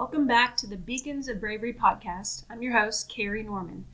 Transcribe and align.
Welcome 0.00 0.26
back 0.26 0.56
to 0.56 0.66
the 0.66 0.78
Beacons 0.78 1.28
of 1.28 1.42
Bravery 1.42 1.74
podcast. 1.74 2.44
I'm 2.48 2.62
your 2.62 2.72
host, 2.72 3.10
Carrie 3.10 3.42
Norman. 3.42 3.84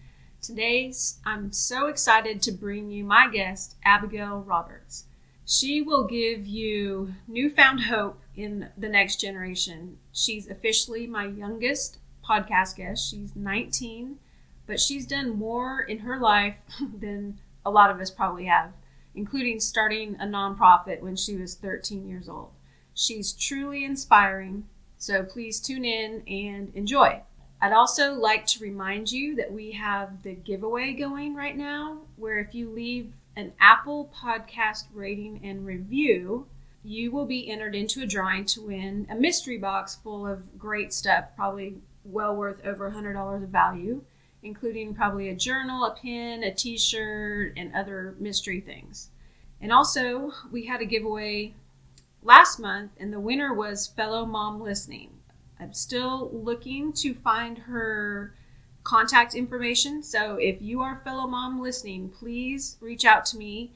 Today, 0.41 0.93
I'm 1.25 1.51
so 1.51 1.89
excited 1.89 2.41
to 2.43 2.53
bring 2.53 2.93
you 2.93 3.03
my 3.03 3.29
guest, 3.29 3.75
Abigail 3.85 4.39
Roberts. 4.47 5.07
She 5.45 5.83
will 5.83 6.07
give 6.07 6.47
you 6.47 7.15
newfound 7.27 7.87
hope 7.87 8.21
in 8.37 8.69
the 8.79 8.89
next 8.89 9.21
generation. 9.21 9.99
She's 10.13 10.49
officially 10.49 11.09
my 11.09 11.27
youngest 11.27 11.99
podcast 12.25 12.77
guest. 12.77 13.11
She's 13.11 13.35
19, 13.35 14.19
but 14.65 14.79
she's 14.79 15.09
done 15.09 15.37
more 15.37 15.81
in 15.81 15.99
her 15.99 16.21
life 16.21 16.59
than 17.01 17.41
a 17.65 17.71
lot 17.73 17.91
of 17.91 17.99
us 17.99 18.13
probably 18.13 18.45
have, 18.45 18.75
including 19.17 19.59
starting 19.59 20.15
a 20.21 20.25
nonprofit 20.25 21.01
when 21.01 21.17
she 21.17 21.35
was 21.35 21.57
13 21.57 22.07
years 22.07 22.29
old. 22.29 22.51
She's 22.95 23.33
truly 23.33 23.85
inspiring 23.85 24.69
so 24.99 25.23
please 25.23 25.61
tune 25.61 25.85
in 25.85 26.23
and 26.27 26.73
enjoy. 26.75 27.23
I'd 27.61 27.73
also 27.73 28.13
like 28.15 28.47
to 28.47 28.63
remind 28.63 29.11
you 29.11 29.35
that 29.37 29.53
we 29.53 29.73
have 29.73 30.23
the 30.23 30.35
giveaway 30.35 30.93
going 30.93 31.35
right 31.35 31.57
now, 31.57 31.99
where 32.17 32.39
if 32.39 32.55
you 32.55 32.69
leave 32.69 33.15
an 33.35 33.53
Apple 33.59 34.11
podcast 34.15 34.85
rating 34.93 35.41
and 35.43 35.67
review, 35.67 36.47
you 36.83 37.11
will 37.11 37.27
be 37.27 37.51
entered 37.51 37.75
into 37.75 38.03
a 38.03 38.07
drawing 38.07 38.45
to 38.47 38.67
win 38.67 39.07
a 39.11 39.15
mystery 39.15 39.59
box 39.59 39.95
full 39.95 40.27
of 40.27 40.59
great 40.59 40.93
stuff, 40.93 41.25
probably 41.35 41.77
well 42.05 42.37
worth 42.37 42.65
over 42.65 42.91
$100 42.91 43.43
of 43.43 43.49
value, 43.49 44.03
including 44.43 44.95
probably 44.95 45.29
a 45.29 45.35
journal, 45.35 45.85
a 45.85 45.95
pen, 45.95 46.45
a 46.45 46.55
t 46.55 46.79
shirt, 46.79 47.53
and 47.57 47.75
other 47.75 48.15
mystery 48.19 48.61
things. 48.61 49.11
And 49.61 49.73
also, 49.73 50.33
we 50.53 50.67
had 50.67 50.81
a 50.81 50.87
giveaway 50.87 51.55
last 52.27 52.59
month, 52.59 52.93
and 52.99 53.13
the 53.13 53.21
winner 53.21 53.55
was 53.55 53.87
Fellow 53.87 54.27
Mom 54.27 54.61
Listening. 54.61 55.11
I'm 55.61 55.73
still 55.73 56.29
looking 56.33 56.93
to 56.95 57.15
find 57.15 57.59
her 57.59 58.35
contact 58.83 59.35
information. 59.35 60.03
So 60.03 60.37
if 60.37 60.61
you 60.61 60.83
are 60.83 61.01
Fellow 61.05 61.27
Mom 61.27 61.61
Listening, 61.61 62.11
please 62.11 62.77
reach 62.81 63.05
out 63.05 63.25
to 63.27 63.39
me 63.39 63.73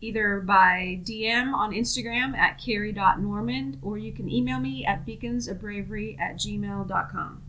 either 0.00 0.40
by 0.40 1.00
DM 1.02 1.54
on 1.54 1.72
Instagram 1.72 2.36
at 2.36 2.58
carrie.normand 2.58 3.78
or 3.80 3.96
you 3.96 4.12
can 4.12 4.30
email 4.30 4.60
me 4.60 4.84
at 4.84 5.06
beaconsofbravery 5.06 6.20
at 6.20 6.36
gmail.com. 6.36 7.42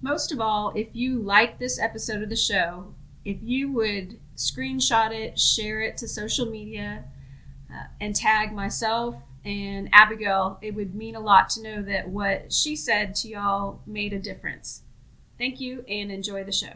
Most 0.00 0.32
of 0.32 0.40
all, 0.40 0.72
if 0.74 0.88
you 0.94 1.18
like 1.18 1.58
this 1.58 1.78
episode 1.78 2.22
of 2.22 2.30
the 2.30 2.36
show, 2.36 2.94
if 3.24 3.36
you 3.42 3.70
would 3.72 4.18
screenshot 4.34 5.10
it, 5.12 5.38
share 5.38 5.82
it 5.82 5.98
to 5.98 6.08
social 6.08 6.46
media, 6.46 7.04
uh, 7.70 7.84
and 8.00 8.16
tag 8.16 8.52
myself 8.52 9.22
and 9.44 9.88
Abigail, 9.92 10.58
it 10.60 10.74
would 10.74 10.94
mean 10.94 11.14
a 11.14 11.20
lot 11.20 11.48
to 11.50 11.62
know 11.62 11.82
that 11.82 12.08
what 12.08 12.52
she 12.52 12.76
said 12.76 13.14
to 13.16 13.28
y'all 13.28 13.80
made 13.86 14.12
a 14.12 14.18
difference. 14.18 14.82
Thank 15.38 15.60
you 15.60 15.84
and 15.88 16.12
enjoy 16.12 16.44
the 16.44 16.52
show. 16.52 16.72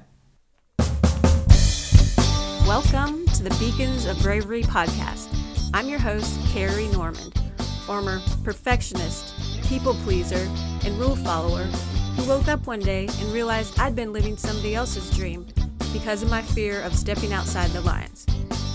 Welcome 2.67 3.27
to 3.27 3.43
the 3.43 3.55
Beacons 3.61 4.07
of 4.07 4.19
Bravery 4.21 4.63
podcast. 4.63 5.29
I'm 5.75 5.89
your 5.89 5.99
host, 5.99 6.41
Carrie 6.49 6.89
Norman, 6.89 7.31
former 7.85 8.21
perfectionist, 8.43 9.35
people 9.65 9.95
pleaser, 9.97 10.49
and 10.85 10.99
rule 10.99 11.17
follower 11.17 11.65
who 12.17 12.29
woke 12.29 12.49
up 12.49 12.67
one 12.67 12.81
day 12.81 13.07
and 13.07 13.33
realized 13.33 13.79
I'd 13.79 13.95
been 13.95 14.13
living 14.13 14.37
somebody 14.37 14.75
else's 14.75 15.11
dream 15.15 15.47
because 15.93 16.23
of 16.23 16.31
my 16.31 16.41
fear 16.41 16.81
of 16.83 16.95
stepping 16.95 17.35
outside 17.35 17.71
the 17.73 17.83
lines. 17.83 18.27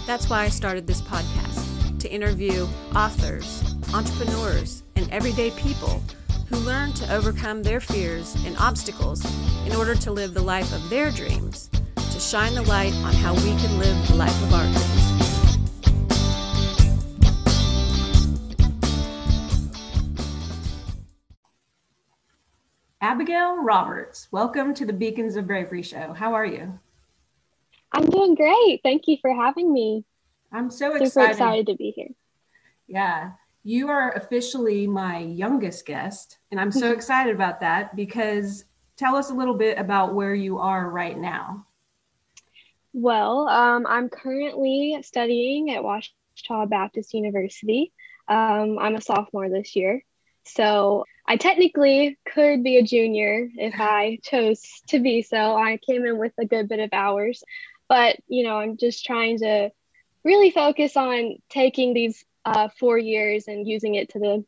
That's 0.06 0.30
why 0.30 0.44
I 0.44 0.50
started 0.50 0.86
this 0.86 1.02
podcast 1.02 2.00
to 2.00 2.10
interview 2.10 2.68
authors, 2.96 3.69
entrepreneurs, 3.94 4.84
and 4.96 5.10
everyday 5.12 5.50
people 5.52 6.04
who 6.48 6.58
learn 6.58 6.94
to 6.94 7.12
overcome 7.12 7.64
their 7.64 7.80
fears 7.80 8.36
and 8.46 8.56
obstacles 8.58 9.26
in 9.66 9.76
order 9.76 9.96
to 9.96 10.12
live 10.12 10.34
the 10.34 10.42
life 10.42 10.72
of 10.74 10.90
their 10.90 11.10
dreams, 11.12 11.70
to 11.96 12.20
shine 12.20 12.54
the 12.54 12.62
light 12.64 12.94
on 12.94 13.14
how 13.14 13.34
we 13.34 13.56
can 13.58 13.80
live 13.80 14.08
the 14.08 14.16
life 14.16 14.44
of 14.44 14.54
our 14.54 14.64
dreams. 14.66 15.06
Abigail 23.02 23.64
Roberts, 23.64 24.28
welcome 24.32 24.74
to 24.76 24.86
the 24.86 24.94
Beacons 24.94 25.36
of 25.36 25.48
Bravery 25.48 25.82
show. 25.82 26.14
How 26.14 26.34
are 26.34 26.46
you? 26.46 26.80
I'm 27.92 28.08
doing 28.08 28.36
great. 28.36 28.82
Thank 28.84 29.08
you 29.08 29.18
for 29.20 29.34
having 29.34 29.74
me. 29.74 30.06
I'm 30.52 30.70
so 30.70 30.94
excited. 30.94 31.12
Super 31.12 31.26
excited 31.32 31.68
to 31.68 31.76
be 31.76 31.92
here. 31.96 32.10
Yeah 32.88 33.32
you 33.64 33.90
are 33.90 34.12
officially 34.14 34.88
my 34.88 35.20
youngest 35.20 35.86
guest, 35.86 36.38
and 36.52 36.60
I'm 36.60 36.72
so 36.72 36.92
excited 36.94 37.34
about 37.34 37.60
that 37.62 37.96
because 37.96 38.66
tell 38.98 39.16
us 39.16 39.30
a 39.30 39.34
little 39.34 39.54
bit 39.54 39.78
about 39.78 40.14
where 40.14 40.34
you 40.34 40.60
are 40.60 40.90
right 40.90 41.18
now. 41.18 41.66
Well, 42.94 43.48
um, 43.48 43.86
I'm 43.88 44.10
currently 44.10 45.00
studying 45.04 45.72
at 45.72 45.84
Ouachita 45.84 46.68
Baptist 46.68 47.14
University. 47.14 47.92
Um, 48.28 48.80
I'm 48.80 48.96
a 48.96 49.02
sophomore 49.02 49.50
this 49.50 49.76
year. 49.76 50.04
So 50.44 51.06
I 51.28 51.38
technically 51.38 52.18
could 52.26 52.64
be 52.64 52.78
a 52.78 52.84
junior 52.84 53.48
if 53.56 53.76
I 53.80 54.20
chose 54.24 54.64
to 54.88 55.00
be 55.00 55.22
so. 55.22 55.56
I 55.56 55.78
came 55.78 56.06
in 56.06 56.18
with 56.18 56.34
a 56.40 56.46
good 56.46 56.68
bit 56.68 56.80
of 56.80 56.90
hours, 56.92 57.44
but 57.88 58.18
you 58.28 58.44
know, 58.44 58.58
I'm 58.58 58.78
just 58.78 59.06
trying 59.06 59.40
to 59.40 59.70
really 60.24 60.52
focus 60.52 60.98
on 60.98 61.36
taking 61.50 61.94
these 61.94 62.26
uh, 62.46 62.70
four 62.80 62.98
years 62.98 63.48
and 63.48 63.68
using 63.68 63.96
it 63.96 64.10
to 64.10 64.20
the 64.20 64.46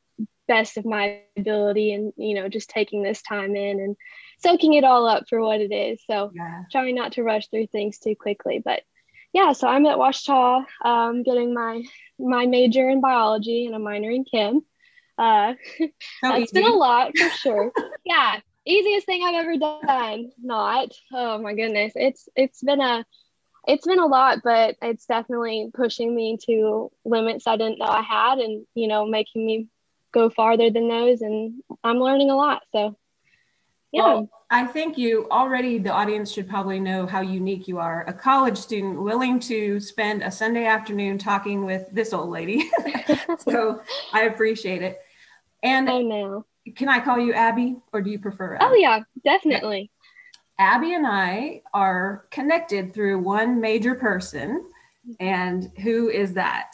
best 0.48 0.78
of 0.78 0.86
my 0.86 1.22
ability 1.38 1.94
and 1.94 2.12
you 2.18 2.36
know 2.36 2.50
just 2.50 2.70
taking 2.70 3.04
this 3.04 3.22
time 3.22 3.56
in 3.56 3.80
and 3.80 3.96
soaking 4.40 4.74
it 4.74 4.84
all 4.84 5.08
up 5.08 5.24
for 5.30 5.42
what 5.42 5.62
it 5.62 5.72
is. 5.72 6.02
So 6.10 6.32
yeah. 6.34 6.64
trying 6.72 6.96
not 6.96 7.14
to 7.14 7.24
rush 7.24 7.48
through 7.48 7.68
things 7.68 8.00
too 8.00 8.16
quickly. 8.16 8.62
But 8.64 8.82
yeah 9.34 9.54
so 9.54 9.68
i'm 9.68 9.86
at 9.86 9.98
ouachita 9.98 10.66
um, 10.84 11.24
getting 11.24 11.54
my 11.54 11.82
my 12.20 12.46
major 12.46 12.90
in 12.90 13.02
biology 13.02 13.66
and 13.66 13.76
a 13.76 13.80
minor 13.80 14.12
in 14.12 14.26
chem. 14.26 14.62
Uh, 15.18 15.54
so 15.78 15.88
that's 16.22 16.44
easy. 16.44 16.62
been 16.62 16.72
a 16.72 16.76
lot 16.76 17.18
for 17.18 17.30
sure. 17.30 17.72
Yeah 18.06 18.40
easiest 18.66 19.08
thing 19.08 19.24
i've 19.26 19.36
ever 19.36 19.58
done. 19.58 20.32
Not 20.42 20.92
oh 21.12 21.38
my 21.40 21.54
goodness. 21.54 21.94
It's 21.96 22.30
it's 22.36 22.62
been 22.62 22.82
a 22.82 23.06
it's 23.68 23.86
been 23.86 24.00
a 24.00 24.08
lot, 24.08 24.40
but 24.44 24.76
it's 24.82 25.06
definitely 25.06 25.70
pushing 25.74 26.16
me 26.16 26.38
to 26.46 26.92
limits 27.06 27.48
I 27.48 27.58
didn't 27.58 27.80
know 27.80 27.86
I 27.86 28.02
had 28.02 28.40
and, 28.40 28.66
you 28.74 28.88
know, 28.88 29.06
making 29.06 29.46
me 29.46 29.68
go 30.12 30.30
farther 30.30 30.70
than 30.70 30.88
those. 30.88 31.22
And 31.22 31.62
I'm 31.84 32.00
learning 32.00 32.32
a 32.32 32.36
lot. 32.36 32.64
So, 32.72 32.98
yeah. 33.92 34.04
Well, 34.04 34.30
I 34.50 34.66
think 34.66 34.98
you 34.98 35.28
already, 35.30 35.78
the 35.78 35.92
audience 35.92 36.32
should 36.32 36.50
probably 36.50 36.80
know 36.80 37.06
how 37.06 37.22
unique 37.22 37.68
you 37.68 37.78
are. 37.78 38.04
A 38.08 38.14
college 38.14 38.58
student 38.58 39.02
willing 39.02 39.40
to 39.42 39.80
spend 39.80 40.24
a 40.24 40.32
Sunday 40.32 40.66
afternoon 40.66 41.18
talking 41.18 41.64
with 41.64 41.86
this 41.92 42.14
old 42.14 42.30
lady. 42.30 42.70
so 43.40 43.82
I 44.12 44.24
appreciate 44.24 44.82
it. 44.82 45.00
And 45.64 45.90
I 45.90 46.02
know. 46.02 46.46
Can 46.76 46.90
I 46.90 47.00
call 47.00 47.20
you 47.20 47.34
Abby 47.34 47.78
or 47.94 48.02
do 48.02 48.10
you 48.10 48.20
prefer? 48.20 48.58
Oh, 48.60 48.66
Abby? 48.66 48.74
Oh, 48.74 48.76
yeah, 48.76 49.00
definitely. 49.24 49.92
Abby 50.62 50.94
and 50.94 51.08
I 51.08 51.64
are 51.74 52.28
connected 52.30 52.94
through 52.94 53.18
one 53.18 53.60
major 53.60 53.96
person. 53.96 54.64
And 55.20 55.72
who 55.82 56.10
is 56.10 56.34
that 56.34 56.74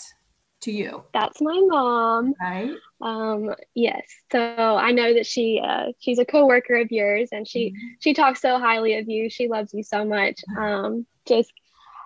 to 0.62 0.74
you? 0.74 1.06
That's 1.14 1.40
my 1.40 1.58
mom. 1.66 2.34
Right. 2.42 2.72
Um, 3.00 3.56
yes. 3.76 4.04
So 4.30 4.40
I 4.40 4.92
know 4.92 5.14
that 5.14 5.26
she 5.26 5.62
uh, 5.64 5.94
she's 6.00 6.20
a 6.20 6.26
coworker 6.26 6.76
of 6.76 6.92
yours 6.92 7.30
and 7.32 7.48
she 7.48 7.70
mm-hmm. 7.70 7.88
she 8.02 8.14
talks 8.14 8.42
so 8.42 8.60
highly 8.60 8.98
of 8.98 9.08
you. 9.08 9.30
She 9.30 9.48
loves 9.48 9.74
you 9.74 9.84
so 9.84 10.04
much. 10.04 10.42
Um, 10.58 11.06
just 11.26 11.54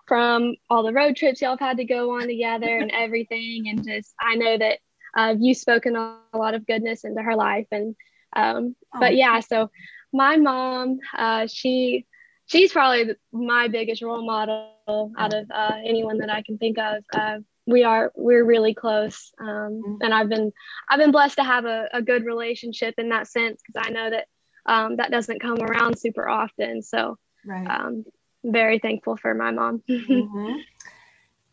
from 0.07 0.53
all 0.69 0.83
the 0.83 0.93
road 0.93 1.15
trips 1.15 1.41
y'all 1.41 1.51
have 1.51 1.59
had 1.59 1.77
to 1.77 1.85
go 1.85 2.11
on 2.11 2.27
together 2.27 2.77
and 2.77 2.91
everything. 2.93 3.69
And 3.69 3.83
just 3.83 4.13
I 4.19 4.35
know 4.35 4.55
that 4.55 4.77
uh, 5.17 5.33
you've 5.39 5.57
spoken 5.57 5.95
a 5.95 6.19
lot 6.35 6.53
of 6.53 6.67
goodness 6.67 7.05
into 7.05 7.23
her 7.23 7.35
life. 7.35 7.67
And 7.71 7.95
um, 8.35 8.75
oh. 8.93 8.99
but 8.99 9.15
yeah, 9.15 9.39
so 9.39 9.71
my 10.13 10.37
mom, 10.37 10.99
uh, 11.17 11.47
she 11.47 12.05
she's 12.45 12.71
probably 12.71 13.15
my 13.31 13.67
biggest 13.67 14.01
role 14.01 14.25
model 14.25 15.11
out 15.17 15.33
of 15.33 15.49
uh, 15.51 15.75
anyone 15.85 16.17
that 16.19 16.29
I 16.29 16.41
can 16.41 16.57
think 16.57 16.77
of. 16.77 17.03
Uh, 17.13 17.37
we 17.65 17.83
are 17.83 18.11
we're 18.15 18.43
really 18.43 18.73
close, 18.73 19.31
um, 19.39 19.47
mm-hmm. 19.47 19.95
and 20.01 20.13
I've 20.13 20.29
been 20.29 20.51
I've 20.89 20.99
been 20.99 21.11
blessed 21.11 21.37
to 21.37 21.43
have 21.43 21.65
a, 21.65 21.87
a 21.93 22.01
good 22.01 22.25
relationship 22.25 22.95
in 22.97 23.09
that 23.09 23.27
sense 23.27 23.61
because 23.65 23.87
I 23.87 23.91
know 23.91 24.09
that 24.09 24.27
um, 24.65 24.97
that 24.97 25.11
doesn't 25.11 25.41
come 25.41 25.61
around 25.61 25.97
super 25.97 26.27
often. 26.27 26.81
So, 26.81 27.17
right. 27.45 27.67
um, 27.67 28.03
very 28.43 28.79
thankful 28.79 29.17
for 29.17 29.33
my 29.33 29.51
mom. 29.51 29.83
mm-hmm. 29.89 30.57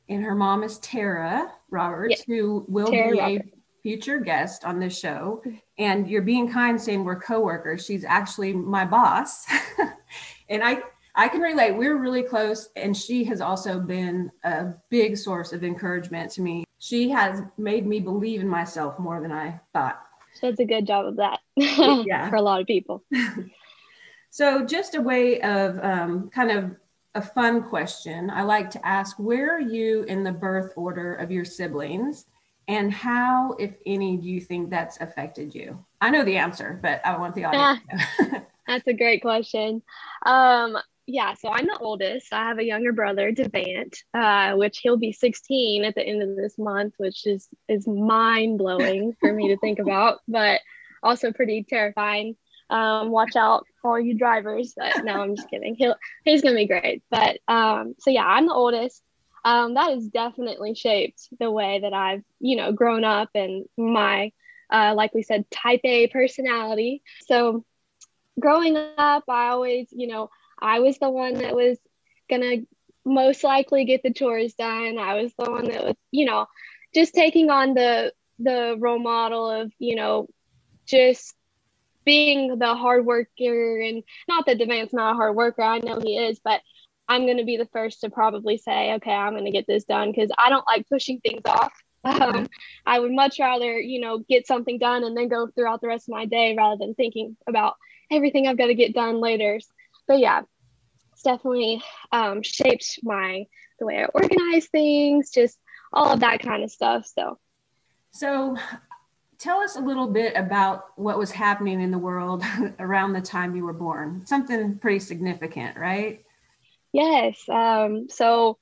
And 0.08 0.24
her 0.24 0.34
mom 0.34 0.62
is 0.62 0.78
Tara 0.78 1.52
Roberts, 1.70 2.16
yes. 2.18 2.24
who 2.26 2.64
will 2.66 2.90
Tara 2.90 3.12
be 3.12 3.18
Roberts. 3.18 3.48
a 3.52 3.82
future 3.82 4.20
guest 4.20 4.64
on 4.64 4.78
this 4.80 4.98
show. 4.98 5.42
And 5.78 6.08
you're 6.08 6.22
being 6.22 6.50
kind 6.50 6.80
saying 6.80 7.04
we're 7.04 7.20
coworkers. 7.20 7.84
She's 7.84 8.04
actually 8.04 8.52
my 8.52 8.84
boss. 8.84 9.46
and 10.48 10.62
I 10.62 10.82
I 11.14 11.28
can 11.28 11.40
relate. 11.40 11.72
We're 11.72 11.96
really 11.96 12.22
close 12.22 12.68
and 12.76 12.96
she 12.96 13.24
has 13.24 13.40
also 13.40 13.80
been 13.80 14.30
a 14.44 14.66
big 14.88 15.16
source 15.16 15.52
of 15.52 15.64
encouragement 15.64 16.30
to 16.32 16.42
me. 16.42 16.64
She 16.78 17.10
has 17.10 17.42
made 17.56 17.86
me 17.86 17.98
believe 17.98 18.40
in 18.40 18.48
myself 18.48 18.98
more 18.98 19.20
than 19.20 19.32
I 19.32 19.60
thought. 19.72 20.00
She 20.40 20.48
does 20.48 20.60
a 20.60 20.64
good 20.64 20.86
job 20.86 21.06
of 21.06 21.16
that 21.16 21.40
yeah. 21.56 22.30
for 22.30 22.36
a 22.36 22.42
lot 22.42 22.60
of 22.60 22.66
people. 22.66 23.02
so, 24.30 24.64
just 24.64 24.94
a 24.94 25.00
way 25.00 25.40
of 25.40 25.78
um, 25.82 26.30
kind 26.30 26.50
of 26.50 26.76
a 27.14 27.22
fun 27.22 27.62
question, 27.64 28.30
I 28.30 28.42
like 28.42 28.70
to 28.70 28.86
ask 28.86 29.18
where 29.18 29.56
are 29.56 29.60
you 29.60 30.04
in 30.04 30.22
the 30.22 30.32
birth 30.32 30.72
order 30.76 31.14
of 31.14 31.32
your 31.32 31.44
siblings? 31.44 32.26
And 32.68 32.92
how, 32.92 33.56
if 33.58 33.74
any, 33.86 34.18
do 34.18 34.28
you 34.28 34.42
think 34.42 34.68
that's 34.68 35.00
affected 35.00 35.54
you? 35.54 35.84
I 36.02 36.10
know 36.10 36.22
the 36.22 36.36
answer, 36.36 36.78
but 36.82 37.00
I 37.04 37.16
want 37.16 37.34
the 37.34 37.44
audience 37.44 37.80
yeah, 38.20 38.40
That's 38.66 38.86
a 38.86 38.92
great 38.92 39.22
question. 39.22 39.82
Um, 40.26 40.76
yeah, 41.06 41.32
so 41.32 41.48
I'm 41.48 41.66
the 41.66 41.78
oldest. 41.80 42.30
I 42.34 42.48
have 42.48 42.58
a 42.58 42.64
younger 42.64 42.92
brother, 42.92 43.32
Devant, 43.32 43.96
uh, 44.12 44.52
which 44.56 44.80
he'll 44.80 44.98
be 44.98 45.12
16 45.12 45.84
at 45.86 45.94
the 45.94 46.06
end 46.06 46.22
of 46.22 46.36
this 46.36 46.58
month, 46.58 46.92
which 46.98 47.26
is 47.26 47.48
is 47.66 47.88
mind 47.88 48.58
blowing 48.58 49.16
for 49.18 49.32
me 49.32 49.48
to 49.48 49.56
think 49.56 49.78
about, 49.78 50.18
but 50.28 50.60
also 51.02 51.32
pretty 51.32 51.64
terrifying. 51.66 52.36
Um, 52.68 53.08
watch 53.10 53.36
out 53.36 53.64
for 53.80 53.92
all 53.92 54.00
you 54.00 54.18
drivers. 54.18 54.74
But 54.76 55.02
no, 55.02 55.14
I'm 55.14 55.34
just 55.34 55.48
kidding. 55.48 55.76
He'll 55.76 55.96
he's 56.26 56.42
gonna 56.42 56.56
be 56.56 56.66
great. 56.66 57.02
But 57.10 57.38
um, 57.48 57.94
so 57.98 58.10
yeah, 58.10 58.26
I'm 58.26 58.46
the 58.46 58.52
oldest. 58.52 59.02
Um, 59.48 59.74
that 59.74 59.92
has 59.92 60.06
definitely 60.08 60.74
shaped 60.74 61.26
the 61.40 61.50
way 61.50 61.80
that 61.80 61.94
I've 61.94 62.22
you 62.38 62.56
know 62.56 62.70
grown 62.72 63.02
up 63.02 63.30
and 63.34 63.64
my 63.78 64.32
uh, 64.70 64.92
like 64.94 65.14
we 65.14 65.22
said 65.22 65.50
type 65.50 65.80
A 65.84 66.06
personality. 66.08 67.02
So 67.26 67.64
growing 68.38 68.76
up, 68.76 69.24
I 69.26 69.48
always 69.48 69.88
you 69.90 70.06
know 70.06 70.28
I 70.60 70.80
was 70.80 70.98
the 70.98 71.08
one 71.08 71.32
that 71.34 71.56
was 71.56 71.78
gonna 72.28 72.56
most 73.06 73.42
likely 73.42 73.86
get 73.86 74.02
the 74.02 74.12
chores 74.12 74.52
done. 74.52 74.98
I 74.98 75.14
was 75.14 75.32
the 75.38 75.50
one 75.50 75.64
that 75.70 75.82
was 75.82 75.96
you 76.10 76.26
know 76.26 76.46
just 76.94 77.14
taking 77.14 77.48
on 77.48 77.72
the 77.72 78.12
the 78.38 78.76
role 78.78 78.98
model 78.98 79.50
of 79.50 79.72
you 79.78 79.96
know 79.96 80.28
just 80.84 81.34
being 82.04 82.58
the 82.58 82.74
hard 82.74 83.06
worker 83.06 83.80
and 83.80 84.02
not 84.28 84.44
that 84.44 84.58
Devant's 84.58 84.92
not 84.92 85.12
a 85.12 85.16
hard 85.16 85.34
worker, 85.34 85.62
I 85.62 85.78
know 85.78 86.00
he 86.00 86.18
is, 86.18 86.38
but 86.38 86.60
I'm 87.08 87.24
going 87.24 87.38
to 87.38 87.44
be 87.44 87.56
the 87.56 87.68
first 87.72 88.00
to 88.02 88.10
probably 88.10 88.58
say, 88.58 88.94
okay, 88.94 89.12
I'm 89.12 89.32
going 89.32 89.46
to 89.46 89.50
get 89.50 89.66
this 89.66 89.84
done 89.84 90.12
because 90.12 90.30
I 90.36 90.50
don't 90.50 90.66
like 90.66 90.88
pushing 90.88 91.20
things 91.20 91.42
off. 91.46 91.72
Um, 92.04 92.48
I 92.86 93.00
would 93.00 93.12
much 93.12 93.38
rather, 93.38 93.78
you 93.78 94.00
know, 94.00 94.18
get 94.18 94.46
something 94.46 94.78
done 94.78 95.04
and 95.04 95.16
then 95.16 95.28
go 95.28 95.48
throughout 95.48 95.80
the 95.80 95.88
rest 95.88 96.08
of 96.08 96.12
my 96.12 96.26
day 96.26 96.54
rather 96.56 96.76
than 96.76 96.94
thinking 96.94 97.36
about 97.46 97.76
everything 98.10 98.46
I've 98.46 98.58
got 98.58 98.66
to 98.66 98.74
get 98.74 98.94
done 98.94 99.20
later. 99.20 99.58
But 100.06 100.18
yeah, 100.18 100.42
it's 101.12 101.22
definitely 101.22 101.82
um, 102.12 102.42
shaped 102.42 103.00
my 103.02 103.46
the 103.78 103.86
way 103.86 104.02
I 104.02 104.06
organize 104.06 104.66
things, 104.66 105.30
just 105.30 105.58
all 105.92 106.12
of 106.12 106.20
that 106.20 106.40
kind 106.40 106.62
of 106.62 106.70
stuff. 106.70 107.06
So, 107.06 107.38
so 108.10 108.56
tell 109.38 109.60
us 109.60 109.76
a 109.76 109.80
little 109.80 110.08
bit 110.08 110.34
about 110.36 110.98
what 110.98 111.18
was 111.18 111.30
happening 111.30 111.80
in 111.80 111.90
the 111.90 111.98
world 111.98 112.44
around 112.78 113.12
the 113.12 113.20
time 113.20 113.56
you 113.56 113.64
were 113.64 113.72
born. 113.72 114.22
Something 114.26 114.78
pretty 114.78 115.00
significant, 115.00 115.76
right? 115.76 116.24
Yes. 116.92 117.38
Um, 117.48 118.08
so 118.08 118.58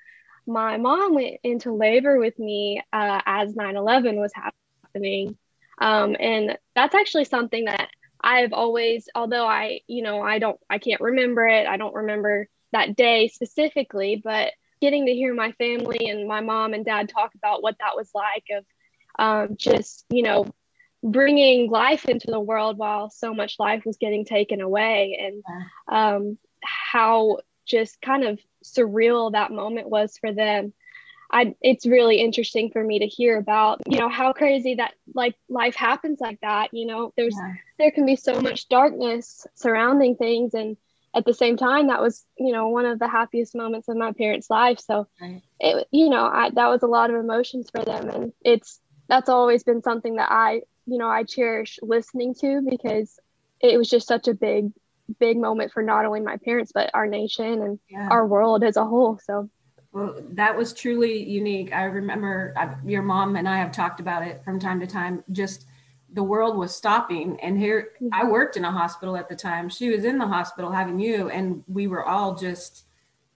my 0.47 0.77
mom 0.77 1.15
went 1.15 1.37
into 1.43 1.73
labor 1.73 2.19
with 2.19 2.39
me 2.39 2.83
uh, 2.93 3.21
as 3.27 3.55
9 3.55 3.77
11 3.77 4.17
was 4.21 4.33
happening. 4.35 5.37
Um, 5.79 6.17
and 6.19 6.57
that's 6.75 6.95
actually 6.95 7.25
something 7.25 7.67
that 7.67 7.91
I've 8.21 8.53
always, 8.53 9.09
although 9.15 9.47
I, 9.47 9.81
you 9.87 10.03
know, 10.03 10.23
I 10.23 10.39
don't, 10.39 10.59
I 10.71 10.79
can't 10.79 11.01
remember 11.01 11.47
it. 11.47 11.67
I 11.67 11.77
don't 11.77 11.95
remember 11.95 12.49
that 12.73 12.97
day 12.97 13.29
specifically, 13.29 14.21
but 14.23 14.53
getting 14.81 15.07
to 15.07 15.13
hear 15.13 15.35
my 15.35 15.53
family 15.53 16.09
and 16.09 16.27
my 16.27 16.41
mom 16.41 16.75
and 16.75 16.85
dad 16.85 17.09
talk 17.09 17.35
about 17.35 17.63
what 17.63 17.77
that 17.79 17.97
was 17.97 18.11
like 18.15 18.45
of 18.53 18.65
um, 19.19 19.57
just, 19.57 20.05
you 20.11 20.23
know, 20.23 20.47
bringing 21.03 21.71
life 21.71 22.07
into 22.07 22.31
the 22.31 22.41
world 22.41 22.79
while 22.79 23.11
so 23.11 23.33
much 23.35 23.57
life 23.59 23.85
was 23.85 23.97
getting 23.97 24.25
taken 24.25 24.61
away 24.61 25.19
and 25.21 25.45
um, 25.89 26.39
how 26.63 27.39
just 27.67 28.01
kind 28.01 28.25
of 28.25 28.39
surreal 28.65 29.33
that 29.33 29.53
moment 29.53 29.89
was 29.89 30.17
for 30.19 30.33
them 30.33 30.73
I, 31.29 31.57
it's 31.61 31.87
really 31.87 32.21
interesting 32.21 32.71
for 32.71 32.83
me 32.83 33.01
to 33.01 33.07
hear 33.07 33.37
about 33.37 33.81
you 33.87 33.99
know 33.99 34.09
how 34.09 34.33
crazy 34.33 34.77
that 34.77 34.95
like 35.13 35.35
life 35.49 35.75
happens 35.75 36.21
like 36.21 36.41
that 36.41 36.73
you 36.73 36.87
know 36.87 37.13
there's 37.17 37.37
yeah. 37.37 37.55
there 37.79 37.91
can 37.91 38.07
be 38.07 38.17
so 38.17 38.41
much 38.41 38.69
darkness 38.69 39.47
surrounding 39.55 40.17
things 40.17 40.55
and 40.55 40.77
at 41.15 41.25
the 41.25 41.35
same 41.35 41.57
time 41.57 41.89
that 41.89 42.01
was 42.01 42.25
you 42.39 42.53
know 42.53 42.69
one 42.69 42.87
of 42.87 43.01
the 43.01 43.09
happiest 43.09 43.57
moments 43.57 43.89
of 43.89 43.97
my 43.97 44.13
parents 44.13 44.49
life 44.51 44.79
so 44.79 45.09
right. 45.21 45.43
it 45.59 45.89
you 45.91 46.09
know 46.09 46.27
I, 46.27 46.51
that 46.51 46.69
was 46.69 46.83
a 46.83 46.89
lot 46.89 47.11
of 47.11 47.17
emotions 47.17 47.71
for 47.71 47.85
them 47.85 48.09
and 48.09 48.33
it's 48.45 48.81
that's 49.09 49.29
always 49.29 49.65
been 49.65 49.83
something 49.83 50.17
that 50.17 50.31
i 50.31 50.63
you 50.87 50.99
know 50.99 51.09
I 51.09 51.25
cherish 51.25 51.79
listening 51.83 52.35
to 52.37 52.63
because 52.69 53.19
it 53.61 53.77
was 53.77 53.91
just 53.91 54.07
such 54.07 54.29
a 54.29 54.35
big 54.35 54.71
big 55.19 55.39
moment 55.39 55.73
for 55.73 55.83
not 55.83 56.05
only 56.05 56.21
my 56.21 56.37
parents 56.39 56.73
but 56.73 56.91
our 56.95 57.07
nation 57.07 57.63
and 57.63 57.79
yeah. 57.89 58.09
our 58.11 58.27
world 58.27 58.65
as 58.65 58.77
a 58.77 58.85
whole 58.85 59.19
so 59.25 59.49
well 59.93 60.17
that 60.31 60.57
was 60.57 60.73
truly 60.73 61.23
unique 61.23 61.73
i 61.73 61.85
remember 61.85 62.53
I, 62.57 62.75
your 62.85 63.03
mom 63.03 63.37
and 63.37 63.49
i 63.49 63.57
have 63.59 63.73
talked 63.73 64.01
about 64.01 64.27
it 64.27 64.43
from 64.45 64.59
time 64.59 64.81
to 64.81 64.87
time 64.87 65.23
just 65.33 65.67
the 66.13 66.23
world 66.23 66.57
was 66.57 66.75
stopping 66.75 67.39
and 67.41 67.59
here 67.59 67.91
mm-hmm. 68.01 68.09
i 68.13 68.25
worked 68.25 68.57
in 68.57 68.65
a 68.65 68.71
hospital 68.71 69.17
at 69.17 69.29
the 69.29 69.37
time 69.37 69.69
she 69.69 69.91
was 69.91 70.05
in 70.05 70.19
the 70.19 70.27
hospital 70.27 70.71
having 70.73 70.99
you 70.99 71.31
and 71.31 71.63
we 71.69 71.87
were 71.87 72.05
all 72.05 72.35
just 72.35 72.85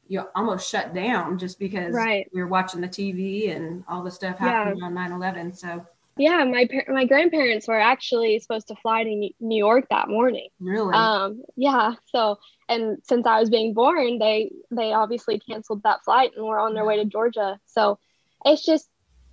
you 0.08 0.18
know, 0.18 0.28
almost 0.34 0.68
shut 0.68 0.92
down 0.92 1.38
just 1.38 1.56
because 1.60 1.94
right. 1.94 2.28
we 2.34 2.40
were 2.40 2.48
watching 2.48 2.80
the 2.80 2.88
tv 2.88 3.54
and 3.54 3.84
all 3.88 4.02
the 4.02 4.10
stuff 4.10 4.38
happening 4.38 4.78
yeah. 4.78 4.86
on 4.86 4.94
9-11 4.94 5.56
so 5.56 5.86
yeah, 6.16 6.44
my 6.44 6.68
my 6.88 7.04
grandparents 7.04 7.68
were 7.68 7.80
actually 7.80 8.38
supposed 8.40 8.68
to 8.68 8.74
fly 8.76 9.04
to 9.04 9.30
New 9.40 9.58
York 9.58 9.86
that 9.90 10.08
morning. 10.08 10.48
Really? 10.58 10.94
Um, 10.94 11.42
yeah. 11.56 11.94
So, 12.06 12.38
and 12.68 12.98
since 13.04 13.26
I 13.26 13.40
was 13.40 13.50
being 13.50 13.74
born, 13.74 14.18
they 14.18 14.52
they 14.70 14.92
obviously 14.92 15.38
canceled 15.38 15.82
that 15.84 16.04
flight 16.04 16.32
and 16.36 16.44
were 16.44 16.58
on 16.58 16.74
their 16.74 16.84
way 16.84 16.96
to 16.96 17.04
Georgia. 17.04 17.58
So, 17.66 17.98
it's 18.44 18.64
just 18.64 18.88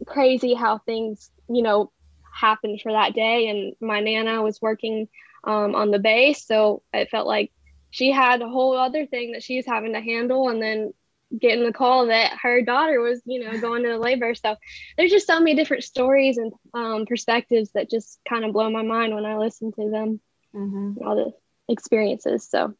crazy 0.06 0.54
how 0.54 0.78
things, 0.80 1.32
you 1.50 1.62
know, 1.62 1.92
happened 2.34 2.82
for 2.82 2.92
that 2.92 3.14
day. 3.14 3.50
And 3.50 3.76
my 3.82 4.00
nana 4.00 4.42
was 4.42 4.62
working 4.62 5.08
um, 5.44 5.76
on 5.76 5.92
the 5.92 6.00
base, 6.00 6.46
so 6.46 6.84
it 6.94 7.10
felt 7.10 7.28
like 7.28 7.52
she 7.90 8.12
had 8.12 8.42
a 8.42 8.50
whole 8.50 8.78
other 8.78 9.06
thing 9.06 9.32
that 9.32 9.44
she 9.44 9.56
was 9.56 9.66
having 9.66 9.94
to 9.94 10.02
handle, 10.02 10.50
and 10.50 10.62
then 10.62 10.94
getting 11.38 11.66
the 11.66 11.74
call 11.74 12.08
that 12.08 12.38
her 12.42 12.62
daughter 12.62 13.02
was, 13.02 13.22
you 13.26 13.44
know, 13.44 13.60
going 13.60 13.84
into 13.84 13.98
labor. 13.98 14.34
So 14.34 14.56
there's 14.98 15.12
just 15.12 15.28
so 15.28 15.40
many 15.40 15.56
different 15.56 15.84
stories 15.84 16.38
and 16.38 16.54
um, 16.74 17.06
perspectives 17.06 17.72
that 17.74 17.90
just 17.90 18.20
kind 18.28 18.46
of 18.46 18.54
blow 18.54 18.70
my 18.70 18.84
mind 18.84 19.14
when 19.14 19.26
I 19.26 19.38
listen 19.38 19.72
to 19.74 19.90
them, 19.90 20.20
mm-hmm. 20.56 21.06
all 21.06 21.16
the 21.16 21.74
experiences. 21.74 22.48
So. 22.50 22.74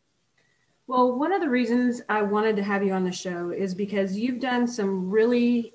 Well, 0.88 1.20
one 1.20 1.34
of 1.34 1.42
the 1.42 1.50
reasons 1.50 2.02
I 2.08 2.22
wanted 2.22 2.56
to 2.56 2.64
have 2.64 2.84
you 2.84 2.94
on 2.94 3.04
the 3.04 3.12
show 3.12 3.50
is 3.50 3.76
because 3.76 4.18
you've 4.18 4.40
done 4.40 4.68
some 4.68 5.10
really 5.10 5.74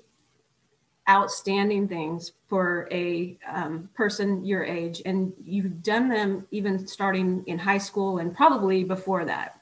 outstanding 1.07 1.87
things 1.87 2.31
for 2.47 2.87
a 2.91 3.37
um, 3.51 3.89
person 3.93 4.43
your 4.43 4.63
age, 4.63 5.01
and 5.05 5.33
you've 5.43 5.83
done 5.83 6.09
them 6.09 6.47
even 6.51 6.87
starting 6.87 7.43
in 7.45 7.59
high 7.59 7.77
school 7.77 8.19
and 8.19 8.35
probably 8.35 8.83
before 8.83 9.25
that. 9.25 9.59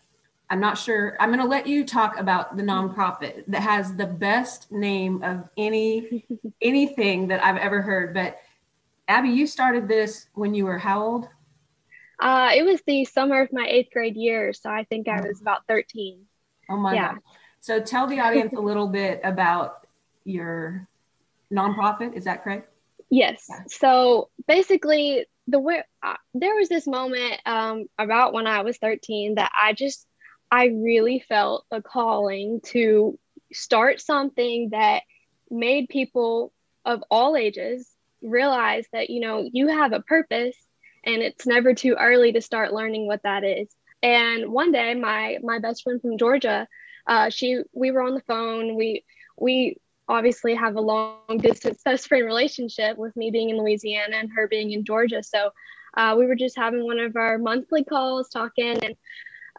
I'm 0.51 0.59
not 0.59 0.77
sure. 0.77 1.15
I'm 1.17 1.29
going 1.29 1.39
to 1.39 1.47
let 1.47 1.65
you 1.65 1.85
talk 1.85 2.19
about 2.19 2.57
the 2.57 2.63
nonprofit 2.63 3.45
that 3.47 3.61
has 3.61 3.95
the 3.95 4.05
best 4.05 4.69
name 4.69 5.23
of 5.23 5.47
any 5.55 6.25
anything 6.61 7.29
that 7.29 7.41
I've 7.41 7.55
ever 7.55 7.81
heard. 7.81 8.13
But 8.13 8.37
Abby, 9.07 9.29
you 9.29 9.47
started 9.47 9.87
this 9.87 10.27
when 10.33 10.53
you 10.53 10.65
were 10.65 10.77
how 10.77 11.01
old? 11.01 11.29
Uh, 12.19 12.49
it 12.53 12.63
was 12.63 12.81
the 12.85 13.05
summer 13.05 13.41
of 13.41 13.53
my 13.53 13.65
eighth 13.65 13.93
grade 13.93 14.17
year, 14.17 14.51
so 14.51 14.69
I 14.69 14.83
think 14.83 15.07
I 15.07 15.21
was 15.21 15.39
about 15.39 15.65
13. 15.69 16.25
Oh 16.69 16.75
my 16.75 16.95
yeah. 16.95 17.13
god! 17.13 17.21
So 17.61 17.79
tell 17.79 18.05
the 18.05 18.19
audience 18.19 18.51
a 18.51 18.59
little 18.59 18.87
bit 18.87 19.21
about 19.23 19.87
your 20.25 20.85
nonprofit. 21.49 22.13
Is 22.13 22.25
that 22.25 22.43
correct? 22.43 22.69
Yes. 23.09 23.45
Yeah. 23.49 23.61
So 23.69 24.29
basically, 24.49 25.27
the 25.47 25.59
way 25.59 25.81
uh, 26.03 26.15
there 26.33 26.55
was 26.55 26.67
this 26.67 26.87
moment 26.87 27.39
um, 27.45 27.85
about 27.97 28.33
when 28.33 28.47
I 28.47 28.63
was 28.63 28.77
13 28.77 29.35
that 29.35 29.51
I 29.59 29.71
just 29.71 30.05
I 30.51 30.67
really 30.67 31.19
felt 31.19 31.65
a 31.71 31.81
calling 31.81 32.61
to 32.65 33.17
start 33.53 34.01
something 34.01 34.69
that 34.71 35.03
made 35.49 35.89
people 35.89 36.53
of 36.85 37.03
all 37.09 37.35
ages 37.35 37.89
realize 38.21 38.87
that, 38.93 39.09
you 39.09 39.21
know, 39.21 39.47
you 39.51 39.67
have 39.67 39.93
a 39.93 40.01
purpose 40.01 40.57
and 41.05 41.21
it's 41.21 41.47
never 41.47 41.73
too 41.73 41.95
early 41.99 42.33
to 42.33 42.41
start 42.41 42.73
learning 42.73 43.07
what 43.07 43.23
that 43.23 43.43
is. 43.43 43.69
And 44.03 44.51
one 44.51 44.71
day, 44.71 44.93
my 44.95 45.37
my 45.43 45.59
best 45.59 45.83
friend 45.83 46.01
from 46.01 46.17
Georgia, 46.17 46.67
uh, 47.07 47.29
she 47.29 47.61
we 47.73 47.91
were 47.91 48.03
on 48.03 48.15
the 48.15 48.21
phone. 48.21 48.75
We 48.75 49.03
we 49.37 49.77
obviously 50.07 50.55
have 50.55 50.75
a 50.75 50.81
long 50.81 51.09
distance 51.09 51.57
best 51.59 51.79
friend 51.79 51.97
relationship 51.97 52.71
with 52.71 52.91
me 52.91 53.07
being 53.07 53.25
in 53.25 53.37
Louisiana 53.37 53.97
and 54.01 54.15
her 54.17 54.31
being 54.31 54.57
in 54.57 54.73
Georgia. 54.73 55.15
So 55.23 55.51
uh, 55.95 56.15
we 56.17 56.25
were 56.25 56.35
just 56.35 56.55
having 56.57 56.85
one 56.85 56.99
of 56.99 57.15
our 57.15 57.37
monthly 57.37 57.83
calls 57.83 58.29
talking, 58.29 58.77
and 58.83 58.95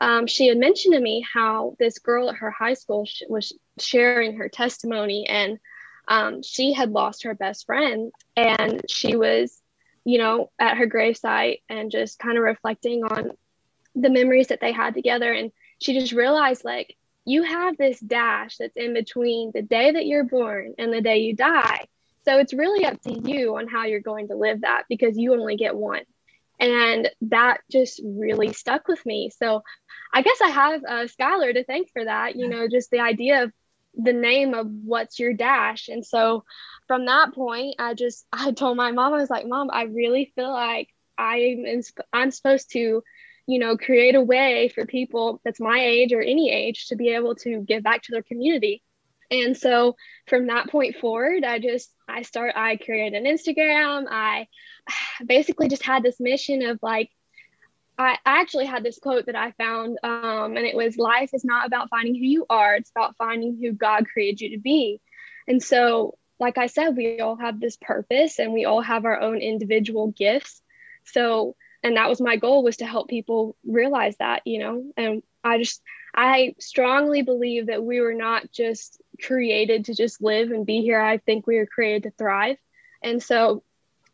um, 0.02 0.26
she 0.26 0.48
had 0.48 0.58
mentioned 0.58 0.94
to 0.94 1.00
me 1.00 1.24
how 1.32 1.76
this 1.78 1.98
girl 1.98 2.28
at 2.28 2.36
her 2.36 2.50
high 2.50 2.74
school 2.74 3.06
sh- 3.06 3.22
was 3.28 3.52
sharing 3.78 4.36
her 4.36 4.48
testimony 4.48 5.26
and 5.28 5.58
um, 6.08 6.42
she 6.42 6.72
had 6.72 6.90
lost 6.90 7.22
her 7.22 7.34
best 7.34 7.64
friend 7.64 8.12
and 8.36 8.82
she 8.88 9.16
was 9.16 9.62
you 10.04 10.18
know, 10.18 10.50
at 10.58 10.76
her 10.76 10.86
gravesite 10.86 11.60
and 11.68 11.90
just 11.90 12.18
kind 12.18 12.36
of 12.36 12.44
reflecting 12.44 13.04
on 13.04 13.30
the 13.94 14.10
memories 14.10 14.48
that 14.48 14.60
they 14.60 14.72
had 14.72 14.94
together. 14.94 15.32
And 15.32 15.52
she 15.80 15.98
just 15.98 16.12
realized, 16.12 16.64
like, 16.64 16.96
you 17.24 17.44
have 17.44 17.76
this 17.76 18.00
dash 18.00 18.56
that's 18.56 18.76
in 18.76 18.94
between 18.94 19.52
the 19.54 19.62
day 19.62 19.92
that 19.92 20.06
you're 20.06 20.24
born 20.24 20.74
and 20.78 20.92
the 20.92 21.00
day 21.00 21.18
you 21.18 21.36
die. 21.36 21.86
So 22.24 22.38
it's 22.38 22.54
really 22.54 22.84
up 22.84 23.00
to 23.02 23.12
you 23.12 23.56
on 23.56 23.68
how 23.68 23.84
you're 23.84 24.00
going 24.00 24.28
to 24.28 24.36
live 24.36 24.62
that 24.62 24.84
because 24.88 25.16
you 25.16 25.34
only 25.34 25.56
get 25.56 25.76
one. 25.76 26.02
And 26.60 27.10
that 27.22 27.60
just 27.70 28.00
really 28.04 28.52
stuck 28.52 28.86
with 28.88 29.04
me. 29.04 29.30
So 29.36 29.62
I 30.12 30.22
guess 30.22 30.40
I 30.40 30.48
have 30.48 30.84
uh, 30.84 31.06
Skylar 31.06 31.54
to 31.54 31.64
thank 31.64 31.90
for 31.92 32.04
that, 32.04 32.36
you 32.36 32.48
know, 32.48 32.68
just 32.68 32.90
the 32.90 33.00
idea 33.00 33.44
of 33.44 33.52
the 33.94 34.12
name 34.12 34.54
of 34.54 34.68
what's 34.70 35.18
your 35.18 35.32
dash. 35.32 35.88
And 35.88 36.04
so 36.04 36.44
from 36.86 37.06
that 37.06 37.34
point, 37.34 37.76
I 37.78 37.94
just, 37.94 38.26
I 38.32 38.52
told 38.52 38.76
my 38.76 38.92
mom, 38.92 39.14
I 39.14 39.18
was 39.18 39.30
like, 39.30 39.46
Mom, 39.46 39.70
I 39.72 39.84
really 39.84 40.32
feel 40.34 40.52
like 40.52 40.88
I'm, 41.18 41.64
I'm 42.12 42.30
supposed 42.30 42.70
to 42.72 43.02
you 43.46 43.58
know 43.58 43.76
create 43.76 44.14
a 44.14 44.20
way 44.20 44.68
for 44.68 44.86
people 44.86 45.40
that's 45.44 45.60
my 45.60 45.80
age 45.80 46.12
or 46.12 46.22
any 46.22 46.50
age 46.50 46.86
to 46.86 46.96
be 46.96 47.08
able 47.08 47.34
to 47.34 47.60
give 47.60 47.82
back 47.82 48.02
to 48.02 48.12
their 48.12 48.22
community 48.22 48.82
and 49.30 49.56
so 49.56 49.96
from 50.28 50.46
that 50.46 50.70
point 50.70 50.96
forward 50.96 51.44
i 51.44 51.58
just 51.58 51.92
i 52.08 52.22
start 52.22 52.52
i 52.56 52.76
created 52.76 53.20
an 53.20 53.24
instagram 53.24 54.06
i 54.10 54.46
basically 55.26 55.68
just 55.68 55.84
had 55.84 56.02
this 56.02 56.20
mission 56.20 56.62
of 56.62 56.78
like 56.82 57.10
I 57.98 58.16
actually 58.24 58.66
had 58.66 58.82
this 58.82 58.98
quote 58.98 59.26
that 59.26 59.36
I 59.36 59.52
found, 59.52 59.98
um, 60.02 60.56
and 60.56 60.66
it 60.66 60.74
was 60.74 60.96
Life 60.96 61.30
is 61.34 61.44
not 61.44 61.66
about 61.66 61.90
finding 61.90 62.14
who 62.14 62.24
you 62.24 62.46
are, 62.48 62.74
it's 62.74 62.90
about 62.90 63.16
finding 63.16 63.58
who 63.60 63.72
God 63.72 64.06
created 64.08 64.40
you 64.40 64.50
to 64.56 64.58
be. 64.58 65.00
And 65.46 65.62
so, 65.62 66.16
like 66.40 66.56
I 66.56 66.66
said, 66.66 66.96
we 66.96 67.20
all 67.20 67.36
have 67.36 67.60
this 67.60 67.76
purpose 67.76 68.38
and 68.38 68.52
we 68.52 68.64
all 68.64 68.80
have 68.80 69.04
our 69.04 69.20
own 69.20 69.38
individual 69.38 70.08
gifts. 70.08 70.62
So, 71.04 71.54
and 71.82 71.96
that 71.96 72.08
was 72.08 72.20
my 72.20 72.36
goal 72.36 72.62
was 72.62 72.78
to 72.78 72.86
help 72.86 73.08
people 73.08 73.56
realize 73.64 74.16
that 74.18 74.42
you 74.44 74.58
know 74.58 74.84
and 74.96 75.22
i 75.42 75.58
just 75.58 75.82
i 76.14 76.54
strongly 76.58 77.22
believe 77.22 77.66
that 77.66 77.82
we 77.82 78.00
were 78.00 78.14
not 78.14 78.50
just 78.52 79.00
created 79.22 79.86
to 79.86 79.94
just 79.94 80.22
live 80.22 80.50
and 80.50 80.66
be 80.66 80.82
here 80.82 81.00
i 81.00 81.18
think 81.18 81.46
we 81.46 81.56
were 81.56 81.66
created 81.66 82.04
to 82.04 82.10
thrive 82.16 82.56
and 83.02 83.22
so 83.22 83.62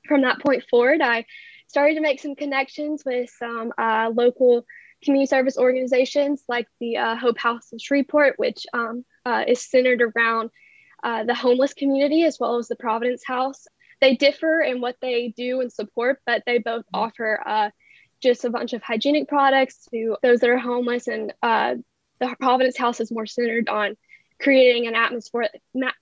from 0.09 0.23
that 0.23 0.41
point 0.41 0.65
forward 0.69 1.01
i 1.01 1.25
started 1.67 1.95
to 1.95 2.01
make 2.01 2.21
some 2.21 2.35
connections 2.35 3.03
with 3.05 3.31
some 3.31 3.73
uh, 3.79 4.11
local 4.15 4.65
community 5.05 5.27
service 5.27 5.57
organizations 5.59 6.43
like 6.49 6.67
the 6.81 6.97
uh, 6.97 7.15
hope 7.15 7.39
house 7.39 7.73
in 7.73 7.79
shreveport 7.79 8.35
which 8.37 8.67
um, 8.73 9.05
uh, 9.25 9.45
is 9.47 9.63
centered 9.63 10.03
around 10.03 10.51
uh, 11.05 11.23
the 11.25 11.35
homeless 11.35 11.75
community 11.75 12.25
as 12.25 12.39
well 12.41 12.57
as 12.57 12.67
the 12.67 12.77
providence 12.77 13.23
house 13.25 13.67
they 14.01 14.17
differ 14.17 14.61
in 14.61 14.81
what 14.81 14.97
they 15.01 15.29
do 15.37 15.61
and 15.61 15.73
support, 15.73 16.21
but 16.27 16.43
they 16.47 16.59
both 16.59 16.85
mm-hmm. 16.87 17.01
offer 17.01 17.43
uh, 17.45 17.71
just 18.23 18.45
a 18.45 18.51
bunch 18.51 18.73
of 18.73 18.83
hygienic 18.83 19.29
products 19.29 19.87
to 19.93 20.17
those 20.23 20.41
that 20.41 20.51
are 20.51 20.59
homeless. 20.59 21.09
And 21.09 21.33
uh, 21.43 21.77
the 22.21 22.35
Providence 22.41 22.77
House 22.77 23.01
is 23.01 23.13
more 23.13 23.27
centered 23.27 23.69
on 23.69 23.97
creating 24.41 24.87
an 24.87 24.95
atmosphere 24.95 25.49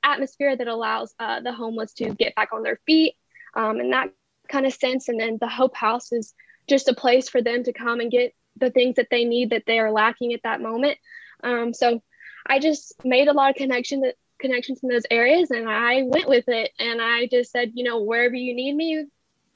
atmosphere 0.03 0.57
that 0.57 0.69
allows 0.69 1.15
uh, 1.19 1.41
the 1.41 1.53
homeless 1.53 1.95
to 1.95 2.15
get 2.15 2.35
back 2.35 2.51
on 2.53 2.63
their 2.63 2.79
feet 2.87 3.15
um, 3.57 3.81
in 3.81 3.91
that 3.91 4.11
kind 4.49 4.67
of 4.67 4.73
sense. 4.73 5.09
And 5.09 5.19
then 5.19 5.39
the 5.41 5.49
Hope 5.49 5.75
House 5.75 6.13
is 6.13 6.35
just 6.69 6.89
a 6.89 6.95
place 6.95 7.29
for 7.29 7.43
them 7.43 7.65
to 7.65 7.73
come 7.73 8.01
and 8.01 8.11
get 8.11 8.35
the 8.57 8.71
things 8.71 8.97
that 8.97 9.09
they 9.11 9.25
need 9.25 9.51
that 9.51 9.65
they 9.67 9.79
are 9.79 9.91
lacking 9.91 10.33
at 10.33 10.43
that 10.45 10.61
moment. 10.61 10.99
Um, 11.43 11.75
so 11.75 12.03
I 12.47 12.59
just 12.59 12.95
made 13.05 13.29
a 13.29 13.33
lot 13.33 13.51
of 13.51 13.57
connection 13.57 14.13
connections 14.39 14.81
in 14.83 14.91
those 14.91 15.07
areas 15.11 15.51
and 15.51 15.69
I 15.69 16.03
went 16.03 16.29
with 16.29 16.45
it 16.49 16.71
and 16.79 17.01
I 17.01 17.27
just 17.27 17.51
said, 17.51 17.73
you 17.75 17.85
know, 17.85 18.03
wherever 18.03 18.35
you 18.35 18.55
need 18.55 18.75
me, 18.75 19.07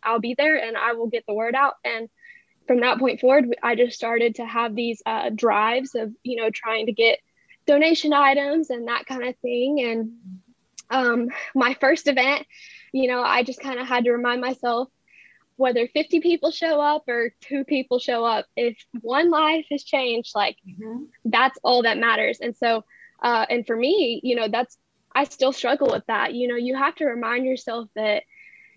I'll 0.03 0.21
be 0.21 0.35
there 0.35 0.57
and 0.57 0.77
I 0.77 0.95
will 0.95 1.09
get 1.09 1.25
the 1.27 1.35
word 1.35 1.55
out. 1.55 1.75
And 1.85 2.09
from 2.67 2.81
that 2.81 2.99
point 2.99 3.21
forward, 3.21 3.55
I 3.63 3.75
just 3.75 3.97
started 3.97 4.37
to 4.37 4.47
have 4.47 4.75
these 4.75 5.03
uh, 5.05 5.31
drives 5.35 5.95
of, 5.95 6.13
you 6.23 6.37
know, 6.37 6.51
trying 6.51 6.87
to 6.87 6.93
get 6.93 7.19
donation 7.67 8.13
items 8.13 8.71
and 8.71 8.89
that 8.89 9.07
kind 9.07 9.25
of 9.25 9.37
thing. 9.39 9.81
And 9.81 10.13
um, 10.89 11.29
my 11.55 11.75
first 11.75 12.09
event, 12.09 12.47
you 12.93 13.09
know, 13.09 13.23
I 13.23 13.43
just 13.43 13.61
kind 13.61 13.81
of 13.81 13.87
had 13.87 14.05
to 14.05 14.13
remind 14.13 14.41
myself 14.41 14.89
whether 15.57 15.87
50 15.89 16.21
people 16.21 16.51
show 16.51 16.81
up 16.81 17.07
or 17.09 17.35
two 17.43 17.65
people 17.65 17.99
show 17.99 18.25
up, 18.25 18.47
if 18.57 18.79
one 19.01 19.31
life 19.31 19.67
has 19.71 19.85
changed, 19.85 20.33
like 20.35 20.57
mm-hmm. 20.67 21.05
that's 21.27 21.59
all 21.63 21.83
that 21.83 21.99
matters. 21.99 22.39
And 22.41 22.57
so 22.57 22.85
uh, 23.23 23.47
and 23.49 23.67
for 23.67 23.77
me, 23.77 24.21
you 24.23 24.35
know, 24.35 24.49
that's, 24.49 24.77
I 25.15 25.25
still 25.25 25.53
struggle 25.53 25.91
with 25.91 26.07
that. 26.07 26.35
You 26.35 26.49
know, 26.49 26.57
you 26.57 26.77
have 26.77 26.95
to 26.97 27.05
remind 27.05 27.45
yourself 27.45 27.89
that 27.95 28.23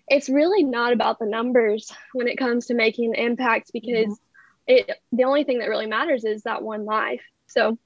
it's 0.08 0.28
really 0.28 0.62
not 0.62 0.92
about 0.92 1.18
the 1.18 1.26
numbers 1.26 1.90
when 2.12 2.28
it 2.28 2.36
comes 2.36 2.66
to 2.66 2.74
making 2.74 3.14
an 3.14 3.14
impact 3.14 3.70
because 3.72 4.08
mm-hmm. 4.08 4.90
it, 4.90 4.90
the 5.12 5.24
only 5.24 5.44
thing 5.44 5.60
that 5.60 5.68
really 5.68 5.86
matters 5.86 6.24
is 6.24 6.42
that 6.42 6.62
one 6.62 6.84
life. 6.84 7.22
So 7.46 7.78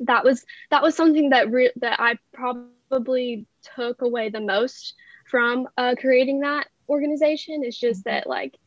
that 0.00 0.24
was, 0.24 0.44
that 0.70 0.82
was 0.82 0.94
something 0.94 1.30
that, 1.30 1.50
re- 1.50 1.72
that 1.76 2.00
I 2.00 2.18
probably 2.32 3.46
took 3.76 4.02
away 4.02 4.28
the 4.28 4.40
most 4.40 4.94
from 5.32 5.66
uh, 5.78 5.94
creating 5.98 6.40
that 6.40 6.68
organization 6.90 7.64
is 7.64 7.76
just 7.76 8.00
mm-hmm. 8.00 8.10
that 8.10 8.26
like, 8.28 8.58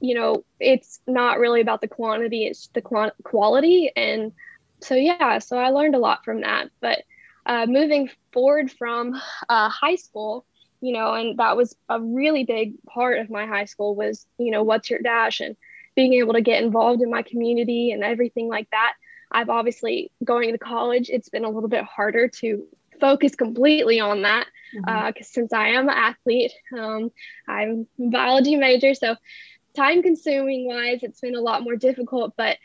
you 0.00 0.14
know, 0.14 0.44
it's 0.58 1.00
not 1.06 1.38
really 1.38 1.60
about 1.60 1.80
the 1.80 1.88
quantity, 1.88 2.46
it's 2.46 2.66
the 2.74 2.82
quant- 2.82 3.14
quality. 3.22 3.92
And 3.94 4.32
so 4.80 4.96
yeah, 4.96 5.38
so 5.38 5.56
I 5.56 5.70
learned 5.70 5.94
a 5.94 5.98
lot 5.98 6.24
from 6.24 6.40
that. 6.40 6.70
But 6.80 7.04
uh, 7.46 7.66
moving 7.66 8.10
forward 8.32 8.72
from 8.72 9.14
uh, 9.48 9.68
high 9.68 9.94
school, 9.94 10.44
you 10.80 10.92
know, 10.92 11.14
and 11.14 11.38
that 11.38 11.56
was 11.56 11.76
a 11.88 12.00
really 12.00 12.44
big 12.44 12.74
part 12.88 13.18
of 13.18 13.30
my 13.30 13.46
high 13.46 13.66
school 13.66 13.94
was, 13.94 14.26
you 14.36 14.50
know, 14.50 14.64
what's 14.64 14.90
your 14.90 15.00
dash 15.00 15.38
and 15.38 15.56
being 15.94 16.14
able 16.14 16.32
to 16.32 16.40
get 16.40 16.62
involved 16.62 17.02
in 17.02 17.10
my 17.10 17.22
community 17.22 17.92
and 17.92 18.02
everything 18.02 18.48
like 18.48 18.68
that. 18.70 18.94
I've 19.30 19.50
obviously 19.50 20.10
going 20.24 20.50
to 20.50 20.58
college, 20.58 21.08
it's 21.08 21.28
been 21.28 21.44
a 21.44 21.50
little 21.50 21.68
bit 21.68 21.84
harder 21.84 22.26
to 22.26 22.66
focus 23.00 23.34
completely 23.34 24.00
on 24.00 24.22
that 24.22 24.46
because 24.72 24.86
mm-hmm. 24.86 25.08
uh, 25.08 25.22
since 25.22 25.52
I 25.52 25.68
am 25.68 25.88
an 25.88 25.96
athlete, 25.96 26.52
um, 26.78 27.10
I'm 27.48 27.86
biology 27.98 28.56
major, 28.56 28.94
so 28.94 29.16
time 29.76 30.02
consuming 30.02 30.66
wise, 30.66 31.00
it's 31.02 31.20
been 31.20 31.34
a 31.34 31.40
lot 31.40 31.62
more 31.62 31.76
difficult. 31.76 32.34
But 32.36 32.58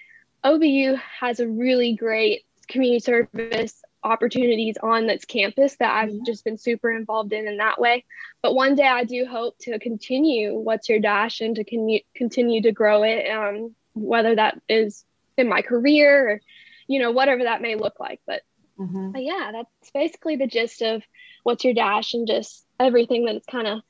OBU 0.43 0.99
has 1.19 1.39
a 1.39 1.47
really 1.47 1.95
great 1.95 2.43
community 2.67 2.99
service 2.99 3.81
opportunities 4.03 4.77
on 4.81 5.09
its 5.09 5.25
campus 5.25 5.75
that 5.77 5.91
I've 5.91 6.09
mm-hmm. 6.09 6.25
just 6.25 6.45
been 6.45 6.57
super 6.57 6.91
involved 6.91 7.33
in 7.33 7.47
in 7.47 7.57
that 7.57 7.81
way. 7.81 8.05
But 8.41 8.53
one 8.53 8.75
day 8.75 8.87
I 8.87 9.03
do 9.03 9.25
hope 9.25 9.57
to 9.61 9.79
continue 9.79 10.53
What's 10.53 10.87
Your 10.87 10.99
Dash 10.99 11.41
and 11.41 11.55
to 11.55 11.63
con- 11.63 11.99
continue 12.15 12.61
to 12.61 12.71
grow 12.71 13.03
it, 13.03 13.29
um, 13.29 13.75
whether 13.93 14.35
that 14.35 14.61
is 14.69 15.03
in 15.37 15.49
my 15.49 15.63
career 15.63 16.29
or, 16.29 16.41
you 16.87 16.99
know, 16.99 17.11
whatever 17.11 17.43
that 17.43 17.61
may 17.61 17.75
look 17.75 17.99
like. 17.99 18.21
But, 18.27 18.43
mm-hmm. 18.79 19.11
but 19.11 19.23
yeah, 19.23 19.51
that's 19.53 19.91
basically 19.91 20.35
the 20.35 20.47
gist 20.47 20.81
of 20.81 21.03
What's 21.43 21.63
Your 21.63 21.73
Dash 21.73 22.13
and 22.13 22.27
just 22.27 22.65
everything 22.79 23.25
that 23.25 23.35
it's 23.35 23.45
kind 23.45 23.67
of 23.67 23.81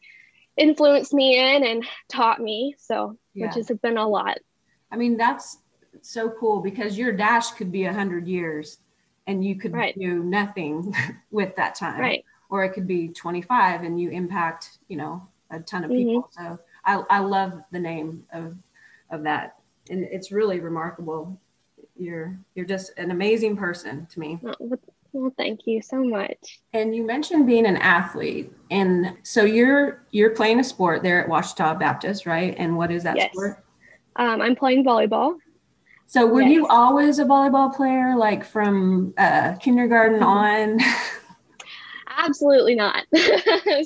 influenced 0.58 1.14
me 1.14 1.38
in 1.38 1.64
and 1.64 1.86
taught 2.10 2.40
me. 2.40 2.76
So, 2.78 3.18
yeah. 3.34 3.48
which 3.48 3.56
has 3.56 3.72
been 3.82 3.98
a 3.98 4.08
lot. 4.08 4.38
I 4.92 4.98
mean, 4.98 5.18
that's 5.18 5.58
so 6.02 6.30
cool 6.40 6.62
because 6.62 6.98
your 6.98 7.12
dash 7.12 7.52
could 7.52 7.72
be 7.72 7.86
a 7.86 7.94
hundred 7.94 8.28
years 8.28 8.78
and 9.28 9.44
you 9.44 9.56
could 9.56 9.74
right. 9.74 9.98
do 9.98 10.24
nothing 10.24 10.96
with 11.32 11.56
that 11.56 11.76
time. 11.76 12.00
Right. 12.00 12.26
Or 12.50 12.64
it 12.64 12.74
could 12.74 12.88
be 12.88 13.10
25 13.10 13.84
and 13.84 14.00
you 14.00 14.10
impact, 14.10 14.78
you 14.88 14.98
know, 14.98 15.28
a 15.50 15.60
ton 15.60 15.84
of 15.84 15.92
people. 15.92 16.30
Mm-hmm. 16.38 16.46
So 16.46 16.60
I, 16.86 17.04
I 17.10 17.20
love 17.20 17.62
the 17.72 17.80
name 17.80 18.24
of, 18.32 18.56
of 19.10 19.24
that. 19.24 19.58
And 19.90 20.04
it's 20.04 20.32
really 20.32 20.60
remarkable. 20.60 21.40
You're, 21.98 22.38
you're 22.56 22.66
just 22.66 22.98
an 22.98 23.12
amazing 23.12 23.56
person 23.58 24.06
to 24.08 24.20
me. 24.20 24.40
Well, 25.16 25.34
thank 25.38 25.62
you 25.66 25.82
so 25.82 26.04
much. 26.04 26.60
And 26.74 26.94
you 26.94 27.06
mentioned 27.06 27.48
being 27.48 27.66
an 27.66 27.78
athlete, 27.78 28.52
and 28.70 29.16
so 29.24 29.46
you're 29.46 30.04
you're 30.12 30.32
playing 30.32 30.60
a 30.60 30.64
sport 30.64 31.04
there 31.04 31.24
at 31.24 31.30
Ouachita 31.30 31.80
Baptist, 31.80 32.26
right? 32.26 32.54
And 32.58 32.76
what 32.76 32.92
is 32.92 33.04
that 33.04 33.16
yes. 33.16 33.32
sport? 33.32 33.64
Um, 34.18 34.42
I'm 34.42 34.58
playing 34.58 34.84
volleyball. 34.84 35.38
So 36.08 36.26
were 36.26 36.42
yes. 36.42 36.52
you 36.52 36.68
always 36.68 37.20
a 37.20 37.24
volleyball 37.24 37.74
player, 37.74 38.18
like 38.18 38.44
from 38.44 39.14
uh, 39.18 39.56
kindergarten 39.56 40.22
on? 40.22 40.80
Absolutely 42.18 42.76
not. 42.76 43.06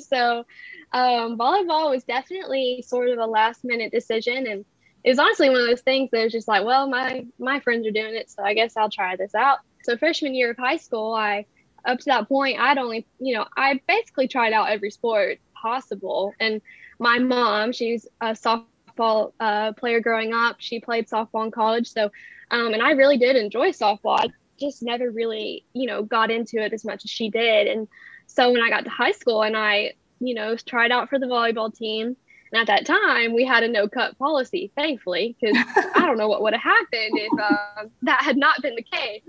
so 0.08 0.44
um, 0.92 1.38
volleyball 1.38 1.90
was 1.90 2.02
definitely 2.02 2.82
sort 2.84 3.08
of 3.08 3.18
a 3.18 3.26
last 3.26 3.64
minute 3.64 3.92
decision, 3.92 4.48
and 4.48 4.64
it 5.04 5.10
was 5.10 5.18
honestly 5.18 5.48
one 5.48 5.60
of 5.60 5.66
those 5.66 5.80
things 5.80 6.10
that 6.12 6.24
was 6.24 6.32
just 6.32 6.48
like, 6.48 6.64
well, 6.64 6.88
my 6.88 7.26
my 7.38 7.60
friends 7.60 7.86
are 7.86 7.92
doing 7.92 8.14
it, 8.14 8.30
so 8.30 8.42
I 8.42 8.54
guess 8.54 8.76
I'll 8.76 8.90
try 8.90 9.16
this 9.16 9.34
out. 9.34 9.58
So 9.82 9.96
freshman 9.96 10.34
year 10.34 10.50
of 10.50 10.56
high 10.58 10.76
school, 10.76 11.14
I 11.14 11.46
up 11.84 11.98
to 11.98 12.04
that 12.06 12.28
point, 12.28 12.60
I'd 12.60 12.76
only, 12.76 13.06
you 13.18 13.34
know, 13.34 13.46
I 13.56 13.80
basically 13.88 14.28
tried 14.28 14.52
out 14.52 14.68
every 14.68 14.90
sport 14.90 15.38
possible, 15.54 16.34
and 16.38 16.60
my 17.00 17.18
mom, 17.18 17.72
she's 17.72 18.06
a 18.20 18.32
softball 18.32 19.32
uh, 19.40 19.72
player 19.72 20.00
growing 20.00 20.34
up. 20.34 20.56
She 20.58 20.78
played 20.78 21.08
softball 21.08 21.46
in 21.46 21.50
college. 21.50 21.90
So, 21.90 22.12
um, 22.50 22.74
and 22.74 22.82
I 22.82 22.90
really 22.90 23.16
did 23.16 23.36
enjoy 23.36 23.70
softball. 23.70 24.20
I 24.20 24.28
just 24.60 24.82
never 24.82 25.10
really, 25.10 25.64
you 25.72 25.86
know, 25.86 26.02
got 26.02 26.30
into 26.30 26.58
it 26.58 26.74
as 26.74 26.84
much 26.84 27.04
as 27.04 27.10
she 27.10 27.30
did. 27.30 27.66
And 27.66 27.88
so 28.26 28.52
when 28.52 28.60
I 28.60 28.68
got 28.68 28.84
to 28.84 28.90
high 28.90 29.12
school 29.12 29.42
and 29.42 29.56
I, 29.56 29.94
you 30.20 30.34
know, 30.34 30.54
tried 30.56 30.92
out 30.92 31.08
for 31.08 31.18
the 31.18 31.26
volleyball 31.26 31.74
team, 31.74 32.16
And 32.52 32.60
at 32.60 32.66
that 32.66 32.86
time, 32.86 33.34
we 33.34 33.44
had 33.44 33.62
a 33.62 33.68
no 33.68 33.88
cut 33.88 34.18
policy, 34.18 34.72
thankfully, 34.76 35.36
because 35.40 35.56
I 35.94 36.06
don't 36.06 36.18
know 36.18 36.28
what 36.28 36.42
would 36.42 36.52
have 36.52 36.62
happened 36.62 37.18
if 37.18 37.40
uh, 37.40 37.84
that 38.02 38.22
had 38.22 38.36
not 38.36 38.60
been 38.62 38.74
the 38.74 38.82
case. 38.82 39.22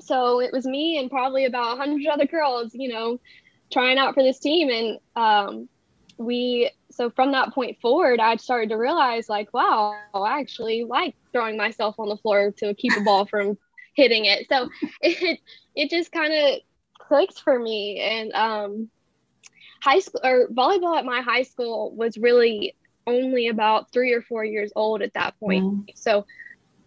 So 0.00 0.40
it 0.40 0.52
was 0.52 0.66
me 0.66 0.98
and 0.98 1.10
probably 1.10 1.44
about 1.44 1.78
100 1.78 2.06
other 2.08 2.26
girls, 2.26 2.72
you 2.74 2.88
know, 2.88 3.20
trying 3.72 3.98
out 3.98 4.14
for 4.14 4.22
this 4.22 4.38
team. 4.38 4.68
And 4.70 4.98
um, 5.16 5.68
we, 6.18 6.70
so 6.90 7.10
from 7.10 7.32
that 7.32 7.52
point 7.54 7.80
forward, 7.80 8.20
I 8.20 8.36
started 8.36 8.70
to 8.70 8.76
realize, 8.76 9.28
like, 9.28 9.52
wow, 9.52 9.96
I 10.14 10.40
actually 10.40 10.84
like 10.84 11.14
throwing 11.32 11.56
myself 11.56 11.96
on 11.98 12.08
the 12.08 12.16
floor 12.16 12.52
to 12.58 12.74
keep 12.74 12.92
a 12.96 13.00
ball 13.00 13.26
from 13.26 13.56
hitting 13.94 14.26
it. 14.26 14.46
So 14.48 14.68
it, 15.00 15.40
it 15.74 15.90
just 15.90 16.12
kind 16.12 16.32
of 16.32 16.60
clicked 16.98 17.40
for 17.40 17.58
me. 17.58 18.00
And 18.00 18.32
um, 18.32 18.90
high 19.80 20.00
school 20.00 20.20
or 20.24 20.48
volleyball 20.48 20.96
at 20.98 21.04
my 21.04 21.20
high 21.20 21.44
school 21.44 21.92
was 21.94 22.16
really 22.18 22.74
only 23.06 23.48
about 23.48 23.90
three 23.92 24.12
or 24.12 24.22
four 24.22 24.44
years 24.44 24.70
old 24.76 25.02
at 25.02 25.14
that 25.14 25.38
point. 25.40 25.64
Mm-hmm. 25.64 25.82
So 25.94 26.26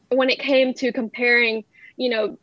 when 0.09 0.29
it 0.29 0.39
came 0.39 0.73
to 0.75 0.91
comparing, 0.91 1.63
you 1.97 2.09
know, 2.09 2.37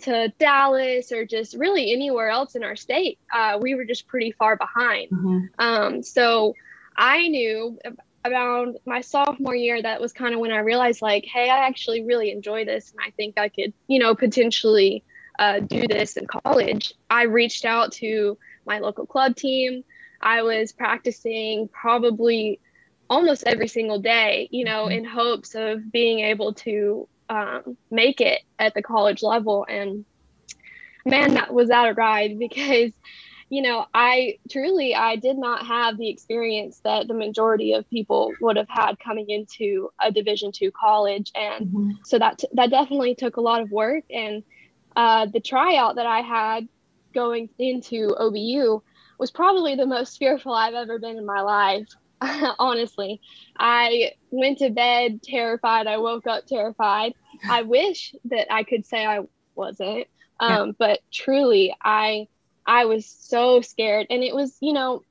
to 0.00 0.32
Dallas 0.38 1.10
or 1.10 1.24
just 1.24 1.56
really 1.56 1.92
anywhere 1.92 2.28
else 2.28 2.54
in 2.54 2.62
our 2.62 2.76
state, 2.76 3.18
uh, 3.34 3.58
we 3.60 3.74
were 3.74 3.84
just 3.84 4.06
pretty 4.06 4.32
far 4.32 4.56
behind. 4.56 5.10
Mm-hmm. 5.10 5.38
Um, 5.58 6.02
so 6.02 6.54
I 6.96 7.28
knew 7.28 7.78
around 8.24 8.78
my 8.84 9.00
sophomore 9.00 9.56
year 9.56 9.80
that 9.80 10.00
was 10.00 10.12
kind 10.12 10.34
of 10.34 10.40
when 10.40 10.52
I 10.52 10.58
realized, 10.58 11.00
like, 11.02 11.24
hey, 11.24 11.48
I 11.48 11.66
actually 11.66 12.04
really 12.04 12.30
enjoy 12.30 12.64
this, 12.64 12.90
and 12.90 13.00
I 13.04 13.10
think 13.12 13.38
I 13.38 13.48
could, 13.48 13.72
you 13.86 13.98
know, 13.98 14.14
potentially 14.14 15.02
uh, 15.38 15.60
do 15.60 15.86
this 15.86 16.16
in 16.16 16.26
college. 16.26 16.94
I 17.10 17.22
reached 17.22 17.64
out 17.64 17.92
to 17.92 18.36
my 18.68 18.78
local 18.78 19.06
club 19.06 19.34
team. 19.34 19.82
I 20.20 20.42
was 20.42 20.72
practicing 20.72 21.68
probably 21.68 22.60
almost 23.10 23.44
every 23.46 23.68
single 23.68 23.98
day, 23.98 24.48
you 24.50 24.64
know, 24.64 24.84
mm-hmm. 24.84 24.98
in 24.98 25.04
hopes 25.04 25.54
of 25.54 25.90
being 25.90 26.20
able 26.20 26.54
to 26.54 27.08
um, 27.28 27.76
make 27.90 28.20
it 28.20 28.42
at 28.58 28.74
the 28.74 28.82
college 28.82 29.22
level. 29.22 29.66
And 29.68 30.04
man, 31.04 31.34
that 31.34 31.52
was 31.52 31.68
that 31.68 31.88
a 31.88 31.94
ride 31.94 32.38
because, 32.38 32.92
you 33.48 33.62
know, 33.62 33.86
I 33.94 34.38
truly 34.50 34.94
I 34.94 35.16
did 35.16 35.38
not 35.38 35.66
have 35.66 35.96
the 35.96 36.10
experience 36.10 36.80
that 36.84 37.08
the 37.08 37.14
majority 37.14 37.72
of 37.72 37.88
people 37.88 38.32
would 38.40 38.56
have 38.56 38.68
had 38.68 38.98
coming 38.98 39.30
into 39.30 39.90
a 40.00 40.12
Division 40.12 40.52
two 40.52 40.70
college, 40.70 41.32
and 41.34 41.66
mm-hmm. 41.66 41.90
so 42.04 42.18
that 42.18 42.42
that 42.52 42.68
definitely 42.68 43.14
took 43.14 43.38
a 43.38 43.40
lot 43.40 43.62
of 43.62 43.70
work. 43.70 44.04
And 44.10 44.42
uh, 44.94 45.26
the 45.26 45.40
tryout 45.40 45.96
that 45.96 46.06
I 46.06 46.20
had 46.20 46.68
going 47.14 47.48
into 47.58 48.14
OBU 48.18 48.82
was 49.18 49.30
probably 49.30 49.74
the 49.74 49.86
most 49.86 50.18
fearful 50.18 50.52
I've 50.52 50.74
ever 50.74 50.98
been 50.98 51.16
in 51.16 51.26
my 51.26 51.40
life. 51.40 51.88
honestly. 52.58 53.20
I 53.58 54.12
went 54.30 54.58
to 54.58 54.70
bed 54.70 55.22
terrified. 55.22 55.86
I 55.86 55.98
woke 55.98 56.26
up 56.26 56.46
terrified. 56.46 57.14
I 57.48 57.62
wish 57.62 58.14
that 58.26 58.52
I 58.52 58.62
could 58.62 58.86
say 58.86 59.04
I 59.06 59.20
wasn't. 59.54 60.06
Um, 60.40 60.68
yeah. 60.68 60.72
but 60.78 61.00
truly 61.12 61.74
I 61.82 62.28
I 62.64 62.84
was 62.84 63.06
so 63.06 63.60
scared 63.60 64.06
and 64.10 64.22
it 64.22 64.34
was, 64.34 64.56
you 64.60 64.72
know, 64.72 65.02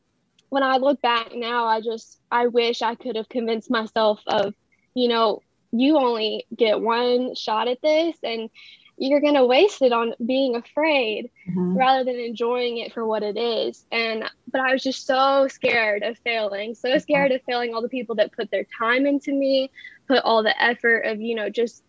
when 0.49 0.63
I 0.63 0.77
look 0.77 1.01
back 1.01 1.33
now, 1.33 1.65
I 1.65 1.81
just 1.81 2.19
I 2.31 2.47
wish 2.47 2.81
I 2.81 2.95
could 2.95 3.17
have 3.17 3.27
convinced 3.27 3.69
myself 3.69 4.21
of, 4.27 4.53
you 4.93 5.09
know, 5.09 5.41
you 5.71 5.97
only 5.97 6.45
get 6.55 6.79
one 6.79 7.35
shot 7.35 7.67
at 7.67 7.81
this 7.81 8.15
and 8.23 8.49
you're 8.97 9.21
going 9.21 9.35
to 9.35 9.45
waste 9.45 9.81
it 9.81 9.93
on 9.93 10.13
being 10.25 10.55
afraid 10.55 11.29
mm-hmm. 11.47 11.77
rather 11.77 12.03
than 12.03 12.19
enjoying 12.19 12.77
it 12.79 12.93
for 12.93 13.05
what 13.05 13.21
it 13.21 13.37
is. 13.37 13.85
And, 13.91 14.23
but 14.51 14.61
I 14.61 14.73
was 14.73 14.83
just 14.83 15.05
so 15.05 15.47
scared 15.47 16.01
of 16.03 16.17
failing, 16.19 16.73
so 16.73 16.89
mm-hmm. 16.89 16.99
scared 16.99 17.31
of 17.31 17.41
failing 17.43 17.73
all 17.73 17.81
the 17.81 17.89
people 17.89 18.15
that 18.15 18.31
put 18.31 18.49
their 18.49 18.65
time 18.77 19.05
into 19.05 19.31
me, 19.31 19.69
put 20.07 20.23
all 20.23 20.41
the 20.41 20.61
effort 20.61 21.01
of, 21.01 21.21
you 21.21 21.35
know, 21.35 21.49
just 21.49 21.83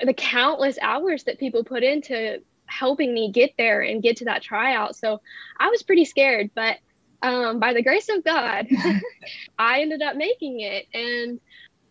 the 0.00 0.14
countless 0.14 0.78
hours 0.80 1.24
that 1.24 1.38
people 1.40 1.64
put 1.64 1.82
into 1.82 2.40
helping 2.66 3.12
me 3.12 3.32
get 3.32 3.54
there 3.58 3.80
and 3.80 4.02
get 4.02 4.16
to 4.18 4.26
that 4.26 4.42
tryout. 4.42 4.94
So 4.94 5.20
I 5.58 5.68
was 5.68 5.82
pretty 5.82 6.04
scared, 6.04 6.50
but 6.54 6.76
um, 7.22 7.58
by 7.58 7.72
the 7.72 7.82
grace 7.82 8.08
of 8.08 8.24
God, 8.24 8.68
I 9.58 9.80
ended 9.80 10.02
up 10.02 10.16
making 10.16 10.60
it. 10.60 10.86
And 10.94 11.40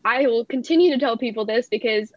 I 0.05 0.27
will 0.27 0.45
continue 0.45 0.91
to 0.91 0.99
tell 0.99 1.17
people 1.17 1.45
this 1.45 1.67
because 1.67 2.13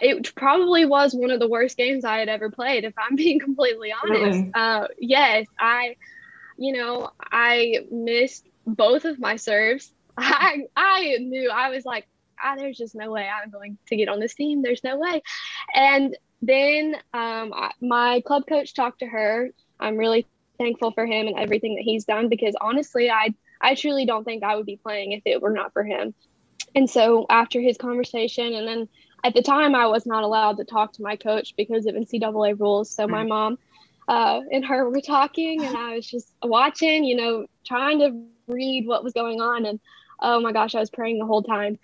it 0.00 0.34
probably 0.34 0.84
was 0.84 1.14
one 1.14 1.30
of 1.30 1.40
the 1.40 1.48
worst 1.48 1.76
games 1.76 2.04
I 2.04 2.18
had 2.18 2.28
ever 2.28 2.50
played, 2.50 2.84
if 2.84 2.94
I'm 2.98 3.16
being 3.16 3.38
completely 3.38 3.92
honest. 3.92 4.38
Really? 4.38 4.50
Uh, 4.54 4.86
yes, 4.98 5.46
I, 5.58 5.96
you 6.56 6.72
know, 6.72 7.10
I 7.20 7.86
missed 7.90 8.46
both 8.66 9.04
of 9.04 9.18
my 9.18 9.36
serves. 9.36 9.92
I 10.16 10.64
I 10.76 11.16
knew 11.20 11.50
I 11.50 11.70
was 11.70 11.84
like, 11.84 12.06
ah, 12.42 12.56
there's 12.56 12.76
just 12.76 12.94
no 12.94 13.10
way 13.10 13.28
I'm 13.28 13.50
going 13.50 13.78
to 13.88 13.96
get 13.96 14.08
on 14.08 14.20
this 14.20 14.34
team. 14.34 14.62
There's 14.62 14.84
no 14.84 14.98
way. 14.98 15.22
And 15.74 16.16
then 16.42 16.94
um, 17.12 17.52
I, 17.54 17.72
my 17.80 18.22
club 18.26 18.44
coach 18.48 18.74
talked 18.74 19.00
to 19.00 19.06
her. 19.06 19.50
I'm 19.78 19.96
really 19.96 20.26
thankful 20.58 20.92
for 20.92 21.06
him 21.06 21.26
and 21.26 21.38
everything 21.38 21.76
that 21.76 21.82
he's 21.82 22.04
done 22.04 22.28
because 22.28 22.54
honestly, 22.60 23.10
I 23.10 23.34
I 23.60 23.74
truly 23.74 24.06
don't 24.06 24.24
think 24.24 24.42
I 24.42 24.56
would 24.56 24.66
be 24.66 24.76
playing 24.76 25.12
if 25.12 25.22
it 25.24 25.42
were 25.42 25.50
not 25.50 25.72
for 25.72 25.84
him. 25.84 26.14
And 26.74 26.88
so 26.88 27.26
after 27.28 27.60
his 27.60 27.76
conversation 27.76 28.54
and 28.54 28.66
then 28.66 28.88
at 29.22 29.34
the 29.34 29.42
time 29.42 29.74
I 29.74 29.86
was 29.86 30.06
not 30.06 30.24
allowed 30.24 30.56
to 30.58 30.64
talk 30.64 30.92
to 30.94 31.02
my 31.02 31.16
coach 31.16 31.54
because 31.56 31.86
of 31.86 31.94
NCAA 31.94 32.58
rules. 32.58 32.90
So 32.90 33.06
my 33.06 33.22
mom 33.22 33.58
uh, 34.08 34.40
and 34.50 34.64
her 34.64 34.88
were 34.88 35.00
talking, 35.00 35.64
and 35.64 35.76
I 35.76 35.96
was 35.96 36.06
just 36.06 36.32
watching, 36.42 37.04
you 37.04 37.16
know, 37.16 37.46
trying 37.64 37.98
to 38.00 38.24
read 38.48 38.86
what 38.86 39.04
was 39.04 39.12
going 39.12 39.40
on. 39.40 39.66
And 39.66 39.80
oh 40.20 40.40
my 40.40 40.52
gosh, 40.52 40.74
I 40.74 40.80
was 40.80 40.90
praying 40.90 41.18
the 41.18 41.26
whole 41.26 41.42
time. 41.42 41.78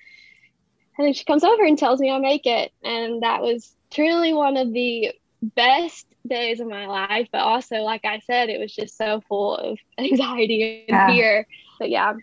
And 0.99 1.07
then 1.07 1.13
she 1.13 1.25
comes 1.25 1.45
over 1.45 1.65
and 1.65 1.79
tells 1.79 2.01
me 2.01 2.11
I 2.11 2.19
make 2.19 2.47
it, 2.47 2.73
and 2.83 3.23
that 3.23 3.43
was 3.43 3.75
truly 3.91 4.33
one 4.33 4.57
of 4.57 4.73
the 4.73 5.13
best 5.43 6.07
days 6.27 6.61
of 6.61 6.69
my 6.69 6.87
life. 6.87 7.29
But 7.31 7.43
also, 7.43 7.77
like 7.83 8.05
I 8.05 8.21
said, 8.21 8.49
it 8.49 8.59
was 8.59 8.75
just 8.75 8.97
so 8.97 9.21
full 9.29 9.57
of 9.57 9.79
anxiety 9.99 10.85
and 10.89 10.97
yeah. 10.97 11.07
fear. 11.09 11.47
But 11.79 11.91
yeah, 11.91 12.15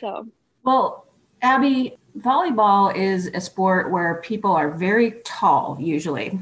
so 0.00 0.28
well, 0.62 1.08
Abby, 1.42 1.98
volleyball 2.18 2.94
is 2.94 3.26
a 3.34 3.40
sport 3.40 3.90
where 3.90 4.20
people 4.22 4.52
are 4.52 4.70
very 4.70 5.20
tall 5.24 5.76
usually. 5.80 6.38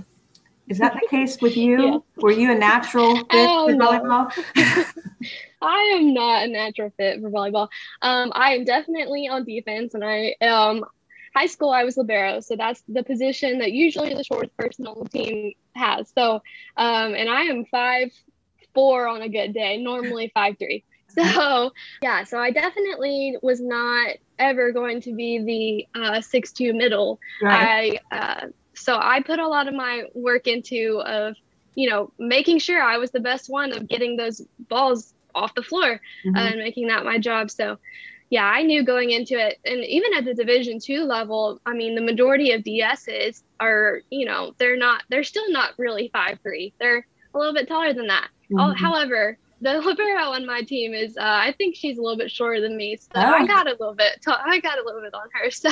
Is 0.69 0.79
that 0.79 0.95
the 0.95 1.07
case 1.09 1.41
with 1.41 1.57
you? 1.57 1.73
Yeah. 1.83 1.99
Were 2.17 2.33
you 2.33 2.53
a 2.53 2.55
natural 2.55 3.17
fit 3.17 3.27
oh, 3.33 3.69
for 3.69 3.75
volleyball? 3.75 4.33
I 5.63 5.95
am 5.97 6.15
not 6.15 6.45
a 6.45 6.49
natural 6.49 6.93
fit 6.97 7.21
for 7.21 7.31
volleyball. 7.31 7.69
Um, 8.01 8.33
I 8.35 8.55
am 8.55 8.65
definitely 8.65 9.29
on 9.29 9.45
defense, 9.45 9.95
and 9.95 10.05
I 10.05 10.35
um, 10.41 10.85
high 11.35 11.47
school 11.47 11.71
I 11.71 11.85
was 11.85 11.97
libero, 11.97 12.41
so 12.41 12.57
that's 12.57 12.83
the 12.89 13.03
position 13.03 13.59
that 13.59 13.73
usually 13.73 14.15
the 14.15 14.25
shortest 14.25 14.57
person 14.57 14.87
on 14.87 15.03
the 15.03 15.09
team 15.09 15.53
has. 15.75 16.11
So, 16.17 16.43
um, 16.77 17.15
and 17.15 17.29
I 17.29 17.43
am 17.43 17.65
five 17.67 18.11
four 18.75 19.07
on 19.09 19.23
a 19.23 19.29
good 19.29 19.55
day, 19.55 19.79
normally 19.79 20.31
five 20.35 20.57
three. 20.59 20.85
So 21.15 21.73
yeah, 22.01 22.25
so 22.25 22.39
I 22.39 22.53
definitely 22.53 23.37
was 23.43 23.61
not 23.61 24.17
ever 24.43 24.73
going 24.73 25.01
to 25.03 25.15
be 25.15 25.87
the 25.95 26.01
uh, 26.01 26.21
six 26.21 26.53
two 26.53 26.73
middle. 26.73 27.19
Right. 27.43 28.01
I 28.11 28.17
uh, 28.17 28.47
so 28.75 28.99
I 29.01 29.21
put 29.21 29.39
a 29.39 29.49
lot 29.49 29.69
of 29.69 29.75
my 29.75 30.05
work 30.15 30.47
into 30.47 31.03
of 31.05 31.37
you 31.75 31.89
know 31.89 32.13
making 32.19 32.59
sure 32.59 32.83
I 32.83 32.99
was 32.99 33.11
the 33.11 33.21
best 33.21 33.49
one 33.49 33.73
of 33.73 33.89
getting 33.89 34.17
those 34.17 34.43
balls 34.69 35.15
off 35.35 35.55
the 35.55 35.63
floor 35.63 36.01
mm-hmm. 36.27 36.37
and 36.37 36.59
making 36.59 36.89
that 36.89 37.05
my 37.05 37.19
job. 37.19 37.51
So 37.51 37.79
yeah, 38.33 38.47
I 38.47 38.63
knew 38.63 38.83
going 38.83 39.11
into 39.11 39.39
it, 39.39 39.59
and 39.67 39.85
even 39.85 40.15
at 40.15 40.25
the 40.25 40.33
Division 40.33 40.79
two 40.79 41.05
level, 41.05 41.61
I 41.67 41.75
mean, 41.75 41.95
the 41.95 42.01
majority 42.01 42.53
of 42.53 42.63
DSs 42.63 43.43
are, 43.61 44.01
you 44.09 44.25
know, 44.25 44.55
they're 44.57 44.79
not, 44.79 45.03
they're 45.11 45.23
still 45.23 45.51
not 45.51 45.73
really 45.77 46.09
five 46.15 46.39
three. 46.43 46.73
They're 46.81 47.07
a 47.35 47.39
little 47.39 47.53
bit 47.53 47.69
taller 47.69 47.93
than 47.93 48.07
that. 48.07 48.29
Mm-hmm. 48.51 48.59
Oh, 48.59 48.73
however, 48.73 49.37
the 49.63 49.81
libero 49.81 50.33
on 50.33 50.45
my 50.45 50.63
team 50.63 50.93
is 50.93 51.17
uh, 51.17 51.23
I 51.23 51.55
think 51.57 51.77
she's 51.77 51.97
a 51.97 52.03
little 52.03 52.19
bit 52.19 52.31
shorter 52.31 52.61
than 52.61 52.77
me, 52.77 52.97
so 52.97 53.09
oh. 53.15 53.21
I 53.21 53.47
got 53.47 53.67
a 53.67 53.71
little 53.71 53.95
bit. 53.95 54.21
T- 54.23 54.33
I 54.33 54.61
got 54.61 54.79
a 54.79 54.85
little 54.85 55.01
bit 55.01 55.15
on 55.15 55.29
her. 55.33 55.51
So 55.51 55.71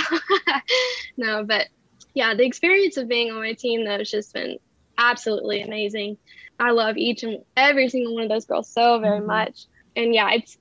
no, 1.16 1.44
but 1.44 1.68
yeah, 2.14 2.34
the 2.34 2.44
experience 2.44 2.96
of 2.96 3.08
being 3.08 3.30
on 3.30 3.38
my 3.38 3.52
team 3.52 3.84
though 3.84 3.98
has 3.98 4.10
just 4.10 4.32
been 4.32 4.58
absolutely 4.96 5.62
amazing. 5.62 6.16
I 6.58 6.70
love 6.70 6.96
each 6.96 7.22
and 7.22 7.38
every 7.56 7.88
single 7.88 8.14
one 8.14 8.24
of 8.24 8.28
those 8.28 8.44
girls 8.46 8.68
so 8.68 9.00
very 9.00 9.18
mm-hmm. 9.18 9.26
much, 9.26 9.66
and 9.96 10.14
yeah, 10.14 10.30
it's 10.32 10.56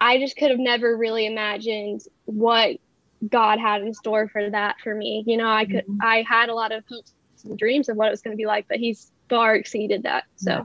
I 0.00 0.18
just 0.18 0.36
could 0.36 0.50
have 0.50 0.60
never 0.60 0.96
really 0.96 1.26
imagined 1.26 2.02
what 2.26 2.76
God 3.26 3.58
had 3.58 3.80
in 3.80 3.94
store 3.94 4.28
for 4.28 4.50
that 4.50 4.76
for 4.82 4.94
me. 4.94 5.24
You 5.26 5.38
know, 5.38 5.48
I 5.48 5.64
could 5.64 5.86
mm-hmm. 5.86 6.02
I 6.02 6.24
had 6.28 6.50
a 6.50 6.54
lot 6.54 6.72
of 6.72 6.84
hopes 6.90 7.14
and 7.44 7.58
dreams 7.58 7.88
of 7.88 7.96
what 7.96 8.08
it 8.08 8.10
was 8.10 8.22
going 8.22 8.36
to 8.36 8.40
be 8.40 8.46
like, 8.46 8.66
but 8.68 8.78
He's 8.78 9.10
far 9.30 9.54
exceeded 9.54 10.02
that. 10.02 10.24
So. 10.36 10.50
Yeah 10.50 10.64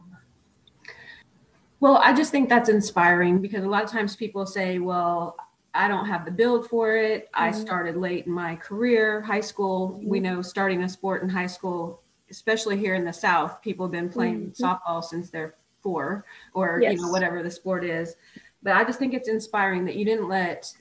well, 1.80 1.98
I 1.98 2.14
just 2.14 2.32
think 2.32 2.50
that's 2.50 2.70
inspiring 2.70 3.42
because 3.42 3.64
a 3.64 3.70
lot 3.70 3.84
of 3.84 3.90
times 3.90 4.16
people 4.16 4.46
say, 4.46 4.80
well, 4.80 5.38
I 5.74 5.88
don't 5.88 6.08
have 6.08 6.26
the 6.26 6.32
build 6.32 6.68
for 6.68 6.96
it. 6.96 7.26
Mm-hmm. 7.26 7.44
I 7.44 7.52
started 7.52 7.96
late 7.96 8.26
in 8.26 8.32
my 8.34 8.56
career, 8.56 9.22
high 9.22 9.42
school. 9.42 9.92
Mm-hmm. 9.92 10.10
We 10.10 10.20
know 10.20 10.42
starting 10.42 10.84
a 10.84 10.90
sport 10.90 11.24
in 11.24 11.30
high 11.30 11.48
school, 11.48 12.02
especially 12.30 12.78
here 12.78 12.96
in 12.96 13.06
the 13.06 13.14
South, 13.14 13.62
people 13.62 13.86
have 13.86 13.92
been 13.92 14.10
playing 14.10 14.52
mm-hmm. 14.52 14.64
softball 14.64 15.04
since 15.04 15.30
they're 15.30 15.56
four 15.82 16.26
or, 16.54 16.80
yes. 16.82 16.94
you 16.94 17.02
know, 17.02 17.10
whatever 17.10 17.42
the 17.44 17.52
sport 17.52 17.86
is. 17.86 18.16
But 18.62 18.74
I 18.74 18.84
just 18.84 19.00
think 19.00 19.14
it's 19.14 19.30
inspiring 19.30 19.86
that 19.86 19.96
you 19.96 20.04
didn't 20.04 20.28
let 20.28 20.74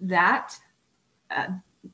that 0.00 0.54
uh, 1.30 1.48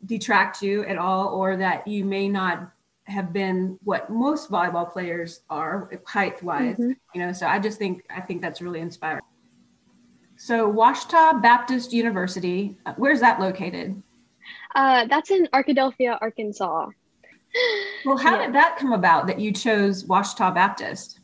detract 0.07 0.61
you 0.61 0.85
at 0.85 0.99
all, 0.99 1.29
or 1.29 1.57
that 1.57 1.87
you 1.87 2.05
may 2.05 2.29
not 2.29 2.71
have 3.11 3.33
been 3.33 3.79
what 3.83 4.11
most 4.11 4.51
volleyball 4.51 4.91
players 4.91 5.41
are 5.51 5.91
height 6.07 6.43
wise? 6.43 6.77
Mm-hmm. 6.77 6.93
You 7.15 7.27
know, 7.27 7.33
so 7.33 7.47
I 7.47 7.59
just 7.59 7.79
think 7.79 8.05
I 8.11 8.21
think 8.21 8.41
that's 8.41 8.61
really 8.61 8.81
inspiring. 8.81 9.23
So 10.37 10.73
Ouachita 10.73 11.41
Baptist 11.43 11.93
University, 11.93 12.79
uh, 12.87 12.95
where's 12.97 13.21
that 13.21 13.41
located? 13.41 14.03
Uh, 14.75 15.07
that's 15.07 15.31
in 15.31 15.47
Arkadelphia, 15.53 16.19
Arkansas. 16.21 16.89
Well, 18.07 18.17
how 18.17 18.39
yeah. 18.39 18.47
did 18.47 18.55
that 18.55 18.77
come 18.79 18.93
about 18.93 19.27
that 19.27 19.41
you 19.41 19.53
chose 19.53 20.05
Ouachita 20.05 20.55
Baptist? 20.55 21.19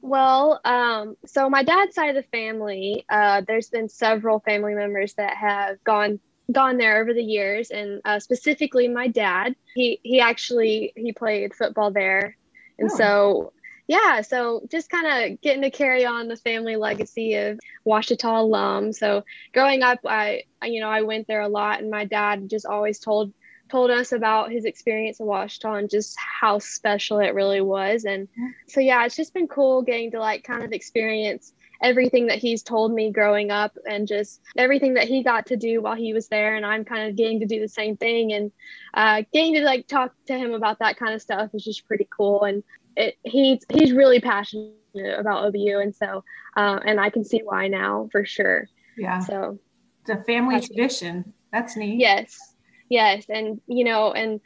Well, 0.00 0.60
um, 0.64 1.16
so 1.26 1.50
my 1.50 1.62
dad's 1.64 1.94
side 1.94 2.14
of 2.14 2.22
the 2.22 2.28
family, 2.30 3.04
uh, 3.08 3.42
there's 3.46 3.68
been 3.68 3.88
several 3.88 4.40
family 4.40 4.74
members 4.74 5.14
that 5.14 5.36
have 5.36 5.82
gone 5.82 6.20
gone 6.50 6.78
there 6.78 7.00
over 7.00 7.12
the 7.12 7.22
years, 7.22 7.70
and 7.70 8.00
uh, 8.04 8.18
specifically 8.18 8.88
my 8.88 9.08
dad. 9.08 9.54
He 9.74 10.00
he 10.02 10.20
actually 10.20 10.92
he 10.96 11.12
played 11.12 11.54
football 11.54 11.90
there, 11.90 12.36
and 12.78 12.90
oh. 12.92 12.96
so 12.96 13.52
yeah, 13.86 14.20
so 14.20 14.62
just 14.70 14.90
kind 14.90 15.32
of 15.32 15.40
getting 15.40 15.62
to 15.62 15.70
carry 15.70 16.04
on 16.04 16.28
the 16.28 16.36
family 16.36 16.76
legacy 16.76 17.34
of 17.34 17.58
Ouachita 17.86 18.28
alum. 18.28 18.92
So 18.92 19.24
growing 19.54 19.82
up, 19.82 20.00
I 20.04 20.42
you 20.62 20.80
know 20.80 20.90
I 20.90 21.02
went 21.02 21.26
there 21.26 21.40
a 21.40 21.48
lot, 21.48 21.80
and 21.80 21.90
my 21.90 22.04
dad 22.04 22.50
just 22.50 22.66
always 22.66 22.98
told 22.98 23.32
told 23.68 23.90
us 23.90 24.12
about 24.12 24.50
his 24.50 24.64
experience 24.64 25.20
in 25.20 25.26
Ouachita 25.26 25.72
and 25.72 25.90
just 25.90 26.16
how 26.18 26.58
special 26.58 27.20
it 27.20 27.34
really 27.34 27.60
was. 27.60 28.04
And 28.04 28.28
so, 28.66 28.80
yeah, 28.80 29.04
it's 29.04 29.16
just 29.16 29.34
been 29.34 29.46
cool 29.46 29.82
getting 29.82 30.10
to 30.12 30.18
like 30.18 30.44
kind 30.44 30.64
of 30.64 30.72
experience 30.72 31.52
everything 31.82 32.26
that 32.26 32.38
he's 32.38 32.62
told 32.62 32.92
me 32.92 33.10
growing 33.10 33.50
up 33.50 33.76
and 33.88 34.08
just 34.08 34.40
everything 34.56 34.94
that 34.94 35.08
he 35.08 35.22
got 35.22 35.46
to 35.46 35.56
do 35.56 35.80
while 35.80 35.94
he 35.94 36.12
was 36.12 36.28
there. 36.28 36.56
And 36.56 36.66
I'm 36.66 36.84
kind 36.84 37.08
of 37.08 37.16
getting 37.16 37.40
to 37.40 37.46
do 37.46 37.60
the 37.60 37.68
same 37.68 37.96
thing 37.96 38.32
and 38.32 38.52
uh, 38.94 39.22
getting 39.32 39.54
to 39.54 39.62
like 39.62 39.86
talk 39.86 40.12
to 40.26 40.36
him 40.36 40.52
about 40.52 40.78
that 40.80 40.96
kind 40.96 41.14
of 41.14 41.22
stuff 41.22 41.50
is 41.54 41.64
just 41.64 41.86
pretty 41.86 42.08
cool. 42.10 42.44
And 42.44 42.62
it, 42.96 43.16
he's, 43.22 43.60
he's 43.72 43.92
really 43.92 44.20
passionate 44.20 44.74
about 45.16 45.52
OBU. 45.52 45.82
And 45.82 45.94
so, 45.94 46.24
uh, 46.56 46.80
and 46.84 47.00
I 47.00 47.10
can 47.10 47.24
see 47.24 47.42
why 47.44 47.68
now 47.68 48.08
for 48.10 48.24
sure. 48.24 48.66
Yeah. 48.96 49.20
So 49.20 49.58
it's 50.02 50.10
a 50.10 50.22
family 50.24 50.60
tradition. 50.60 51.32
That's 51.52 51.76
neat. 51.76 51.98
Yes 51.98 52.54
yes 52.88 53.24
and 53.28 53.60
you 53.66 53.84
know 53.84 54.12
and 54.12 54.40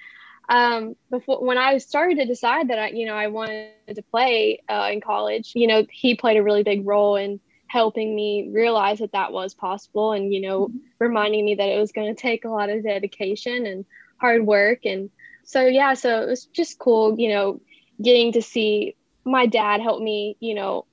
um, 0.49 0.97
before 1.11 1.45
when 1.45 1.59
I 1.59 1.79
started 1.79 2.19
to 2.19 2.27
decide 2.27 2.69
that 2.69 2.79
I, 2.79 2.89
you 2.89 3.07
know, 3.07 3.15
I 3.15 3.29
wanted 3.29 3.73
to 3.95 4.03
play 4.03 4.63
uh, 4.69 4.91
in 4.93 5.01
college, 5.01 5.53
you 5.55 5.67
know, 5.67 5.87
he 5.91 6.15
played 6.15 6.37
a 6.37 6.43
really 6.43 6.63
big 6.63 6.87
role 6.87 7.17
in 7.17 7.41
helping 7.67 8.15
me 8.15 8.51
realize 8.53 8.99
that 8.99 9.13
that 9.13 9.33
was 9.33 9.55
possible, 9.55 10.13
and 10.13 10.33
you 10.33 10.41
know, 10.41 10.71
reminding 10.99 11.45
me 11.45 11.55
that 11.55 11.69
it 11.69 11.79
was 11.79 11.93
going 11.93 12.15
to 12.15 12.21
take 12.21 12.45
a 12.45 12.51
lot 12.51 12.71
of 12.71 12.83
dedication 12.83 13.67
and 13.67 13.85
hard 14.19 14.47
work, 14.47 14.85
and 14.85 15.11
so 15.45 15.67
yeah, 15.67 15.95
so 15.95 16.23
it 16.23 16.27
was 16.27 16.47
just 16.47 16.79
cool, 16.79 17.19
you 17.19 17.29
know, 17.29 17.61
getting 18.01 18.33
to 18.33 18.43
see 18.43 18.97
my 19.25 19.47
dad 19.47 19.81
help 19.81 20.03
me, 20.03 20.37
you 20.41 20.55
know, 20.55 20.87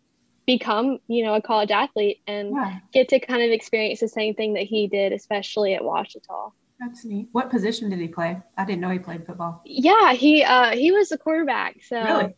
become, 0.45 0.99
you 1.07 1.23
know, 1.23 1.35
a 1.35 1.41
college 1.41 1.71
athlete 1.71 2.21
and 2.25 2.51
yeah. 2.51 2.79
get 2.91 3.09
to 3.09 3.19
kind 3.19 3.43
of 3.43 3.51
experience 3.51 3.99
the 3.99 4.07
same 4.07 4.33
thing 4.33 4.53
that 4.53 4.63
he 4.63 4.87
did, 4.87 5.13
especially 5.13 5.73
at 5.73 5.81
Ouachita. 5.81 6.51
That's 6.79 7.03
neat. 7.03 7.27
What 7.33 7.49
position 7.49 7.89
did 7.89 7.99
he 7.99 8.07
play? 8.07 8.41
I 8.57 8.65
didn't 8.65 8.81
know 8.81 8.89
he 8.89 8.99
played 8.99 9.25
football. 9.25 9.61
Yeah, 9.65 10.13
he 10.13 10.43
uh 10.43 10.71
he 10.71 10.91
was 10.91 11.11
a 11.11 11.17
quarterback. 11.17 11.83
So 11.83 12.01
really? 12.01 12.35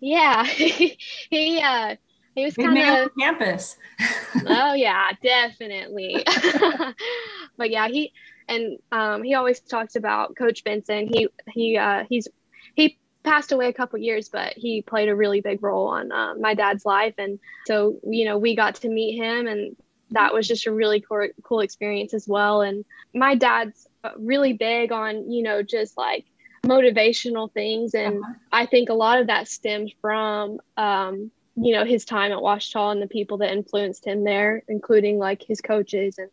yeah, 0.00 0.44
he 0.44 1.60
uh 1.62 1.96
he 2.34 2.44
was 2.44 2.54
kind 2.54 2.78
of 2.78 3.10
campus. 3.18 3.76
oh 4.46 4.74
yeah, 4.74 5.10
definitely. 5.22 6.24
but 7.56 7.70
yeah, 7.70 7.88
he 7.88 8.12
and 8.48 8.78
um 8.92 9.24
he 9.24 9.34
always 9.34 9.58
talks 9.60 9.96
about 9.96 10.36
Coach 10.36 10.62
Benson. 10.62 11.08
He 11.12 11.28
he 11.48 11.76
uh 11.76 12.04
he's 12.08 12.28
he 12.76 12.96
passed 13.24 13.50
away 13.50 13.68
a 13.68 13.72
couple 13.72 13.98
years, 13.98 14.28
but 14.28 14.52
he 14.56 14.82
played 14.82 15.08
a 15.08 15.16
really 15.16 15.40
big 15.40 15.62
role 15.62 15.88
on 15.88 16.12
uh, 16.12 16.34
my 16.38 16.54
dad's 16.54 16.86
life, 16.86 17.14
and 17.18 17.40
so 17.66 17.98
you 18.04 18.24
know 18.24 18.38
we 18.38 18.54
got 18.54 18.76
to 18.76 18.88
meet 18.88 19.16
him 19.16 19.48
and 19.48 19.76
that 20.12 20.34
was 20.34 20.48
just 20.48 20.66
a 20.66 20.72
really 20.72 21.00
cool, 21.00 21.28
cool 21.42 21.60
experience 21.60 22.14
as 22.14 22.26
well. 22.26 22.62
And 22.62 22.84
my 23.14 23.34
dad's 23.34 23.86
uh, 24.04 24.10
really 24.16 24.52
big 24.52 24.92
on, 24.92 25.30
you 25.30 25.42
know, 25.42 25.62
just 25.62 25.96
like 25.96 26.24
motivational 26.64 27.52
things. 27.52 27.94
And 27.94 28.22
uh-huh. 28.22 28.32
I 28.52 28.66
think 28.66 28.88
a 28.88 28.94
lot 28.94 29.20
of 29.20 29.28
that 29.28 29.48
stems 29.48 29.92
from, 30.00 30.60
um, 30.76 31.30
you 31.56 31.74
know, 31.74 31.84
his 31.84 32.04
time 32.04 32.32
at 32.32 32.38
Ouachita 32.38 32.92
and 32.92 33.02
the 33.02 33.06
people 33.06 33.38
that 33.38 33.52
influenced 33.52 34.04
him 34.06 34.24
there, 34.24 34.62
including 34.68 35.18
like 35.18 35.42
his 35.42 35.60
coaches 35.60 36.16
and 36.18 36.30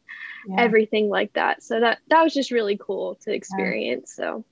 yeah. 0.47 0.61
everything 0.61 1.09
like 1.09 1.33
that. 1.33 1.63
So 1.63 1.79
that, 1.79 1.99
that 2.09 2.23
was 2.23 2.33
just 2.33 2.51
really 2.51 2.77
cool 2.77 3.15
to 3.23 3.33
experience. 3.33 4.13
So, 4.15 4.45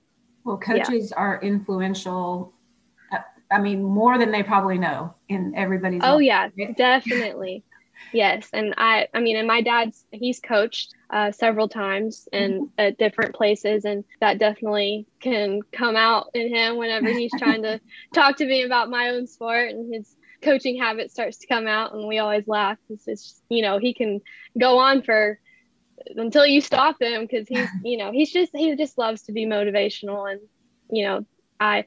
well, 0.44 0.58
coaches 0.58 1.12
yeah. 1.12 1.20
are 1.22 1.40
influential 1.42 2.52
uh, 3.12 3.18
I 3.50 3.60
mean, 3.60 3.82
more 3.82 4.18
than 4.18 4.30
they 4.30 4.42
probably 4.42 4.78
know 4.78 5.14
in 5.28 5.54
everybody's. 5.56 6.02
Oh 6.04 6.16
life. 6.16 6.52
yeah, 6.56 6.72
definitely. 6.76 7.64
Yes, 8.12 8.48
and 8.52 8.74
I 8.76 9.08
I 9.14 9.20
mean 9.20 9.36
and 9.36 9.46
my 9.46 9.60
dad's 9.60 10.04
he's 10.12 10.40
coached 10.40 10.94
uh, 11.10 11.32
several 11.32 11.68
times 11.68 12.28
and 12.32 12.54
mm-hmm. 12.54 12.66
at 12.78 12.98
different 12.98 13.34
places 13.34 13.84
and 13.84 14.04
that 14.20 14.38
definitely 14.38 15.06
can 15.20 15.60
come 15.72 15.96
out 15.96 16.30
in 16.34 16.54
him 16.54 16.76
whenever 16.76 17.08
he's 17.08 17.32
trying 17.38 17.62
to 17.62 17.80
talk 18.14 18.36
to 18.38 18.46
me 18.46 18.62
about 18.62 18.90
my 18.90 19.10
own 19.10 19.26
sport 19.26 19.70
and 19.70 19.92
his 19.92 20.16
coaching 20.42 20.78
habit 20.78 21.10
starts 21.10 21.38
to 21.38 21.46
come 21.46 21.66
out 21.66 21.94
and 21.94 22.06
we 22.06 22.18
always 22.18 22.46
laugh 22.46 22.78
it's 22.90 23.04
just 23.04 23.42
you 23.48 23.62
know 23.62 23.78
he 23.78 23.94
can 23.94 24.20
go 24.58 24.78
on 24.78 25.02
for 25.02 25.38
until 26.16 26.46
you 26.46 26.60
stop 26.60 27.00
him 27.00 27.22
because 27.22 27.48
he's 27.48 27.68
you 27.84 27.96
know 27.96 28.12
he's 28.12 28.32
just 28.32 28.54
he 28.54 28.74
just 28.76 28.98
loves 28.98 29.22
to 29.22 29.32
be 29.32 29.46
motivational 29.46 30.30
and 30.30 30.40
you 30.90 31.04
know 31.04 31.24
I 31.58 31.84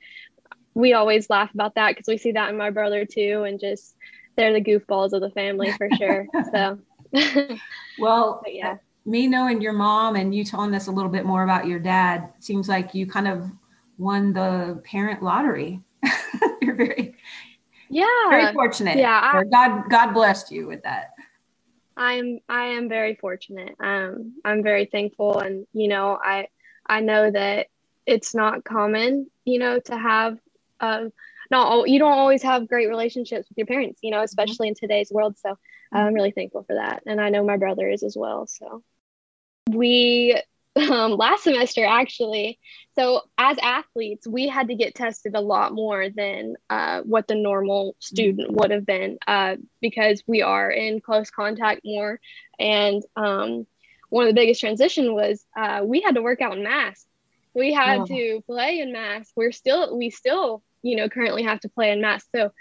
we 0.73 0.93
always 0.93 1.29
laugh 1.29 1.53
about 1.53 1.75
that 1.75 1.89
because 1.89 2.07
we 2.07 2.17
see 2.17 2.31
that 2.31 2.49
in 2.49 2.57
my 2.57 2.69
brother 2.69 3.05
too 3.05 3.43
and 3.45 3.59
just 3.59 3.95
they're 4.39 4.53
the 4.53 4.61
goofballs 4.61 5.11
of 5.11 5.19
the 5.19 5.29
family 5.31 5.69
for 5.73 5.89
sure. 5.97 6.25
so, 6.53 6.79
well, 7.99 8.41
yeah. 8.47 8.77
Me 9.05 9.27
knowing 9.27 9.61
your 9.61 9.73
mom 9.73 10.15
and 10.15 10.33
you 10.33 10.45
telling 10.45 10.73
us 10.73 10.87
a 10.87 10.91
little 10.91 11.11
bit 11.11 11.25
more 11.25 11.43
about 11.43 11.67
your 11.67 11.79
dad 11.79 12.29
seems 12.39 12.69
like 12.69 12.93
you 12.93 13.05
kind 13.05 13.27
of 13.27 13.51
won 13.97 14.31
the 14.31 14.81
parent 14.85 15.21
lottery. 15.21 15.81
You're 16.61 16.75
very, 16.75 17.15
yeah, 17.89 18.05
very 18.29 18.53
fortunate. 18.53 18.97
Yeah, 18.97 19.19
I, 19.21 19.43
God, 19.51 19.89
God 19.89 20.13
blessed 20.13 20.51
you 20.51 20.67
with 20.67 20.83
that. 20.83 21.13
I'm, 21.97 22.39
I 22.47 22.65
am 22.65 22.87
very 22.87 23.15
fortunate. 23.15 23.75
Um, 23.83 24.35
I'm 24.45 24.63
very 24.63 24.85
thankful, 24.85 25.39
and 25.39 25.65
you 25.73 25.89
know, 25.89 26.17
I, 26.23 26.47
I 26.85 27.01
know 27.01 27.29
that 27.31 27.67
it's 28.05 28.33
not 28.33 28.63
common, 28.63 29.29
you 29.43 29.59
know, 29.59 29.79
to 29.79 29.97
have 29.97 30.37
um, 30.79 31.11
not 31.51 31.89
you 31.89 31.99
don't 31.99 32.17
always 32.17 32.43
have 32.43 32.67
great 32.67 32.89
relationships 32.89 33.47
with 33.49 33.57
your 33.57 33.67
parents, 33.67 33.99
you 34.03 34.11
know, 34.11 34.21
especially 34.21 34.67
in 34.67 34.75
today's 34.75 35.11
world. 35.11 35.37
So 35.37 35.57
I'm 35.91 36.13
really 36.13 36.31
thankful 36.31 36.63
for 36.63 36.75
that, 36.75 37.03
and 37.05 37.19
I 37.19 37.29
know 37.29 37.43
my 37.43 37.57
brother 37.57 37.89
is 37.89 38.03
as 38.03 38.15
well. 38.17 38.47
So 38.47 38.83
we 39.69 40.41
um, 40.75 41.11
last 41.11 41.43
semester 41.43 41.85
actually. 41.85 42.59
So 42.95 43.21
as 43.37 43.57
athletes, 43.61 44.27
we 44.27 44.47
had 44.47 44.67
to 44.67 44.75
get 44.75 44.95
tested 44.95 45.35
a 45.35 45.41
lot 45.41 45.73
more 45.73 46.09
than 46.09 46.55
uh, 46.69 47.01
what 47.01 47.27
the 47.27 47.35
normal 47.35 47.95
student 47.99 48.51
would 48.51 48.71
have 48.71 48.85
been 48.85 49.17
uh, 49.27 49.55
because 49.81 50.23
we 50.27 50.41
are 50.41 50.69
in 50.69 51.01
close 51.01 51.29
contact 51.29 51.81
more. 51.83 52.19
And 52.59 53.03
um, 53.15 53.65
one 54.09 54.27
of 54.27 54.29
the 54.29 54.39
biggest 54.39 54.61
transition 54.61 55.13
was 55.13 55.43
uh, 55.57 55.81
we 55.83 56.01
had 56.01 56.15
to 56.15 56.21
work 56.21 56.41
out 56.41 56.57
in 56.57 56.63
masks. 56.63 57.05
We 57.53 57.73
had 57.73 58.01
oh. 58.01 58.05
to 58.05 58.43
play 58.45 58.79
in 58.79 58.91
masks. 58.91 59.31
We're 59.35 59.51
still 59.51 59.97
we 59.97 60.11
still 60.11 60.63
you 60.81 60.95
know 60.95 61.09
currently 61.09 61.43
have 61.43 61.59
to 61.59 61.69
play 61.69 61.91
in 61.91 62.01
mass 62.01 62.23
so 62.33 62.51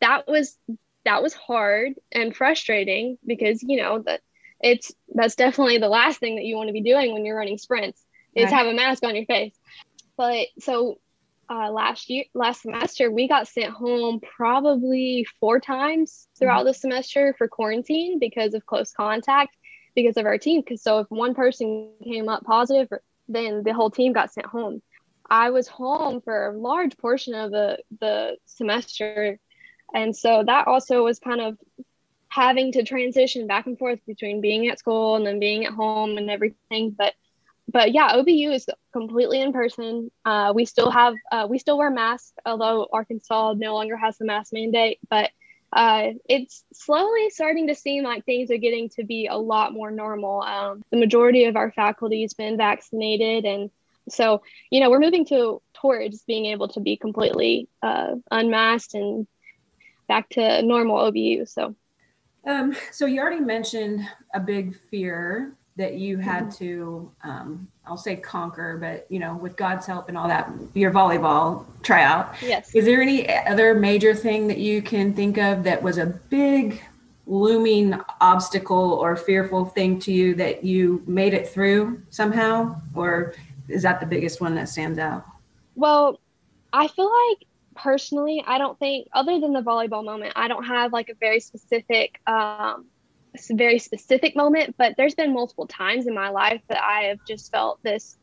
that 0.00 0.26
was 0.26 0.56
that 1.04 1.22
was 1.22 1.34
hard 1.34 1.94
and 2.12 2.36
frustrating 2.36 3.18
because 3.26 3.62
you 3.62 3.76
know 3.76 4.00
that 4.00 4.20
it's 4.60 4.92
that's 5.14 5.36
definitely 5.36 5.78
the 5.78 5.88
last 5.88 6.20
thing 6.20 6.36
that 6.36 6.44
you 6.44 6.56
want 6.56 6.68
to 6.68 6.72
be 6.72 6.82
doing 6.82 7.12
when 7.12 7.24
you're 7.24 7.36
running 7.36 7.58
sprints 7.58 8.04
is 8.34 8.44
right. 8.44 8.52
have 8.52 8.66
a 8.66 8.74
mask 8.74 9.04
on 9.04 9.14
your 9.14 9.24
face 9.24 9.54
but 10.16 10.46
so 10.58 10.98
uh, 11.50 11.70
last 11.70 12.10
year 12.10 12.24
last 12.34 12.62
semester 12.62 13.10
we 13.10 13.26
got 13.26 13.48
sent 13.48 13.72
home 13.72 14.20
probably 14.20 15.26
four 15.40 15.58
times 15.60 16.28
throughout 16.38 16.58
mm-hmm. 16.58 16.68
the 16.68 16.74
semester 16.74 17.34
for 17.38 17.48
quarantine 17.48 18.18
because 18.18 18.52
of 18.52 18.66
close 18.66 18.92
contact 18.92 19.56
because 19.94 20.16
of 20.18 20.26
our 20.26 20.36
team 20.36 20.60
because 20.60 20.82
so 20.82 20.98
if 20.98 21.06
one 21.08 21.34
person 21.34 21.90
came 22.04 22.28
up 22.28 22.44
positive 22.44 22.88
then 23.28 23.62
the 23.62 23.72
whole 23.72 23.90
team 23.90 24.12
got 24.12 24.32
sent 24.32 24.46
home 24.46 24.82
I 25.28 25.50
was 25.50 25.68
home 25.68 26.20
for 26.20 26.46
a 26.46 26.58
large 26.58 26.96
portion 26.96 27.34
of 27.34 27.50
the 27.50 27.78
the 28.00 28.36
semester, 28.46 29.38
and 29.94 30.16
so 30.16 30.42
that 30.46 30.66
also 30.66 31.04
was 31.04 31.18
kind 31.18 31.40
of 31.40 31.58
having 32.28 32.72
to 32.72 32.82
transition 32.84 33.46
back 33.46 33.66
and 33.66 33.78
forth 33.78 34.00
between 34.06 34.40
being 34.40 34.68
at 34.68 34.78
school 34.78 35.16
and 35.16 35.26
then 35.26 35.40
being 35.40 35.64
at 35.64 35.72
home 35.72 36.18
and 36.18 36.30
everything. 36.30 36.94
But 36.96 37.14
but 37.70 37.92
yeah, 37.92 38.14
OBU 38.14 38.52
is 38.52 38.66
completely 38.92 39.40
in 39.40 39.52
person. 39.52 40.10
Uh, 40.24 40.52
we 40.54 40.64
still 40.64 40.90
have 40.90 41.14
uh, 41.30 41.46
we 41.48 41.58
still 41.58 41.76
wear 41.78 41.90
masks, 41.90 42.32
although 42.46 42.88
Arkansas 42.92 43.54
no 43.56 43.74
longer 43.74 43.96
has 43.96 44.16
the 44.16 44.24
mask 44.24 44.52
mandate. 44.52 44.98
But 45.10 45.30
uh, 45.70 46.12
it's 46.28 46.64
slowly 46.72 47.28
starting 47.28 47.66
to 47.66 47.74
seem 47.74 48.02
like 48.02 48.24
things 48.24 48.50
are 48.50 48.56
getting 48.56 48.88
to 48.88 49.04
be 49.04 49.26
a 49.26 49.36
lot 49.36 49.74
more 49.74 49.90
normal. 49.90 50.40
Um, 50.40 50.82
the 50.90 50.96
majority 50.96 51.44
of 51.44 51.56
our 51.56 51.70
faculty 51.70 52.22
has 52.22 52.32
been 52.32 52.56
vaccinated, 52.56 53.44
and 53.44 53.70
so 54.12 54.42
you 54.70 54.80
know 54.80 54.90
we're 54.90 55.00
moving 55.00 55.24
to 55.26 55.60
towards 55.74 56.22
being 56.22 56.46
able 56.46 56.68
to 56.68 56.80
be 56.80 56.96
completely 56.96 57.68
uh, 57.82 58.14
unmasked 58.30 58.94
and 58.94 59.26
back 60.08 60.28
to 60.30 60.62
normal 60.62 60.96
OBU. 60.96 61.46
So, 61.46 61.74
um, 62.46 62.74
so 62.90 63.06
you 63.06 63.20
already 63.20 63.40
mentioned 63.40 64.00
a 64.34 64.40
big 64.40 64.74
fear 64.90 65.52
that 65.76 65.94
you 65.94 66.18
had 66.18 66.44
mm-hmm. 66.44 66.64
to 66.64 67.12
um, 67.22 67.68
i'll 67.86 67.96
say 67.96 68.16
conquer 68.16 68.76
but 68.78 69.06
you 69.08 69.20
know 69.20 69.36
with 69.36 69.56
god's 69.56 69.86
help 69.86 70.08
and 70.08 70.18
all 70.18 70.26
that 70.26 70.50
your 70.74 70.90
volleyball 70.90 71.64
tryout 71.82 72.34
yes 72.42 72.74
is 72.74 72.84
there 72.84 73.00
any 73.00 73.32
other 73.46 73.74
major 73.74 74.12
thing 74.12 74.48
that 74.48 74.58
you 74.58 74.82
can 74.82 75.14
think 75.14 75.38
of 75.38 75.62
that 75.62 75.80
was 75.80 75.96
a 75.96 76.06
big 76.06 76.82
looming 77.26 77.94
obstacle 78.20 78.92
or 78.94 79.14
fearful 79.14 79.66
thing 79.66 80.00
to 80.00 80.12
you 80.12 80.34
that 80.34 80.64
you 80.64 81.00
made 81.06 81.32
it 81.32 81.48
through 81.48 82.02
somehow 82.10 82.74
or 82.94 83.34
is 83.68 83.82
that 83.82 84.00
the 84.00 84.06
biggest 84.06 84.40
one 84.40 84.54
that 84.54 84.68
stands 84.68 84.98
out 84.98 85.24
well 85.74 86.20
i 86.72 86.88
feel 86.88 87.10
like 87.28 87.46
personally 87.74 88.42
i 88.46 88.58
don't 88.58 88.78
think 88.78 89.08
other 89.12 89.38
than 89.40 89.52
the 89.52 89.62
volleyball 89.62 90.04
moment 90.04 90.32
i 90.36 90.48
don't 90.48 90.64
have 90.64 90.92
like 90.92 91.08
a 91.08 91.14
very 91.14 91.40
specific 91.40 92.20
um, 92.26 92.86
very 93.50 93.78
specific 93.78 94.36
moment, 94.36 94.74
but 94.78 94.94
there's 94.96 95.14
been 95.14 95.32
multiple 95.32 95.66
times 95.66 96.06
in 96.06 96.14
my 96.14 96.30
life 96.30 96.60
that 96.68 96.82
I 96.82 97.04
have 97.04 97.18
just 97.26 97.50
felt 97.52 97.82
this 97.82 98.16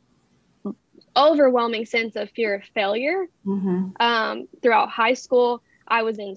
overwhelming 1.16 1.86
sense 1.86 2.16
of 2.16 2.30
fear 2.32 2.56
of 2.56 2.64
failure. 2.74 3.26
Mm-hmm. 3.46 3.92
Um, 4.00 4.48
throughout 4.62 4.90
high 4.90 5.14
school, 5.14 5.62
I 5.88 6.04
was 6.04 6.20
in 6.20 6.36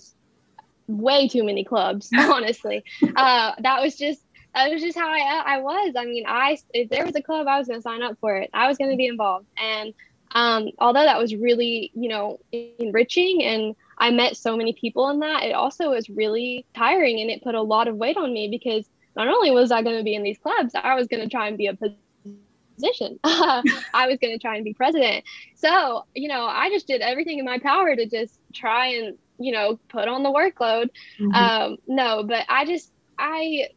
way 0.86 1.28
too 1.28 1.44
many 1.44 1.64
clubs, 1.64 2.10
honestly. 2.16 2.84
uh, 3.16 3.52
that 3.58 3.82
was 3.82 3.96
just 3.96 4.22
that 4.58 4.72
was 4.72 4.82
just 4.82 4.98
how 4.98 5.08
I 5.08 5.42
I 5.46 5.60
was. 5.60 5.94
I 5.96 6.04
mean, 6.04 6.24
I 6.26 6.58
if 6.72 6.90
there 6.90 7.04
was 7.04 7.16
a 7.16 7.22
club, 7.22 7.46
I 7.46 7.58
was 7.58 7.68
going 7.68 7.78
to 7.78 7.82
sign 7.82 8.02
up 8.02 8.18
for 8.20 8.36
it. 8.36 8.50
I 8.52 8.68
was 8.68 8.78
going 8.78 8.90
to 8.90 8.96
be 8.96 9.06
involved, 9.06 9.46
and 9.56 9.94
um, 10.32 10.68
although 10.78 11.04
that 11.04 11.18
was 11.18 11.34
really 11.34 11.90
you 11.94 12.08
know 12.08 12.38
enriching 12.52 13.42
and 13.42 13.74
I 13.98 14.10
met 14.10 14.36
so 14.36 14.56
many 14.56 14.72
people 14.72 15.10
in 15.10 15.20
that. 15.20 15.42
It 15.42 15.52
also 15.52 15.90
was 15.90 16.08
really 16.08 16.64
tiring 16.74 17.20
and 17.20 17.30
it 17.30 17.42
put 17.42 17.54
a 17.54 17.62
lot 17.62 17.88
of 17.88 17.96
weight 17.96 18.16
on 18.16 18.32
me 18.32 18.48
because 18.48 18.88
not 19.16 19.28
only 19.28 19.50
was 19.50 19.70
I 19.70 19.82
going 19.82 19.98
to 19.98 20.04
be 20.04 20.14
in 20.14 20.22
these 20.22 20.38
clubs, 20.38 20.74
I 20.74 20.94
was 20.94 21.08
going 21.08 21.22
to 21.22 21.28
try 21.28 21.48
and 21.48 21.58
be 21.58 21.66
a 21.66 21.74
position. 21.74 23.18
I 23.24 24.06
was 24.08 24.18
going 24.20 24.32
to 24.32 24.38
try 24.38 24.54
and 24.54 24.64
be 24.64 24.72
president. 24.72 25.24
So, 25.56 26.06
you 26.14 26.28
know, 26.28 26.44
I 26.44 26.70
just 26.70 26.86
did 26.86 27.00
everything 27.00 27.38
in 27.38 27.44
my 27.44 27.58
power 27.58 27.94
to 27.94 28.06
just 28.06 28.38
try 28.54 28.86
and, 28.94 29.18
you 29.38 29.52
know, 29.52 29.80
put 29.88 30.06
on 30.06 30.22
the 30.22 30.30
workload. 30.30 30.90
Mm-hmm. 31.18 31.34
Um, 31.34 31.76
no, 31.88 32.22
but 32.22 32.46
I 32.48 32.64
just, 32.64 32.92
I, 33.18 33.68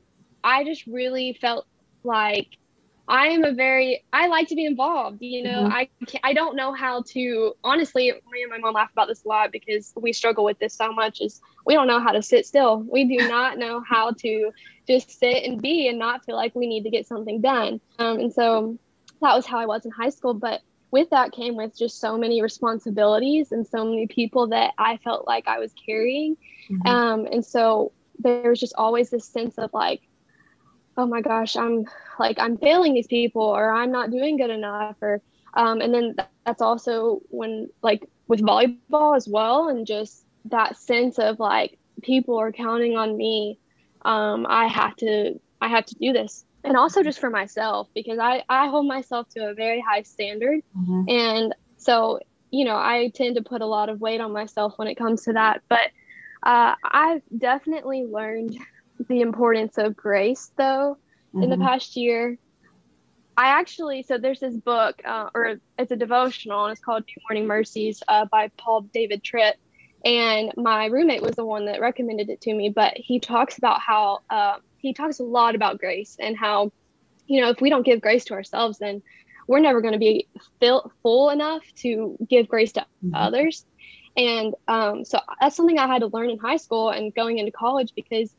I 0.44 0.64
just 0.64 0.86
really 0.88 1.38
felt 1.40 1.66
like 2.04 2.58
I 3.08 3.28
am 3.28 3.44
a 3.44 3.52
very 3.52 4.04
I 4.14 4.28
like 4.28 4.48
to 4.50 4.56
be 4.56 4.66
involved. 4.66 5.22
You 5.22 5.44
know, 5.44 5.64
mm-hmm. 5.64 5.74
I 5.74 5.90
I 6.24 6.34
don't 6.34 6.56
know 6.56 6.74
how 6.74 7.04
to 7.10 7.54
honestly. 7.64 8.12
Me 8.32 8.44
and 8.44 8.52
my 8.52 8.58
mom 8.58 8.74
laugh 8.74 8.92
about 8.92 9.08
this 9.08 9.26
a 9.26 9.28
lot 9.28 9.52
because 9.52 9.94
we 9.96 10.14
struggle 10.14 10.44
with 10.44 10.60
this 10.60 10.74
so 10.74 10.94
much. 10.94 11.20
Is 11.20 11.42
we 11.66 11.74
don't 11.74 11.88
know 11.88 12.00
how 12.00 12.12
to 12.12 12.22
sit 12.22 12.46
still. 12.46 12.80
We 12.90 13.04
do 13.06 13.28
not 13.28 13.58
know 13.58 13.82
how 13.82 14.12
to 14.12 14.52
just 14.88 15.20
sit 15.20 15.44
and 15.44 15.62
be 15.62 15.88
and 15.88 16.00
not 16.00 16.26
feel 16.26 16.36
like 16.36 16.56
we 16.56 16.68
need 16.68 16.84
to 16.84 16.90
get 16.90 17.06
something 17.06 17.42
done. 17.42 17.82
Um, 18.00 18.20
and 18.20 18.34
so 18.34 18.78
that 19.22 19.36
was 19.36 19.46
how 19.46 19.60
I 19.60 19.66
was 19.66 19.86
in 19.86 19.92
high 19.92 20.10
school. 20.10 20.34
But 20.34 20.62
with 20.92 21.10
that 21.10 21.32
came 21.32 21.56
with 21.56 21.78
just 21.78 22.00
so 22.00 22.18
many 22.18 22.42
responsibilities 22.42 23.52
and 23.52 23.68
so 23.68 23.84
many 23.84 24.08
people 24.08 24.48
that 24.48 24.74
I 24.78 24.98
felt 24.98 25.28
like 25.28 25.48
I 25.48 25.60
was 25.60 25.74
carrying. 25.86 26.38
Mm-hmm. 26.70 26.88
Um, 26.88 27.26
and 27.26 27.46
so 27.46 27.92
there 28.20 28.50
was 28.50 28.60
just 28.60 28.74
always 28.78 29.10
this 29.10 29.26
sense 29.26 29.58
of 29.58 29.72
like 29.74 30.02
oh 30.98 31.06
my 31.06 31.22
gosh, 31.22 31.56
I'm 31.56 31.86
like 32.20 32.40
I'm 32.40 32.58
failing 32.58 32.94
these 32.94 33.08
people 33.08 33.42
or 33.42 33.72
I'm 33.72 33.92
not 33.92 34.12
doing 34.12 34.38
good 34.38 34.50
enough 34.50 34.96
or 35.02 35.22
um, 35.54 35.82
and 35.82 35.94
then 35.94 36.16
that's 36.46 36.62
also 36.62 37.22
when 37.30 37.70
like 37.82 38.08
with 38.28 38.42
volleyball 38.42 39.16
as 39.16 39.28
well 39.28 39.68
and 39.68 39.86
just 39.86 40.24
that 40.46 40.78
sense 40.78 41.20
of 41.20 41.40
like 41.40 41.78
people 42.02 42.40
are 42.40 42.52
counting 42.52 42.96
on 42.98 43.16
me 43.16 43.60
um, 44.04 44.48
i 44.50 44.68
have 44.68 44.96
to 44.96 45.40
i 45.62 45.68
have 45.68 45.86
to 45.86 45.96
do 45.96 46.14
this. 46.14 46.46
And 46.64 46.78
also 46.78 47.02
just 47.02 47.20
for 47.20 47.30
myself 47.30 47.90
because 47.94 48.20
i 48.20 48.44
i 48.48 48.68
hold 48.68 48.88
myself 48.88 49.28
to 49.30 49.50
a 49.50 49.54
very 49.54 49.82
high 49.82 50.04
standard. 50.04 50.62
Mm-hmm. 50.78 51.04
and 51.10 51.56
so 51.78 52.20
you 52.52 52.66
know 52.66 52.76
i 52.76 53.12
tend 53.16 53.36
to 53.36 53.42
put 53.42 53.62
a 53.62 53.66
lot 53.66 53.90
of 53.90 54.00
weight 54.00 54.22
on 54.22 54.32
myself 54.32 54.74
when 54.78 54.88
it 54.88 54.96
comes 54.96 55.24
to 55.24 55.34
that. 55.34 55.62
But 55.68 55.92
uh, 56.44 56.76
i've 56.84 57.22
definitely 57.38 58.04
learned 58.04 58.58
the 59.08 59.22
importance 59.22 59.78
of 59.78 59.96
grace 59.96 60.52
though 60.58 60.98
mm-hmm. 61.30 61.44
in 61.44 61.50
the 61.50 61.56
mm-hmm. 61.56 61.66
past 61.66 61.96
year 61.96 62.38
i 63.38 63.48
actually 63.48 64.04
so 64.04 64.18
there's 64.18 64.40
this 64.40 64.56
book 64.56 65.02
uh, 65.06 65.30
or 65.34 65.60
it's 65.78 65.92
a 65.92 65.96
devotional 65.96 66.66
and 66.66 66.72
it's 66.72 66.82
called 66.82 67.04
new 67.08 67.22
morning 67.30 67.48
mercies 67.48 68.04
uh, 68.08 68.26
by 68.26 68.50
paul 68.58 68.82
david 68.94 69.24
tripp 69.24 69.56
and 70.04 70.52
my 70.58 70.86
roommate 70.88 71.22
was 71.22 71.36
the 71.36 71.46
one 71.46 71.66
that 71.66 71.80
recommended 71.80 72.30
it 72.30 72.42
to 72.42 72.54
me 72.54 72.70
but 72.70 72.94
he 72.96 73.20
talks 73.20 73.58
about 73.58 73.80
how 73.80 74.20
uh, 74.30 74.58
he 74.78 74.94
talks 74.94 75.20
a 75.20 75.24
lot 75.24 75.56
about 75.56 75.80
grace 75.80 76.18
and 76.20 76.38
how 76.38 76.72
you 77.28 77.42
know 77.42 77.50
if 77.50 77.62
we 77.62 77.70
don't 77.70 77.86
give 77.86 78.02
grace 78.02 78.26
to 78.26 78.34
ourselves 78.34 78.80
then 78.80 79.02
we're 79.48 79.60
never 79.60 79.82
going 79.82 79.94
to 79.94 80.00
be 80.00 80.28
fill, 80.60 80.92
full 81.02 81.30
enough 81.30 81.64
to 81.76 82.18
give 82.30 82.48
grace 82.48 82.72
to 82.74 82.82
mm-hmm. 82.82 83.16
others 83.16 83.66
and 84.18 84.56
um, 84.68 85.06
so 85.06 85.20
that's 85.40 85.56
something 85.56 85.78
i 85.78 85.88
had 85.88 86.00
to 86.00 86.08
learn 86.08 86.30
in 86.30 86.38
high 86.38 86.58
school 86.58 86.90
and 86.90 87.14
going 87.14 87.38
into 87.38 87.52
college 87.52 87.94
because 87.96 88.34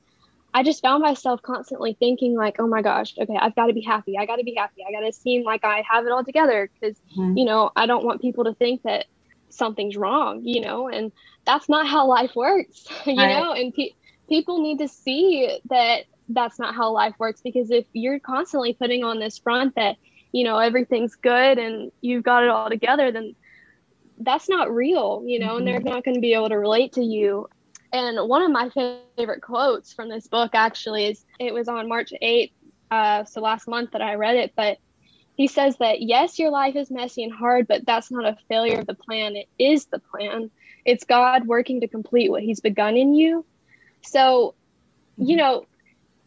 I 0.54 0.62
just 0.62 0.82
found 0.82 1.02
myself 1.02 1.40
constantly 1.42 1.96
thinking 1.98 2.36
like, 2.36 2.56
oh 2.58 2.66
my 2.66 2.82
gosh, 2.82 3.14
okay, 3.18 3.36
I've 3.40 3.54
got 3.54 3.66
to 3.66 3.72
be 3.72 3.80
happy. 3.80 4.18
I 4.18 4.26
got 4.26 4.36
to 4.36 4.44
be 4.44 4.54
happy. 4.54 4.84
I 4.86 4.92
got 4.92 5.06
to 5.06 5.12
seem 5.12 5.44
like 5.44 5.64
I 5.64 5.82
have 5.90 6.04
it 6.04 6.12
all 6.12 6.24
together 6.24 6.70
because, 6.72 6.96
mm-hmm. 7.16 7.38
you 7.38 7.44
know, 7.44 7.70
I 7.74 7.86
don't 7.86 8.04
want 8.04 8.20
people 8.20 8.44
to 8.44 8.54
think 8.54 8.82
that 8.82 9.06
something's 9.48 9.96
wrong, 9.96 10.42
you 10.44 10.60
know, 10.60 10.88
and 10.88 11.10
that's 11.46 11.68
not 11.68 11.86
how 11.86 12.06
life 12.06 12.34
works, 12.36 12.86
you 13.06 13.16
right. 13.16 13.38
know, 13.38 13.52
and 13.52 13.74
pe- 13.74 13.94
people 14.28 14.60
need 14.60 14.78
to 14.78 14.88
see 14.88 15.58
that 15.70 16.04
that's 16.28 16.58
not 16.58 16.74
how 16.74 16.92
life 16.92 17.14
works 17.18 17.40
because 17.40 17.70
if 17.70 17.84
you're 17.92 18.18
constantly 18.18 18.74
putting 18.74 19.04
on 19.04 19.18
this 19.18 19.38
front 19.38 19.74
that, 19.74 19.96
you 20.32 20.44
know, 20.44 20.58
everything's 20.58 21.14
good 21.14 21.58
and 21.58 21.92
you've 22.00 22.22
got 22.22 22.42
it 22.42 22.50
all 22.50 22.68
together, 22.68 23.10
then 23.10 23.34
that's 24.18 24.48
not 24.48 24.72
real, 24.72 25.22
you 25.26 25.38
know, 25.38 25.48
mm-hmm. 25.48 25.58
and 25.58 25.66
they're 25.66 25.80
not 25.80 26.04
going 26.04 26.14
to 26.14 26.20
be 26.20 26.34
able 26.34 26.48
to 26.50 26.58
relate 26.58 26.92
to 26.92 27.02
you 27.02 27.48
and 27.92 28.28
one 28.28 28.42
of 28.42 28.50
my 28.50 28.70
favorite 29.16 29.42
quotes 29.42 29.92
from 29.92 30.09
this 30.09 30.26
book 30.26 30.52
actually 30.55 31.07
is 31.07 31.24
it 31.38 31.52
was 31.52 31.68
on 31.68 31.88
March 31.88 32.12
8th, 32.22 32.52
uh, 32.90 33.24
so 33.24 33.40
last 33.40 33.68
month 33.68 33.92
that 33.92 34.02
I 34.02 34.14
read 34.14 34.37
it, 34.37 34.52
but 34.57 34.78
he 35.35 35.46
says 35.46 35.76
that 35.78 36.02
yes, 36.02 36.38
your 36.38 36.50
life 36.50 36.76
is 36.76 36.90
messy 36.90 37.24
and 37.24 37.33
hard, 37.33 37.66
but 37.66 37.87
that's 37.87 38.11
not 38.11 38.24
a 38.24 38.37
failure 38.48 38.81
of 38.81 38.87
the 38.87 38.94
plan. 38.94 39.37
It 39.37 39.48
is 39.59 39.87
the 39.87 39.98
plan. 39.98 40.50
It's 40.85 41.05
God 41.05 41.46
working 41.46 41.81
to 41.81 41.88
complete 41.88 42.31
what 42.31 42.42
He's 42.42 42.61
begun 42.61 42.96
in 42.96 43.14
you. 43.14 43.44
So, 44.02 44.55
you 45.16 45.37
know, 45.37 45.66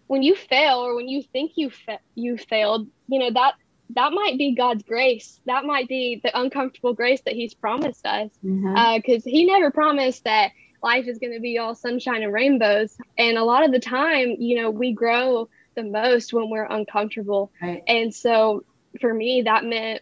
when 0.07 0.23
you 0.23 0.35
fail 0.35 0.79
or 0.79 0.95
when 0.95 1.07
you 1.07 1.21
think 1.21 1.53
you 1.55 1.69
fa- 1.69 1.99
you 2.15 2.37
failed, 2.37 2.87
you 3.07 3.19
know 3.19 3.31
that 3.31 3.53
that 3.91 4.11
might 4.11 4.37
be 4.37 4.55
God's 4.55 4.83
grace. 4.83 5.39
That 5.45 5.65
might 5.65 5.87
be 5.87 6.19
the 6.23 6.37
uncomfortable 6.37 6.93
grace 6.93 7.21
that 7.21 7.35
He's 7.35 7.53
promised 7.53 8.05
us, 8.05 8.31
because 8.41 8.53
mm-hmm. 8.59 8.75
uh, 8.75 9.19
He 9.23 9.45
never 9.45 9.69
promised 9.71 10.23
that 10.23 10.51
life 10.85 11.07
is 11.07 11.17
going 11.17 11.33
to 11.33 11.39
be 11.39 11.57
all 11.57 11.73
sunshine 11.73 12.21
and 12.21 12.31
rainbows. 12.31 12.95
And 13.17 13.37
a 13.37 13.43
lot 13.43 13.65
of 13.65 13.71
the 13.71 13.79
time, 13.79 14.35
you 14.39 14.61
know, 14.61 14.69
we 14.69 14.93
grow 14.93 15.49
the 15.75 15.83
most 15.83 16.31
when 16.31 16.49
we're 16.49 16.63
uncomfortable. 16.63 17.51
Right. 17.61 17.83
And 17.87 18.13
so 18.13 18.63
for 19.01 19.13
me, 19.13 19.41
that 19.41 19.65
meant 19.65 20.01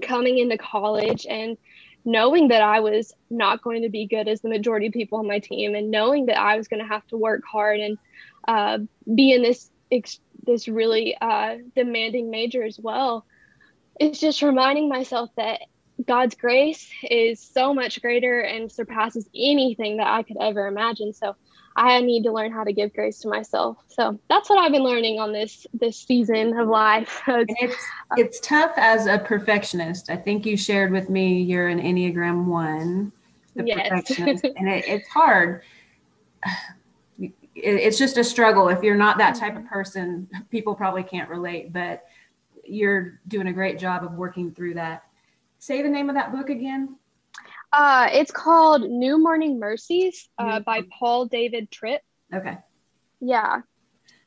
coming 0.00 0.38
into 0.38 0.56
college 0.56 1.26
and 1.28 1.58
knowing 2.04 2.48
that 2.48 2.62
I 2.62 2.80
was 2.80 3.12
not 3.28 3.62
going 3.62 3.82
to 3.82 3.88
be 3.88 4.06
good 4.06 4.28
as 4.28 4.40
the 4.40 4.48
majority 4.48 4.86
of 4.86 4.92
people 4.92 5.18
on 5.18 5.26
my 5.26 5.40
team 5.40 5.74
and 5.74 5.90
knowing 5.90 6.26
that 6.26 6.38
I 6.38 6.56
was 6.56 6.68
going 6.68 6.82
to 6.82 6.88
have 6.88 7.06
to 7.08 7.16
work 7.16 7.42
hard 7.50 7.80
and 7.80 7.98
uh, 8.46 8.78
be 9.12 9.32
in 9.32 9.42
this 9.42 9.70
this 10.46 10.68
really 10.68 11.16
uh, 11.20 11.56
demanding 11.74 12.30
major 12.30 12.62
as 12.62 12.78
well. 12.78 13.24
It's 13.98 14.18
just 14.20 14.42
reminding 14.42 14.88
myself 14.88 15.30
that 15.36 15.60
God's 16.06 16.34
grace 16.34 16.90
is 17.02 17.40
so 17.40 17.72
much 17.72 18.02
greater 18.02 18.40
and 18.40 18.70
surpasses 18.70 19.28
anything 19.34 19.96
that 19.98 20.08
I 20.08 20.22
could 20.22 20.36
ever 20.40 20.66
imagine. 20.66 21.12
So 21.12 21.36
I 21.76 22.00
need 22.00 22.22
to 22.24 22.32
learn 22.32 22.52
how 22.52 22.64
to 22.64 22.72
give 22.72 22.92
grace 22.94 23.20
to 23.20 23.28
myself. 23.28 23.78
So 23.88 24.18
that's 24.28 24.48
what 24.48 24.58
I've 24.58 24.72
been 24.72 24.84
learning 24.84 25.18
on 25.18 25.32
this 25.32 25.66
this 25.74 25.96
season 25.96 26.58
of 26.58 26.68
life. 26.68 27.22
it's 27.28 27.86
it's, 28.16 28.40
tough 28.40 28.72
as 28.76 29.06
a 29.06 29.18
perfectionist. 29.18 30.10
I 30.10 30.16
think 30.16 30.46
you 30.46 30.56
shared 30.56 30.92
with 30.92 31.10
me 31.10 31.42
you're 31.42 31.68
an 31.68 31.80
Enneagram 31.80 32.44
one, 32.44 33.12
the 33.54 33.64
yes. 33.64 33.88
perfectionist, 33.88 34.44
and 34.56 34.68
it, 34.68 34.84
it's 34.86 35.08
hard. 35.08 35.62
It's 37.56 37.98
just 37.98 38.18
a 38.18 38.24
struggle. 38.24 38.68
If 38.68 38.82
you're 38.82 38.96
not 38.96 39.18
that 39.18 39.36
type 39.36 39.54
of 39.54 39.62
mm-hmm. 39.62 39.68
person, 39.68 40.28
people 40.50 40.74
probably 40.74 41.04
can't 41.04 41.28
relate. 41.28 41.72
But 41.72 42.04
you're 42.64 43.20
doing 43.28 43.48
a 43.48 43.52
great 43.52 43.78
job 43.78 44.04
of 44.04 44.12
working 44.12 44.52
through 44.52 44.74
that 44.74 45.04
say 45.64 45.82
the 45.82 45.88
name 45.88 46.10
of 46.10 46.16
that 46.16 46.32
book 46.32 46.50
again? 46.50 46.96
Uh, 47.72 48.08
it's 48.12 48.30
called 48.30 48.82
New 48.82 49.18
Morning 49.18 49.58
Mercies 49.58 50.28
uh, 50.38 50.60
by 50.60 50.82
Paul 50.98 51.26
David 51.26 51.70
Tripp. 51.70 52.02
Okay. 52.32 52.58
Yeah. 53.20 53.62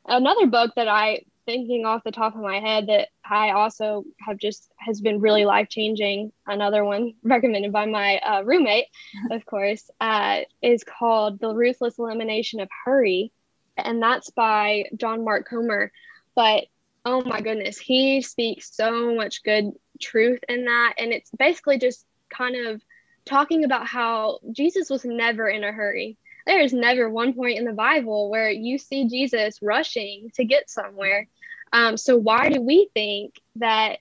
Another 0.05 0.47
book 0.47 0.73
that 0.75 0.87
I 0.87 1.21
thinking 1.45 1.85
off 1.85 2.03
the 2.03 2.11
top 2.11 2.35
of 2.35 2.41
my 2.41 2.59
head 2.59 2.87
that 2.87 3.07
I 3.23 3.51
also 3.51 4.03
have 4.19 4.37
just 4.37 4.69
has 4.77 4.99
been 4.99 5.21
really 5.21 5.45
life 5.45 5.69
changing. 5.69 6.33
Another 6.45 6.83
one 6.83 7.13
recommended 7.23 7.71
by 7.71 7.85
my 7.85 8.17
uh, 8.17 8.41
roommate, 8.43 8.87
of 9.31 9.45
course, 9.45 9.89
uh, 10.01 10.39
is 10.61 10.83
called 10.83 11.39
The 11.39 11.53
Ruthless 11.53 11.99
Elimination 11.99 12.59
of 12.59 12.69
Hurry, 12.83 13.31
and 13.77 14.01
that's 14.01 14.31
by 14.31 14.85
John 14.97 15.23
Mark 15.23 15.47
Comer. 15.47 15.91
But 16.35 16.65
oh 17.07 17.21
my 17.25 17.41
goodness, 17.41 17.77
he 17.77 18.21
speaks 18.21 18.75
so 18.75 19.15
much 19.15 19.43
good 19.43 19.71
truth 20.01 20.39
in 20.49 20.65
that, 20.65 20.95
and 20.97 21.13
it's 21.13 21.31
basically 21.37 21.77
just 21.77 22.05
kind 22.29 22.67
of 22.67 22.81
talking 23.25 23.63
about 23.63 23.87
how 23.87 24.39
Jesus 24.51 24.89
was 24.89 25.05
never 25.05 25.47
in 25.47 25.63
a 25.63 25.71
hurry 25.71 26.17
there 26.47 26.61
is 26.61 26.73
never 26.73 27.09
one 27.09 27.33
point 27.33 27.59
in 27.59 27.65
the 27.65 27.73
Bible 27.73 28.31
where 28.31 28.49
you 28.49 28.77
see 28.77 29.07
Jesus 29.07 29.61
rushing 29.61 30.31
to 30.35 30.45
get 30.45 30.69
somewhere. 30.69 31.27
Um, 31.73 31.97
so 31.97 32.15
why 32.15 32.49
do 32.49 32.61
we 32.61 32.89
think 32.93 33.35
that 33.57 33.97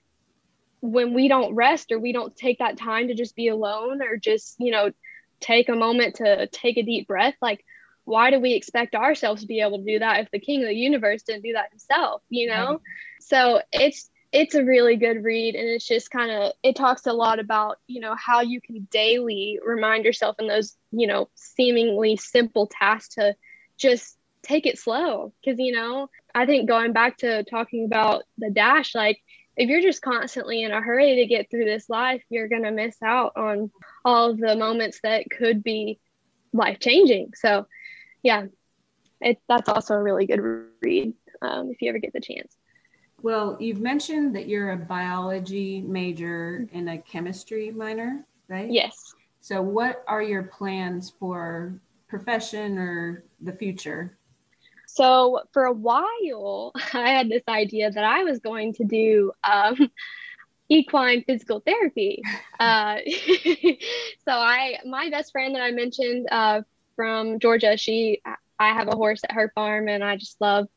when 0.79 1.13
we 1.13 1.27
don't 1.27 1.55
rest 1.55 1.91
or 1.91 1.99
we 1.99 2.13
don't 2.13 2.35
take 2.35 2.59
that 2.59 2.77
time 2.77 3.09
to 3.09 3.15
just 3.15 3.35
be 3.35 3.49
alone 3.49 4.01
or 4.01 4.15
just 4.15 4.55
you 4.59 4.71
know 4.71 4.91
take 5.41 5.67
a 5.67 5.75
moment 5.75 6.15
to 6.15 6.47
take 6.47 6.77
a 6.77 6.83
deep 6.83 7.07
breath, 7.07 7.35
like 7.41 7.65
why 8.07 8.31
do 8.31 8.39
we 8.39 8.53
expect 8.53 8.95
ourselves 8.95 9.41
to 9.41 9.47
be 9.47 9.59
able 9.59 9.79
to 9.79 9.83
do 9.83 9.99
that 9.99 10.21
if 10.21 10.31
the 10.31 10.39
King 10.39 10.61
of 10.61 10.69
the 10.69 10.75
universe 10.75 11.23
didn't 11.23 11.43
do 11.43 11.53
that 11.53 11.69
himself? 11.71 12.21
You 12.29 12.47
know, 12.47 12.71
right. 12.71 12.79
so 13.19 13.61
it's 13.71 14.09
it's 14.31 14.55
a 14.55 14.63
really 14.63 14.95
good 14.95 15.23
read 15.23 15.55
and 15.55 15.67
it's 15.67 15.87
just 15.87 16.09
kind 16.09 16.31
of 16.31 16.53
it 16.63 16.75
talks 16.75 17.05
a 17.05 17.13
lot 17.13 17.39
about 17.39 17.77
you 17.87 17.99
know 17.99 18.15
how 18.15 18.41
you 18.41 18.61
can 18.61 18.87
daily 18.91 19.59
remind 19.65 20.05
yourself 20.05 20.37
in 20.39 20.47
those 20.47 20.75
you 20.91 21.07
know 21.07 21.29
seemingly 21.35 22.15
simple 22.15 22.67
tasks 22.67 23.15
to 23.15 23.35
just 23.77 24.17
take 24.41 24.65
it 24.65 24.77
slow 24.77 25.33
because 25.41 25.59
you 25.59 25.73
know 25.73 26.09
i 26.35 26.45
think 26.45 26.67
going 26.67 26.93
back 26.93 27.17
to 27.17 27.43
talking 27.45 27.85
about 27.85 28.23
the 28.37 28.49
dash 28.49 28.95
like 28.95 29.21
if 29.55 29.69
you're 29.69 29.81
just 29.81 30.01
constantly 30.01 30.61
in 30.63 30.71
a 30.71 30.81
hurry 30.81 31.15
to 31.15 31.25
get 31.25 31.49
through 31.49 31.65
this 31.65 31.89
life 31.89 32.21
you're 32.29 32.49
going 32.49 32.63
to 32.63 32.71
miss 32.71 33.01
out 33.01 33.33
on 33.35 33.71
all 34.03 34.29
of 34.29 34.37
the 34.37 34.55
moments 34.55 34.99
that 35.03 35.29
could 35.29 35.63
be 35.63 35.99
life 36.53 36.79
changing 36.79 37.31
so 37.33 37.65
yeah 38.27 38.45
it 39.21 39.37
that's 39.47 39.69
also 39.69 39.93
a 39.95 40.03
really 40.03 40.25
good 40.25 40.41
read 40.81 41.13
um, 41.41 41.69
if 41.71 41.81
you 41.81 41.89
ever 41.89 41.99
get 41.99 42.13
the 42.13 42.21
chance 42.21 42.57
well, 43.23 43.57
you've 43.59 43.81
mentioned 43.81 44.35
that 44.35 44.47
you're 44.47 44.71
a 44.71 44.77
biology 44.77 45.81
major 45.81 46.67
and 46.71 46.89
a 46.89 46.99
chemistry 46.99 47.71
minor, 47.71 48.25
right? 48.47 48.69
Yes. 48.69 49.15
So, 49.41 49.61
what 49.61 50.03
are 50.07 50.21
your 50.21 50.43
plans 50.43 51.09
for 51.09 51.79
profession 52.07 52.77
or 52.77 53.23
the 53.41 53.51
future? 53.51 54.17
So, 54.87 55.41
for 55.51 55.65
a 55.65 55.73
while, 55.73 56.73
I 56.93 57.09
had 57.09 57.29
this 57.29 57.43
idea 57.47 57.89
that 57.91 58.03
I 58.03 58.23
was 58.23 58.39
going 58.39 58.73
to 58.73 58.83
do 58.83 59.31
um, 59.43 59.89
equine 60.69 61.23
physical 61.23 61.61
therapy. 61.65 62.21
Uh, 62.59 62.97
so, 64.25 64.31
I 64.31 64.79
my 64.83 65.11
best 65.11 65.31
friend 65.31 65.53
that 65.53 65.61
I 65.61 65.69
mentioned 65.69 66.27
uh, 66.31 66.61
from 66.97 67.39
Georgia, 67.39 67.77
she 67.77 68.21
I 68.59 68.73
have 68.73 68.89
a 68.89 68.95
horse 68.95 69.23
at 69.23 69.31
her 69.31 69.51
farm, 69.55 69.87
and 69.87 70.03
I 70.03 70.17
just 70.17 70.41
love 70.41 70.67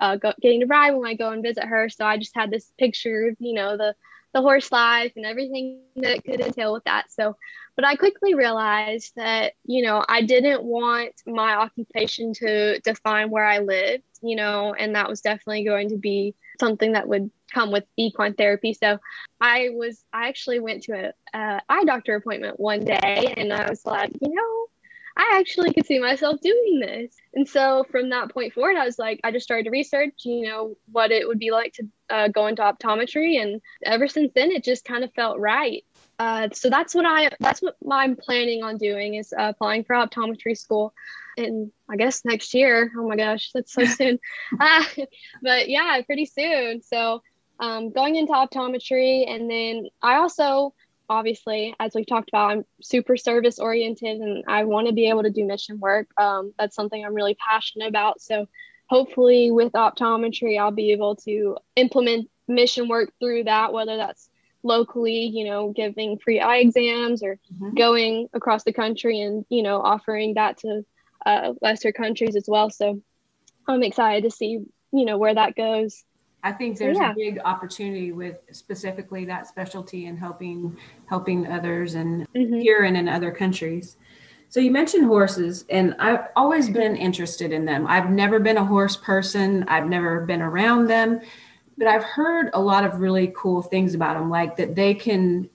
uh, 0.00 0.16
go, 0.16 0.32
getting 0.40 0.60
to 0.60 0.66
ride 0.66 0.92
when 0.92 1.06
I 1.06 1.14
go 1.14 1.30
and 1.30 1.42
visit 1.42 1.64
her. 1.64 1.88
So 1.88 2.04
I 2.04 2.16
just 2.16 2.34
had 2.34 2.50
this 2.50 2.72
picture 2.78 3.28
of, 3.28 3.36
you 3.38 3.54
know, 3.54 3.76
the, 3.76 3.94
the 4.34 4.42
horse 4.42 4.70
life 4.70 5.12
and 5.16 5.24
everything 5.24 5.80
that 5.96 6.24
could 6.24 6.40
entail 6.40 6.72
with 6.72 6.84
that. 6.84 7.10
So, 7.10 7.36
but 7.76 7.86
I 7.86 7.96
quickly 7.96 8.34
realized 8.34 9.12
that, 9.16 9.54
you 9.64 9.82
know, 9.82 10.04
I 10.08 10.22
didn't 10.22 10.62
want 10.64 11.12
my 11.26 11.54
occupation 11.54 12.34
to 12.34 12.78
define 12.80 13.30
where 13.30 13.44
I 13.44 13.58
lived, 13.58 14.04
you 14.22 14.36
know, 14.36 14.74
and 14.74 14.94
that 14.94 15.08
was 15.08 15.20
definitely 15.20 15.64
going 15.64 15.90
to 15.90 15.96
be 15.96 16.34
something 16.60 16.92
that 16.92 17.08
would 17.08 17.30
come 17.52 17.70
with 17.70 17.84
equine 17.96 18.34
therapy. 18.34 18.74
So 18.74 18.98
I 19.40 19.70
was, 19.72 20.04
I 20.12 20.28
actually 20.28 20.60
went 20.60 20.82
to 20.84 21.12
a, 21.34 21.60
eye 21.68 21.84
doctor 21.84 22.16
appointment 22.16 22.58
one 22.58 22.84
day 22.84 23.34
and 23.36 23.52
I 23.52 23.68
was 23.68 23.84
like, 23.84 24.12
you 24.20 24.34
know, 24.34 24.66
I 25.16 25.38
actually 25.38 25.72
could 25.72 25.86
see 25.86 25.98
myself 25.98 26.40
doing 26.42 26.80
this. 26.80 27.14
And 27.34 27.48
so 27.48 27.86
from 27.90 28.10
that 28.10 28.30
point 28.30 28.52
forward, 28.52 28.76
I 28.76 28.84
was 28.84 28.98
like, 28.98 29.18
I 29.24 29.30
just 29.30 29.44
started 29.44 29.64
to 29.64 29.70
research, 29.70 30.12
you 30.24 30.46
know, 30.46 30.76
what 30.92 31.10
it 31.10 31.26
would 31.26 31.38
be 31.38 31.50
like 31.50 31.72
to 31.74 31.88
uh, 32.10 32.28
go 32.28 32.46
into 32.46 32.62
optometry. 32.62 33.40
And 33.40 33.62
ever 33.82 34.08
since 34.08 34.32
then, 34.34 34.50
it 34.52 34.62
just 34.62 34.84
kind 34.84 35.04
of 35.04 35.12
felt 35.14 35.38
right. 35.38 35.84
Uh, 36.18 36.48
so 36.52 36.68
that's 36.68 36.94
what 36.94 37.06
I, 37.06 37.30
that's 37.40 37.60
what 37.60 37.76
I'm 37.90 38.16
planning 38.16 38.62
on 38.62 38.76
doing 38.76 39.14
is 39.14 39.32
uh, 39.32 39.52
applying 39.54 39.84
for 39.84 39.96
optometry 39.96 40.56
school. 40.56 40.92
And 41.38 41.70
I 41.88 41.96
guess 41.96 42.24
next 42.24 42.52
year, 42.52 42.92
oh 42.96 43.08
my 43.08 43.16
gosh, 43.16 43.52
that's 43.54 43.72
so 43.72 43.84
soon. 43.86 44.18
Uh, 44.60 44.84
but 45.42 45.70
yeah, 45.70 46.00
pretty 46.02 46.26
soon. 46.26 46.82
So 46.82 47.22
um, 47.58 47.90
going 47.90 48.16
into 48.16 48.32
optometry. 48.32 49.28
And 49.28 49.50
then 49.50 49.88
I 50.02 50.16
also, 50.16 50.74
obviously, 51.08 51.74
as 51.78 51.92
we've 51.94 52.06
talked 52.06 52.28
about, 52.28 52.50
I'm 52.50 52.64
super 52.82 53.16
service 53.16 53.58
oriented 53.58 54.20
and 54.20 54.44
I 54.46 54.64
want 54.64 54.86
to 54.88 54.92
be 54.92 55.08
able 55.08 55.22
to 55.22 55.30
do 55.30 55.44
mission 55.44 55.78
work. 55.80 56.08
Um, 56.18 56.52
that's 56.58 56.74
something 56.74 57.04
I'm 57.04 57.14
really 57.14 57.36
passionate 57.36 57.88
about. 57.88 58.20
So, 58.20 58.46
hopefully, 58.86 59.50
with 59.50 59.72
optometry, 59.72 60.58
I'll 60.58 60.70
be 60.70 60.92
able 60.92 61.16
to 61.16 61.56
implement 61.74 62.30
mission 62.48 62.88
work 62.88 63.12
through 63.20 63.44
that, 63.44 63.72
whether 63.72 63.96
that's 63.96 64.28
locally, 64.62 65.26
you 65.26 65.44
know, 65.44 65.72
giving 65.72 66.18
free 66.18 66.40
eye 66.40 66.58
exams 66.58 67.22
or 67.22 67.38
mm-hmm. 67.52 67.74
going 67.76 68.28
across 68.32 68.64
the 68.64 68.72
country 68.72 69.20
and, 69.20 69.44
you 69.48 69.62
know, 69.62 69.80
offering 69.80 70.34
that 70.34 70.58
to 70.58 70.84
uh, 71.24 71.52
lesser 71.62 71.92
countries 71.92 72.36
as 72.36 72.44
well. 72.48 72.70
So, 72.70 73.00
I'm 73.68 73.82
excited 73.82 74.24
to 74.24 74.30
see, 74.30 74.60
you 74.92 75.04
know, 75.04 75.18
where 75.18 75.34
that 75.34 75.56
goes. 75.56 76.04
I 76.46 76.52
think 76.52 76.78
there's 76.78 76.96
yeah. 76.96 77.10
a 77.10 77.14
big 77.14 77.40
opportunity 77.44 78.12
with 78.12 78.36
specifically 78.52 79.24
that 79.24 79.48
specialty 79.48 80.06
and 80.06 80.16
helping 80.16 80.76
helping 81.06 81.48
others 81.48 81.96
and 81.96 82.24
mm-hmm. 82.32 82.60
here 82.60 82.84
and 82.84 82.96
in 82.96 83.08
other 83.08 83.32
countries. 83.32 83.96
So 84.48 84.60
you 84.60 84.70
mentioned 84.70 85.06
horses, 85.06 85.64
and 85.70 85.96
I've 85.98 86.28
always 86.36 86.70
been 86.70 86.94
interested 86.94 87.50
in 87.52 87.64
them. 87.64 87.84
I've 87.88 88.10
never 88.10 88.38
been 88.38 88.58
a 88.58 88.64
horse 88.64 88.96
person. 88.96 89.64
I've 89.64 89.88
never 89.88 90.20
been 90.20 90.40
around 90.40 90.86
them, 90.86 91.20
but 91.76 91.88
I've 91.88 92.04
heard 92.04 92.50
a 92.54 92.60
lot 92.60 92.84
of 92.84 93.00
really 93.00 93.32
cool 93.36 93.60
things 93.60 93.96
about 93.96 94.16
them, 94.16 94.30
like 94.30 94.56
that 94.56 94.76
they 94.76 94.94
can 94.94 95.50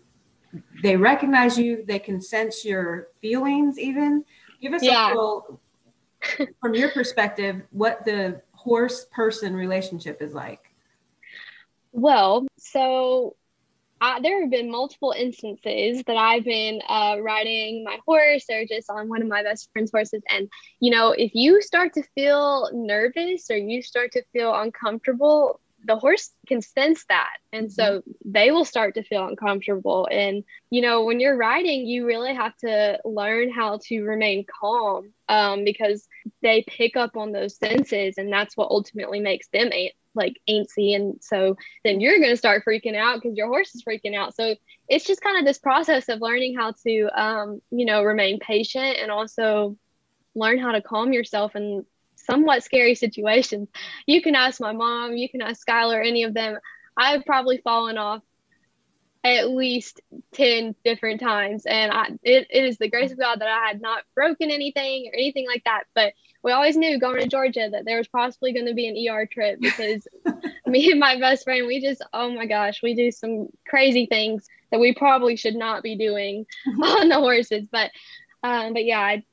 they 0.84 0.98
recognize 0.98 1.58
you, 1.58 1.86
they 1.88 2.00
can 2.00 2.20
sense 2.20 2.66
your 2.66 3.08
feelings. 3.22 3.80
Even 3.80 4.26
give 4.62 4.74
us 4.74 4.84
yeah. 4.84 5.08
a 5.08 5.16
little 5.16 5.62
from 6.60 6.74
your 6.74 6.90
perspective 6.90 7.62
what 7.72 8.04
the 8.04 8.42
horse 8.52 9.06
person 9.14 9.56
relationship 9.56 10.22
is 10.22 10.34
like. 10.34 10.71
Well, 11.92 12.48
so 12.58 13.36
uh, 14.02 14.20
there 14.20 14.42
have 14.42 14.50
been 14.50 14.72
multiple 14.72 15.14
instances 15.16 16.04
that 16.08 16.18
I've 16.18 16.44
been 16.44 16.82
uh, 16.90 17.18
riding 17.22 17.84
my 17.84 18.00
horse 18.06 18.46
or 18.50 18.66
just 18.66 18.90
on 18.90 19.08
one 19.08 19.22
of 19.22 19.28
my 19.28 19.44
best 19.44 19.70
friend's 19.72 19.92
horses. 19.92 20.24
And, 20.28 20.50
you 20.80 20.92
know, 20.92 21.12
if 21.12 21.36
you 21.36 21.62
start 21.62 21.94
to 21.94 22.04
feel 22.16 22.70
nervous 22.74 23.52
or 23.52 23.58
you 23.58 23.84
start 23.84 24.14
to 24.14 24.24
feel 24.34 24.56
uncomfortable, 24.56 25.60
the 25.86 25.98
horse 25.98 26.32
can 26.48 26.62
sense 26.62 27.06
that. 27.10 27.38
And 27.54 27.72
so 27.72 28.00
mm-hmm. 28.00 28.12
they 28.26 28.52
will 28.52 28.66
start 28.66 28.96
to 28.96 29.04
feel 29.04 29.28
uncomfortable. 29.28 30.08
And, 30.12 30.44
you 30.70 30.82
know, 30.82 31.04
when 31.04 31.20
you're 31.20 31.38
riding, 31.38 31.86
you 31.86 32.06
really 32.06 32.34
have 32.34 32.56
to 32.58 33.00
learn 33.06 33.52
how 33.52 33.80
to 33.84 34.02
remain 34.02 34.46
calm 34.60 35.12
um, 35.28 35.64
because 35.64 36.08
they 36.42 36.64
pick 36.68 36.98
up 36.98 37.18
on 37.18 37.32
those 37.32 37.58
senses. 37.58 38.16
And 38.18 38.32
that's 38.32 38.58
what 38.58 38.72
ultimately 38.72 39.20
makes 39.20 39.48
them 39.50 39.70
like 40.16 40.40
antsy 40.50 40.96
and 40.96 41.18
so 41.22 41.56
then 41.84 42.02
you're 42.02 42.18
going 42.18 42.32
to 42.32 42.38
start 42.38 42.64
freaking 42.68 42.96
out 42.96 43.22
because 43.22 43.38
your 43.38 43.48
horse 43.48 43.74
is 43.76 43.84
freaking 43.84 44.16
out. 44.16 44.36
So 44.36 44.56
it's 44.88 45.06
just 45.06 45.22
kind 45.22 45.38
of 45.38 45.46
this 45.46 45.58
process 45.58 46.10
of 46.10 46.22
learning 46.22 46.56
how 46.58 46.74
to 46.86 47.10
um, 47.22 47.62
you 47.72 47.86
know 47.86 48.04
remain 48.04 48.40
patient 48.40 48.98
and 49.02 49.12
also 49.12 49.78
learn 50.36 50.60
how 50.60 50.72
to 50.72 50.82
calm 50.82 51.14
yourself 51.14 51.56
in 51.56 51.86
somewhat 52.16 52.64
scary 52.64 52.96
situations. 52.96 53.70
You 54.06 54.22
can 54.22 54.36
ask 54.36 54.60
my 54.60 54.74
mom 54.74 55.16
you 55.16 55.30
can 55.30 55.42
ask 55.42 55.66
skylar 55.66 56.06
any 56.06 56.24
of 56.24 56.34
them. 56.34 56.58
I've 56.98 57.26
probably 57.26 57.58
fallen 57.58 57.98
off 57.98 58.22
at 59.24 59.50
least 59.50 60.02
10 60.34 60.76
different 60.84 61.20
times. 61.20 61.66
And 61.66 61.92
I, 61.92 62.06
it, 62.24 62.48
it 62.50 62.66
is 62.66 62.78
the 62.78 62.90
grace 62.90 63.12
of 63.12 63.20
god 63.20 63.40
that 63.40 63.48
i 63.48 63.68
had 63.68 63.82
not 63.82 64.04
broken 64.16 64.50
anything 64.50 65.08
or 65.08 65.14
anything 65.14 65.46
like 65.48 65.64
that. 65.66 65.84
But 65.94 66.14
we 66.44 66.52
always 66.52 66.76
knew 66.76 67.00
going 67.00 67.22
to 67.22 67.28
Georgia 67.28 67.70
that 67.72 67.86
there 67.86 67.98
was 67.98 68.08
possibly 68.08 68.52
going 68.52 68.66
to 68.66 68.74
be 68.74 68.88
an 68.88 69.16
ER 69.16 69.28
trip 69.28 69.60
because 69.62 70.08
me 70.66 70.90
and 70.92 71.00
my 71.00 71.20
best 71.20 71.44
friend, 71.44 71.68
we 71.68 71.82
just, 71.82 72.02
oh 72.14 72.34
my 72.34 72.48
gosh, 72.48 72.82
we 72.82 72.96
do 72.96 73.12
some 73.12 73.50
crazy 73.68 74.08
things 74.08 74.48
that 74.72 74.80
we 74.80 74.94
probably 74.94 75.36
should 75.36 75.56
not 75.56 75.84
be 75.84 75.96
doing 75.96 76.46
on 76.84 77.10
the 77.10 77.20
horses. 77.20 77.68
But, 77.72 77.92
um, 78.44 78.74
but 78.74 78.86
yeah, 78.86 79.00
I, 79.00 79.24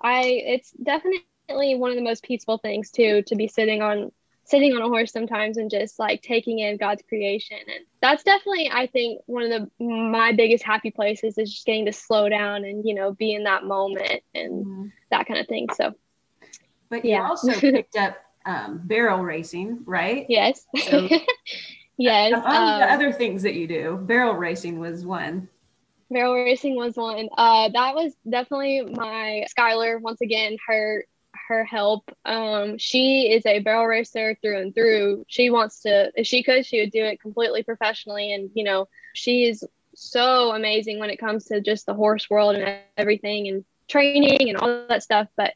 I, 0.00 0.22
it's 0.24 0.70
definitely 0.72 1.24
one 1.48 1.90
of 1.90 1.96
the 1.96 2.02
most 2.02 2.22
peaceful 2.22 2.58
things 2.58 2.90
too, 2.90 3.22
to 3.26 3.34
be 3.34 3.48
sitting 3.48 3.82
on 3.82 4.12
sitting 4.52 4.74
on 4.74 4.82
a 4.82 4.88
horse 4.88 5.10
sometimes 5.10 5.56
and 5.56 5.70
just 5.70 5.98
like 5.98 6.20
taking 6.20 6.58
in 6.58 6.76
God's 6.76 7.02
creation. 7.08 7.56
And 7.56 7.86
that's 8.02 8.22
definitely, 8.22 8.70
I 8.70 8.86
think, 8.86 9.22
one 9.24 9.50
of 9.50 9.50
the 9.50 9.84
my 9.84 10.32
biggest 10.32 10.62
happy 10.62 10.90
places 10.90 11.38
is 11.38 11.50
just 11.50 11.64
getting 11.64 11.86
to 11.86 11.92
slow 11.92 12.28
down 12.28 12.64
and, 12.64 12.86
you 12.86 12.94
know, 12.94 13.12
be 13.12 13.32
in 13.32 13.44
that 13.44 13.64
moment 13.64 14.22
and 14.34 14.66
mm-hmm. 14.66 14.86
that 15.10 15.26
kind 15.26 15.40
of 15.40 15.48
thing. 15.48 15.68
So, 15.74 15.94
but 16.90 17.02
yeah. 17.02 17.16
you 17.16 17.22
also 17.24 17.52
picked 17.60 17.96
up 17.96 18.18
um, 18.44 18.82
barrel 18.84 19.22
racing, 19.22 19.80
right? 19.86 20.26
Yes. 20.28 20.66
So, 20.84 21.08
yes. 21.96 22.32
Among 22.34 22.44
um, 22.44 22.80
the 22.80 22.92
other 22.92 23.10
things 23.10 23.42
that 23.44 23.54
you 23.54 23.66
do, 23.66 23.96
barrel 24.02 24.34
racing 24.34 24.78
was 24.78 25.06
one. 25.06 25.48
Barrel 26.10 26.34
racing 26.34 26.76
was 26.76 26.94
one. 26.94 27.30
Uh, 27.38 27.70
that 27.70 27.94
was 27.94 28.12
definitely 28.28 28.82
my 28.82 29.46
Skylar. 29.58 29.98
Once 29.98 30.20
again, 30.20 30.58
her 30.66 31.06
her 31.52 31.64
help. 31.64 32.10
Um, 32.24 32.78
she 32.78 33.32
is 33.32 33.44
a 33.46 33.60
barrel 33.60 33.86
racer 33.86 34.36
through 34.40 34.58
and 34.60 34.74
through. 34.74 35.24
She 35.28 35.50
wants 35.50 35.82
to, 35.82 36.10
if 36.14 36.26
she 36.26 36.42
could, 36.42 36.64
she 36.64 36.80
would 36.80 36.90
do 36.90 37.04
it 37.04 37.20
completely 37.20 37.62
professionally. 37.62 38.32
And, 38.32 38.50
you 38.54 38.64
know, 38.64 38.88
she 39.14 39.44
is 39.44 39.64
so 39.94 40.52
amazing 40.52 40.98
when 40.98 41.10
it 41.10 41.18
comes 41.18 41.44
to 41.46 41.60
just 41.60 41.86
the 41.86 41.94
horse 41.94 42.28
world 42.30 42.56
and 42.56 42.78
everything 42.96 43.48
and 43.48 43.64
training 43.88 44.48
and 44.48 44.56
all 44.58 44.86
that 44.88 45.02
stuff. 45.02 45.28
But 45.36 45.52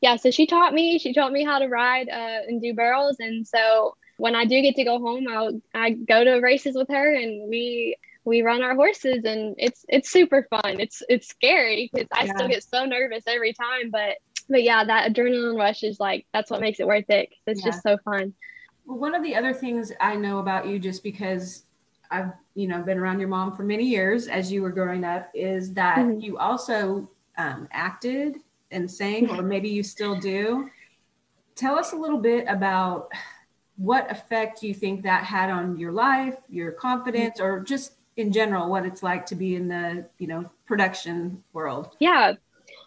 yeah, 0.00 0.16
so 0.16 0.30
she 0.30 0.46
taught 0.46 0.74
me, 0.74 0.98
she 0.98 1.12
taught 1.12 1.32
me 1.32 1.44
how 1.44 1.58
to 1.58 1.68
ride 1.68 2.08
uh, 2.08 2.40
and 2.48 2.60
do 2.60 2.74
barrels. 2.74 3.16
And 3.20 3.46
so 3.46 3.96
when 4.16 4.34
I 4.34 4.44
do 4.44 4.60
get 4.60 4.74
to 4.76 4.84
go 4.84 4.98
home, 4.98 5.26
I'll, 5.28 5.60
I 5.74 5.90
go 5.90 6.24
to 6.24 6.40
races 6.40 6.74
with 6.76 6.88
her 6.88 7.14
and 7.14 7.48
we, 7.48 7.96
we 8.24 8.42
run 8.42 8.62
our 8.62 8.74
horses 8.74 9.24
and 9.24 9.54
it's 9.56 9.84
it's 9.88 10.10
super 10.10 10.48
fun. 10.50 10.80
It's 10.80 11.00
it's 11.08 11.28
scary 11.28 11.88
because 11.92 12.08
I 12.12 12.24
yeah. 12.24 12.32
still 12.34 12.48
get 12.48 12.64
so 12.64 12.84
nervous 12.84 13.22
every 13.28 13.52
time, 13.52 13.90
but 13.90 14.18
but 14.48 14.62
yeah, 14.62 14.84
that 14.84 15.12
adrenaline 15.12 15.58
rush 15.58 15.82
is 15.82 15.98
like 16.00 16.26
that's 16.32 16.50
what 16.50 16.60
makes 16.60 16.80
it 16.80 16.86
worth 16.86 17.08
it. 17.08 17.30
It's 17.46 17.64
yeah. 17.64 17.70
just 17.70 17.82
so 17.82 17.98
fun. 18.04 18.34
Well, 18.86 18.98
one 18.98 19.14
of 19.14 19.22
the 19.22 19.34
other 19.34 19.52
things 19.52 19.92
I 20.00 20.16
know 20.16 20.38
about 20.38 20.66
you, 20.66 20.78
just 20.78 21.02
because 21.02 21.64
I've 22.10 22.32
you 22.54 22.68
know 22.68 22.82
been 22.82 22.98
around 22.98 23.20
your 23.20 23.28
mom 23.28 23.56
for 23.56 23.64
many 23.64 23.84
years 23.84 24.28
as 24.28 24.52
you 24.52 24.62
were 24.62 24.70
growing 24.70 25.04
up, 25.04 25.30
is 25.34 25.72
that 25.74 25.98
mm-hmm. 25.98 26.20
you 26.20 26.38
also 26.38 27.08
um, 27.38 27.68
acted 27.72 28.36
and 28.70 28.90
sang, 28.90 29.30
or 29.30 29.42
maybe 29.42 29.68
you 29.68 29.82
still 29.82 30.18
do. 30.18 30.70
Tell 31.54 31.78
us 31.78 31.92
a 31.92 31.96
little 31.96 32.18
bit 32.18 32.44
about 32.48 33.10
what 33.76 34.10
effect 34.10 34.62
you 34.62 34.74
think 34.74 35.02
that 35.02 35.24
had 35.24 35.50
on 35.50 35.78
your 35.78 35.92
life, 35.92 36.36
your 36.48 36.72
confidence, 36.72 37.40
or 37.40 37.60
just 37.60 37.92
in 38.16 38.32
general 38.32 38.70
what 38.70 38.86
it's 38.86 39.02
like 39.02 39.26
to 39.26 39.34
be 39.34 39.56
in 39.56 39.68
the 39.68 40.06
you 40.18 40.26
know 40.26 40.48
production 40.66 41.42
world. 41.52 41.96
Yeah, 41.98 42.34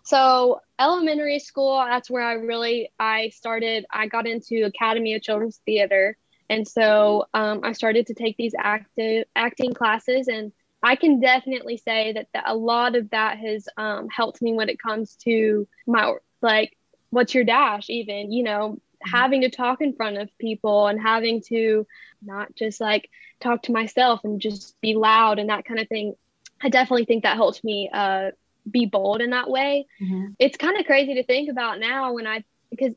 so 0.10 0.62
elementary 0.80 1.40
school, 1.40 1.78
that's 1.78 2.10
where 2.10 2.24
I 2.24 2.34
really 2.34 2.92
I 3.00 3.30
started. 3.30 3.86
I 3.92 4.08
got 4.08 4.26
into 4.26 4.66
Academy 4.66 5.14
of 5.14 5.22
Children's 5.22 5.62
Theater, 5.66 6.18
and 6.50 6.68
so 6.68 7.28
um, 7.34 7.62
I 7.64 7.74
started 7.74 8.08
to 8.08 8.14
take 8.16 8.36
these 8.38 8.56
active 8.58 9.26
acting 9.36 9.74
classes, 9.74 10.28
and 10.28 10.52
I 10.82 10.96
can 10.96 11.20
definitely 11.20 11.78
say 11.78 12.14
that 12.14 12.28
the, 12.34 12.42
a 12.52 12.56
lot 12.56 12.96
of 12.96 13.10
that 13.12 13.38
has 13.38 13.68
um, 13.78 14.08
helped 14.10 14.42
me 14.42 14.54
when 14.54 14.70
it 14.70 14.82
comes 14.82 15.16
to 15.26 15.68
my 15.86 16.16
like 16.42 16.76
what's 17.12 17.34
your 17.34 17.44
dash 17.44 17.90
even 17.90 18.32
you 18.32 18.44
know 18.44 18.70
mm-hmm. 18.70 19.10
having 19.12 19.42
to 19.42 19.50
talk 19.50 19.82
in 19.82 19.94
front 19.94 20.18
of 20.18 20.30
people 20.38 20.88
and 20.88 21.02
having 21.02 21.42
to 21.42 21.86
not 22.22 22.56
just 22.56 22.80
like 22.80 23.10
talk 23.40 23.62
to 23.64 23.72
myself 23.72 24.22
and 24.24 24.42
just 24.42 24.80
be 24.82 24.96
loud 24.96 25.40
and 25.40 25.50
that 25.50 25.66
kind 25.66 25.80
of 25.80 25.88
thing 25.88 26.14
i 26.62 26.70
definitely 26.70 27.06
think 27.06 27.24
that 27.24 27.36
helped 27.36 27.64
me 27.64 27.90
uh, 27.92 28.32
be 28.70 28.86
bold 28.86 29.22
in 29.22 29.32
that 29.32 29.50
way. 29.50 29.88
Mm-hmm. 30.02 30.34
It's 30.40 30.58
kind 30.58 30.80
of 30.80 30.86
crazy 30.86 31.16
to 31.16 31.24
think 31.24 31.50
about 31.50 31.80
now 31.80 32.14
when 32.14 32.28
I 32.28 32.44
because 32.70 32.94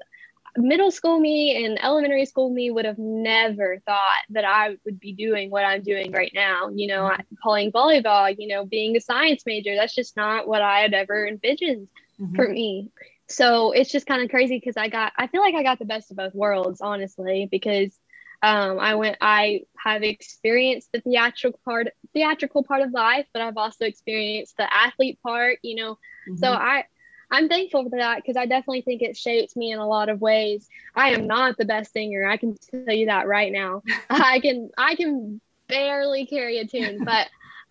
middle 0.56 0.90
school 0.90 1.18
me 1.18 1.64
and 1.64 1.82
elementary 1.82 2.26
school 2.26 2.50
me 2.50 2.70
would 2.70 2.84
have 2.84 2.98
never 2.98 3.78
thought 3.86 4.22
that 4.30 4.44
I 4.44 4.76
would 4.84 5.00
be 5.00 5.12
doing 5.12 5.50
what 5.50 5.64
I'm 5.64 5.82
doing 5.82 6.12
right 6.12 6.32
now. 6.34 6.68
You 6.68 6.88
know, 6.88 7.04
mm-hmm. 7.04 7.34
playing 7.42 7.72
volleyball, 7.72 8.34
you 8.38 8.48
know, 8.48 8.64
being 8.64 8.96
a 8.96 9.00
science 9.00 9.44
major. 9.46 9.74
That's 9.74 9.94
just 9.94 10.16
not 10.16 10.46
what 10.46 10.62
I 10.62 10.80
had 10.80 10.94
ever 10.94 11.26
envisioned 11.26 11.88
mm-hmm. 12.20 12.34
for 12.34 12.48
me. 12.48 12.90
So 13.28 13.72
it's 13.72 13.90
just 13.90 14.06
kind 14.06 14.22
of 14.22 14.28
crazy 14.28 14.58
because 14.58 14.76
I 14.76 14.88
got, 14.88 15.12
I 15.16 15.26
feel 15.26 15.40
like 15.40 15.54
I 15.54 15.62
got 15.62 15.78
the 15.78 15.86
best 15.86 16.10
of 16.10 16.18
both 16.18 16.34
worlds, 16.34 16.82
honestly, 16.82 17.48
because 17.50 17.98
um, 18.42 18.80
I 18.80 18.96
went. 18.96 19.16
I 19.20 19.62
have 19.78 20.02
experienced 20.02 20.90
the 20.92 21.00
theatrical 21.00 21.60
part, 21.64 21.88
theatrical 22.12 22.64
part 22.64 22.82
of 22.82 22.92
life, 22.92 23.26
but 23.32 23.40
I've 23.40 23.56
also 23.56 23.84
experienced 23.84 24.56
the 24.56 24.72
athlete 24.72 25.20
part. 25.22 25.58
You 25.62 25.76
know, 25.76 25.92
mm-hmm. 25.92 26.36
so 26.36 26.50
I, 26.50 26.84
I'm 27.30 27.48
thankful 27.48 27.88
for 27.88 27.98
that 27.98 28.16
because 28.16 28.36
I 28.36 28.46
definitely 28.46 28.82
think 28.82 29.02
it 29.02 29.16
shaped 29.16 29.56
me 29.56 29.70
in 29.70 29.78
a 29.78 29.86
lot 29.86 30.08
of 30.08 30.20
ways. 30.20 30.68
I 30.94 31.10
am 31.10 31.28
not 31.28 31.56
the 31.56 31.64
best 31.64 31.92
singer. 31.92 32.26
I 32.26 32.36
can 32.36 32.56
tell 32.70 32.94
you 32.94 33.06
that 33.06 33.28
right 33.28 33.52
now. 33.52 33.82
I 34.10 34.40
can. 34.40 34.70
I 34.76 34.96
can 34.96 35.40
barely 35.68 36.26
carry 36.26 36.58
a 36.58 36.66
tune, 36.66 37.04
but 37.04 37.28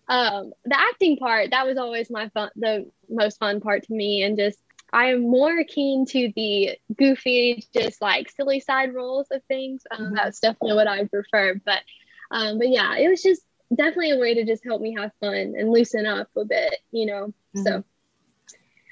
um, 0.08 0.52
the 0.64 0.78
acting 0.78 1.18
part 1.18 1.50
that 1.50 1.66
was 1.66 1.76
always 1.76 2.08
my 2.08 2.30
fun, 2.30 2.50
the 2.56 2.90
most 3.10 3.38
fun 3.38 3.60
part 3.60 3.84
to 3.84 3.92
me, 3.92 4.22
and 4.22 4.38
just 4.38 4.58
I 4.92 5.06
am 5.06 5.22
more 5.22 5.64
keen 5.64 6.04
to 6.06 6.32
the 6.36 6.78
goofy, 6.96 7.66
just 7.74 8.02
like 8.02 8.30
silly 8.30 8.60
side 8.60 8.94
roles 8.94 9.28
of 9.30 9.42
things. 9.48 9.82
Um, 9.90 10.06
mm-hmm. 10.06 10.14
That's 10.14 10.40
definitely 10.40 10.74
what 10.74 10.86
I 10.86 11.04
prefer. 11.06 11.60
But, 11.64 11.80
um, 12.30 12.58
but 12.58 12.68
yeah, 12.68 12.96
it 12.96 13.08
was 13.08 13.22
just 13.22 13.42
definitely 13.74 14.10
a 14.10 14.18
way 14.18 14.34
to 14.34 14.44
just 14.44 14.64
help 14.64 14.82
me 14.82 14.94
have 14.98 15.12
fun 15.20 15.54
and 15.56 15.70
loosen 15.70 16.04
up 16.04 16.28
a 16.36 16.44
bit, 16.44 16.76
you 16.90 17.06
know. 17.06 17.32
Mm-hmm. 17.56 17.62
So, 17.62 17.84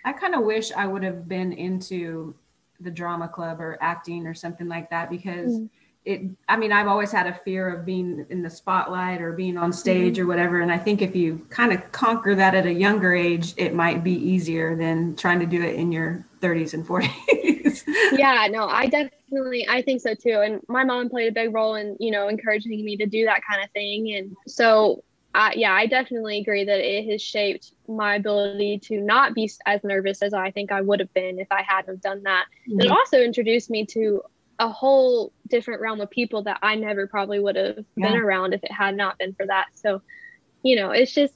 I 0.04 0.12
kind 0.14 0.34
of 0.34 0.44
wish 0.44 0.72
I 0.72 0.86
would 0.86 1.02
have 1.02 1.28
been 1.28 1.52
into 1.52 2.34
the 2.80 2.90
drama 2.90 3.28
club 3.28 3.60
or 3.60 3.76
acting 3.82 4.26
or 4.26 4.34
something 4.34 4.68
like 4.68 4.90
that 4.90 5.10
because. 5.10 5.52
Mm-hmm 5.52 5.66
it 6.04 6.22
i 6.48 6.56
mean 6.56 6.72
i've 6.72 6.86
always 6.86 7.12
had 7.12 7.26
a 7.26 7.34
fear 7.34 7.68
of 7.68 7.84
being 7.84 8.24
in 8.30 8.42
the 8.42 8.48
spotlight 8.48 9.20
or 9.20 9.32
being 9.32 9.58
on 9.58 9.72
stage 9.72 10.14
mm-hmm. 10.14 10.22
or 10.22 10.26
whatever 10.26 10.60
and 10.60 10.72
i 10.72 10.78
think 10.78 11.02
if 11.02 11.14
you 11.14 11.44
kind 11.50 11.72
of 11.72 11.92
conquer 11.92 12.34
that 12.34 12.54
at 12.54 12.66
a 12.66 12.72
younger 12.72 13.14
age 13.14 13.52
it 13.56 13.74
might 13.74 14.02
be 14.02 14.12
easier 14.12 14.76
than 14.76 15.14
trying 15.16 15.38
to 15.38 15.46
do 15.46 15.62
it 15.62 15.74
in 15.74 15.92
your 15.92 16.24
30s 16.40 16.72
and 16.72 16.86
40s 16.86 17.82
yeah 18.18 18.48
no 18.50 18.66
i 18.68 18.86
definitely 18.86 19.66
i 19.68 19.82
think 19.82 20.00
so 20.00 20.14
too 20.14 20.40
and 20.42 20.60
my 20.68 20.84
mom 20.84 21.10
played 21.10 21.28
a 21.28 21.32
big 21.32 21.52
role 21.54 21.74
in 21.74 21.96
you 22.00 22.10
know 22.10 22.28
encouraging 22.28 22.82
me 22.84 22.96
to 22.96 23.06
do 23.06 23.26
that 23.26 23.40
kind 23.48 23.62
of 23.62 23.70
thing 23.72 24.14
and 24.14 24.34
so 24.46 25.02
uh, 25.32 25.50
yeah, 25.54 25.72
I 25.72 25.86
definitely 25.86 26.38
agree 26.38 26.64
that 26.64 26.80
it 26.80 27.08
has 27.08 27.22
shaped 27.22 27.72
my 27.86 28.16
ability 28.16 28.78
to 28.78 29.00
not 29.00 29.32
be 29.32 29.48
as 29.64 29.84
nervous 29.84 30.22
as 30.22 30.34
I 30.34 30.50
think 30.50 30.72
I 30.72 30.80
would 30.80 30.98
have 30.98 31.12
been 31.14 31.38
if 31.38 31.46
I 31.52 31.62
hadn't 31.62 32.02
done 32.02 32.24
that. 32.24 32.46
Mm-hmm. 32.68 32.80
It 32.80 32.90
also 32.90 33.18
introduced 33.18 33.70
me 33.70 33.86
to 33.86 34.22
a 34.60 34.68
whole 34.68 35.32
different 35.48 35.80
realm 35.80 36.00
of 36.00 36.10
people 36.10 36.42
that 36.42 36.58
I 36.62 36.76
never 36.76 37.06
probably 37.06 37.40
would 37.40 37.56
have 37.56 37.78
yeah. 37.96 38.08
been 38.08 38.18
around 38.18 38.52
if 38.52 38.62
it 38.62 38.70
had 38.70 38.94
not 38.94 39.18
been 39.18 39.32
for 39.32 39.46
that. 39.46 39.68
So, 39.74 40.02
you 40.62 40.76
know, 40.76 40.90
it's 40.90 41.12
just 41.12 41.32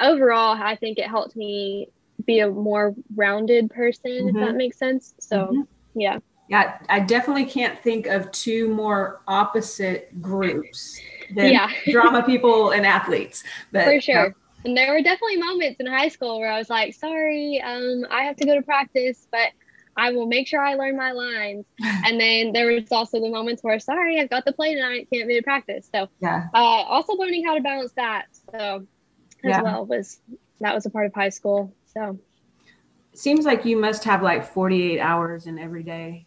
overall, 0.00 0.54
I 0.62 0.76
think 0.76 0.98
it 0.98 1.08
helped 1.08 1.34
me 1.34 1.88
be 2.26 2.40
a 2.40 2.50
more 2.50 2.94
rounded 3.14 3.70
person, 3.70 4.10
mm-hmm. 4.10 4.28
if 4.28 4.34
that 4.34 4.40
mm-hmm. 4.40 4.56
makes 4.58 4.78
sense. 4.78 5.14
So, 5.18 5.38
mm-hmm. 5.38 6.00
yeah. 6.00 6.18
Yeah, 6.48 6.78
I 6.88 7.00
definitely 7.00 7.46
can't 7.46 7.76
think 7.78 8.06
of 8.06 8.30
two 8.30 8.68
more 8.68 9.20
opposite 9.26 10.20
groups 10.20 11.00
than 11.34 11.54
yeah. 11.54 11.70
drama 11.90 12.22
people 12.22 12.70
and 12.70 12.84
athletes. 12.86 13.42
But, 13.72 13.86
for 13.86 14.00
sure. 14.00 14.36
and 14.66 14.76
there 14.76 14.92
were 14.92 15.00
definitely 15.00 15.38
moments 15.38 15.80
in 15.80 15.86
high 15.86 16.08
school 16.08 16.38
where 16.38 16.52
I 16.52 16.58
was 16.58 16.68
like, 16.68 16.94
sorry, 16.94 17.60
um, 17.62 18.04
I 18.10 18.22
have 18.24 18.36
to 18.36 18.44
go 18.44 18.54
to 18.54 18.62
practice, 18.62 19.26
but 19.32 19.48
I 19.96 20.12
will 20.12 20.26
make 20.26 20.46
sure 20.46 20.60
I 20.60 20.74
learn 20.74 20.96
my 20.96 21.12
lines. 21.12 21.64
and 21.82 22.20
then 22.20 22.52
there 22.52 22.66
was 22.66 22.90
also 22.90 23.20
the 23.20 23.30
moments 23.30 23.62
where, 23.62 23.78
sorry, 23.78 24.20
I've 24.20 24.30
got 24.30 24.44
the 24.44 24.52
play 24.52 24.74
tonight, 24.74 25.08
can't 25.12 25.28
be 25.28 25.36
to 25.36 25.42
practice. 25.42 25.88
So, 25.92 26.08
yeah. 26.20 26.48
Uh, 26.54 26.58
also 26.58 27.14
learning 27.14 27.44
how 27.44 27.54
to 27.54 27.60
balance 27.60 27.92
that. 27.92 28.26
So, 28.52 28.86
as 29.44 29.50
yeah. 29.50 29.62
well 29.62 29.86
was 29.86 30.18
that 30.60 30.74
was 30.74 30.86
a 30.86 30.90
part 30.90 31.06
of 31.06 31.14
high 31.14 31.28
school. 31.28 31.72
So, 31.94 32.18
seems 33.14 33.44
like 33.44 33.64
you 33.64 33.76
must 33.76 34.04
have 34.04 34.22
like 34.22 34.52
48 34.52 35.00
hours 35.00 35.46
in 35.46 35.58
every 35.58 35.82
day. 35.82 36.26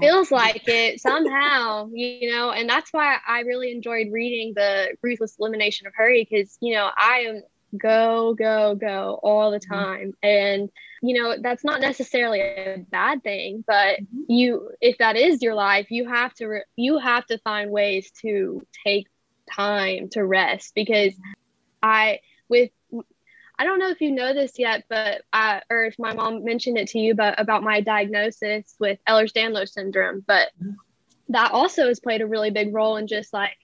Feels 0.00 0.30
like 0.30 0.68
it 0.68 1.00
somehow, 1.00 1.88
you 1.90 2.30
know, 2.30 2.50
and 2.50 2.68
that's 2.68 2.92
why 2.92 3.16
I 3.26 3.40
really 3.40 3.72
enjoyed 3.72 4.08
reading 4.12 4.52
the 4.54 4.94
Ruthless 5.00 5.36
Elimination 5.40 5.86
of 5.86 5.94
Hurry 5.94 6.26
because, 6.30 6.58
you 6.60 6.74
know, 6.74 6.90
I 6.94 7.20
am 7.20 7.42
go, 7.78 8.34
go, 8.34 8.74
go 8.74 9.18
all 9.22 9.50
the 9.50 9.58
mm-hmm. 9.58 9.74
time. 9.74 10.12
Mm-hmm. 10.22 10.28
And, 10.28 10.70
you 11.06 11.22
know, 11.22 11.36
that's 11.40 11.64
not 11.64 11.80
necessarily 11.80 12.40
a 12.40 12.84
bad 12.90 13.22
thing, 13.22 13.62
but 13.66 14.00
mm-hmm. 14.00 14.22
you, 14.28 14.70
if 14.80 14.98
that 14.98 15.16
is 15.16 15.42
your 15.42 15.54
life, 15.54 15.90
you 15.90 16.08
have 16.08 16.34
to, 16.34 16.46
re- 16.46 16.64
you 16.74 16.98
have 16.98 17.24
to 17.26 17.38
find 17.38 17.70
ways 17.70 18.10
to 18.22 18.66
take 18.84 19.06
time 19.50 20.08
to 20.10 20.24
rest 20.24 20.74
because 20.74 21.14
I, 21.82 22.20
with, 22.48 22.70
I 23.58 23.64
don't 23.64 23.78
know 23.78 23.90
if 23.90 24.00
you 24.00 24.10
know 24.10 24.34
this 24.34 24.58
yet, 24.58 24.84
but 24.88 25.22
I, 25.32 25.62
or 25.70 25.84
if 25.84 25.94
my 25.98 26.12
mom 26.12 26.44
mentioned 26.44 26.76
it 26.78 26.88
to 26.88 26.98
you, 26.98 27.14
but 27.14 27.40
about 27.40 27.62
my 27.62 27.80
diagnosis 27.80 28.74
with 28.78 28.98
Ehlers-Danlos 29.08 29.70
syndrome, 29.70 30.24
but 30.26 30.48
mm-hmm. 30.60 30.72
that 31.28 31.52
also 31.52 31.86
has 31.88 32.00
played 32.00 32.20
a 32.20 32.26
really 32.26 32.50
big 32.50 32.74
role 32.74 32.96
in 32.96 33.06
just 33.06 33.32
like 33.32 33.56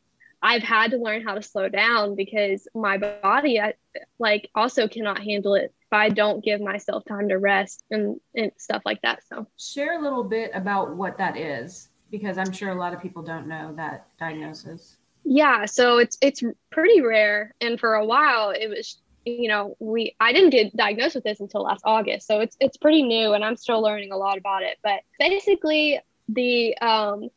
I've 0.43 0.63
had 0.63 0.91
to 0.91 0.97
learn 0.97 1.23
how 1.23 1.35
to 1.35 1.43
slow 1.43 1.69
down 1.69 2.17
because 2.17 2.67
my 2.75 2.99
body, 2.99 3.61
I, 3.61 3.75
like, 4.19 4.51
also 4.55 4.89
cannot 4.89 5.23
handle 5.23 5.55
it 5.55 5.73
if 5.81 5.93
I 5.93 6.09
don't 6.09 6.45
give 6.45 6.61
myself 6.61 7.05
time 7.07 7.29
to 7.29 7.39
rest 7.39 7.85
and, 7.91 8.21
and 8.35 8.51
stuff 8.57 8.83
like 8.85 9.01
that. 9.03 9.23
So, 9.25 9.47
share 9.59 9.99
a 9.99 10.03
little 10.03 10.25
bit 10.25 10.51
about 10.55 10.97
what 10.97 11.17
that 11.19 11.37
is 11.37 11.89
because 12.11 12.39
I'm 12.39 12.53
sure 12.53 12.71
a 12.71 12.75
lot 12.75 12.93
of 12.93 13.01
people 13.01 13.23
don't 13.23 13.47
know 13.47 13.73
that 13.77 14.07
diagnosis. 14.19 14.99
Yeah, 15.25 15.67
so 15.67 15.99
it's 15.99 16.19
it's 16.21 16.43
pretty 16.71 17.01
rare, 17.01 17.55
and 17.61 17.79
for 17.79 17.95
a 17.95 18.05
while 18.05 18.51
it 18.51 18.69
was 18.69 19.01
you 19.25 19.49
know 19.49 19.77
we 19.79 20.17
I 20.19 20.33
didn't 20.33 20.51
get 20.51 20.77
diagnosed 20.77 21.15
with 21.15 21.25
this 21.25 21.41
until 21.41 21.63
last 21.63 21.83
August, 21.85 22.27
so 22.27 22.41
it's 22.41 22.57
it's 22.61 22.77
pretty 22.77 23.03
new, 23.03 23.33
and 23.33 23.45
I'm 23.45 23.57
still 23.57 23.81
learning 23.81 24.13
a 24.13 24.17
lot 24.17 24.37
about 24.37 24.63
it. 24.63 24.79
But 24.83 25.01
basically, 25.19 26.01
the 26.29 26.77
um 26.79 27.31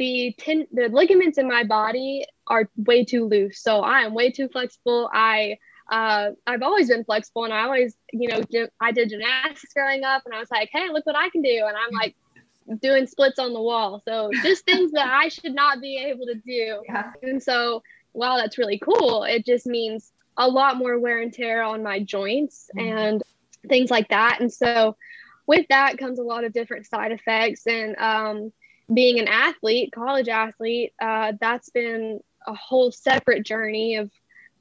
the 0.00 0.34
ten, 0.38 0.66
the 0.72 0.88
ligaments 0.88 1.36
in 1.36 1.46
my 1.46 1.62
body 1.62 2.24
are 2.46 2.70
way 2.74 3.04
too 3.04 3.26
loose, 3.26 3.62
so 3.62 3.80
I 3.80 4.00
am 4.00 4.14
way 4.14 4.30
too 4.32 4.48
flexible. 4.48 5.10
I 5.12 5.58
uh, 5.92 6.30
I've 6.46 6.62
always 6.62 6.88
been 6.88 7.04
flexible, 7.04 7.44
and 7.44 7.52
I 7.52 7.64
always 7.64 7.94
you 8.10 8.28
know 8.28 8.42
I 8.80 8.92
did 8.92 9.10
gymnastics 9.10 9.74
growing 9.74 10.02
up, 10.02 10.22
and 10.24 10.34
I 10.34 10.40
was 10.40 10.50
like, 10.50 10.70
hey, 10.72 10.88
look 10.88 11.04
what 11.04 11.16
I 11.16 11.28
can 11.28 11.42
do, 11.42 11.66
and 11.68 11.76
I'm 11.76 11.92
like 11.92 12.16
doing 12.80 13.06
splits 13.06 13.38
on 13.38 13.52
the 13.52 13.60
wall. 13.60 14.00
So 14.06 14.30
just 14.42 14.64
things 14.64 14.92
that 14.92 15.06
I 15.06 15.28
should 15.28 15.54
not 15.54 15.82
be 15.82 15.98
able 15.98 16.24
to 16.26 16.34
do. 16.34 16.82
Yeah. 16.88 17.12
And 17.22 17.42
so 17.42 17.82
while 18.12 18.38
that's 18.38 18.56
really 18.56 18.78
cool, 18.78 19.24
it 19.24 19.44
just 19.44 19.66
means 19.66 20.12
a 20.38 20.48
lot 20.48 20.78
more 20.78 20.98
wear 20.98 21.20
and 21.20 21.32
tear 21.32 21.62
on 21.62 21.82
my 21.82 22.00
joints 22.00 22.70
mm-hmm. 22.74 22.96
and 22.96 23.22
things 23.68 23.90
like 23.90 24.08
that. 24.08 24.38
And 24.40 24.50
so 24.50 24.96
with 25.46 25.66
that 25.68 25.98
comes 25.98 26.18
a 26.18 26.22
lot 26.22 26.44
of 26.44 26.54
different 26.54 26.86
side 26.86 27.12
effects. 27.12 27.66
And 27.66 27.96
um, 27.98 28.52
being 28.92 29.18
an 29.18 29.28
athlete, 29.28 29.92
college 29.92 30.28
athlete, 30.28 30.92
uh, 31.00 31.32
that's 31.40 31.70
been 31.70 32.20
a 32.46 32.54
whole 32.54 32.90
separate 32.90 33.44
journey 33.44 33.96
of 33.96 34.10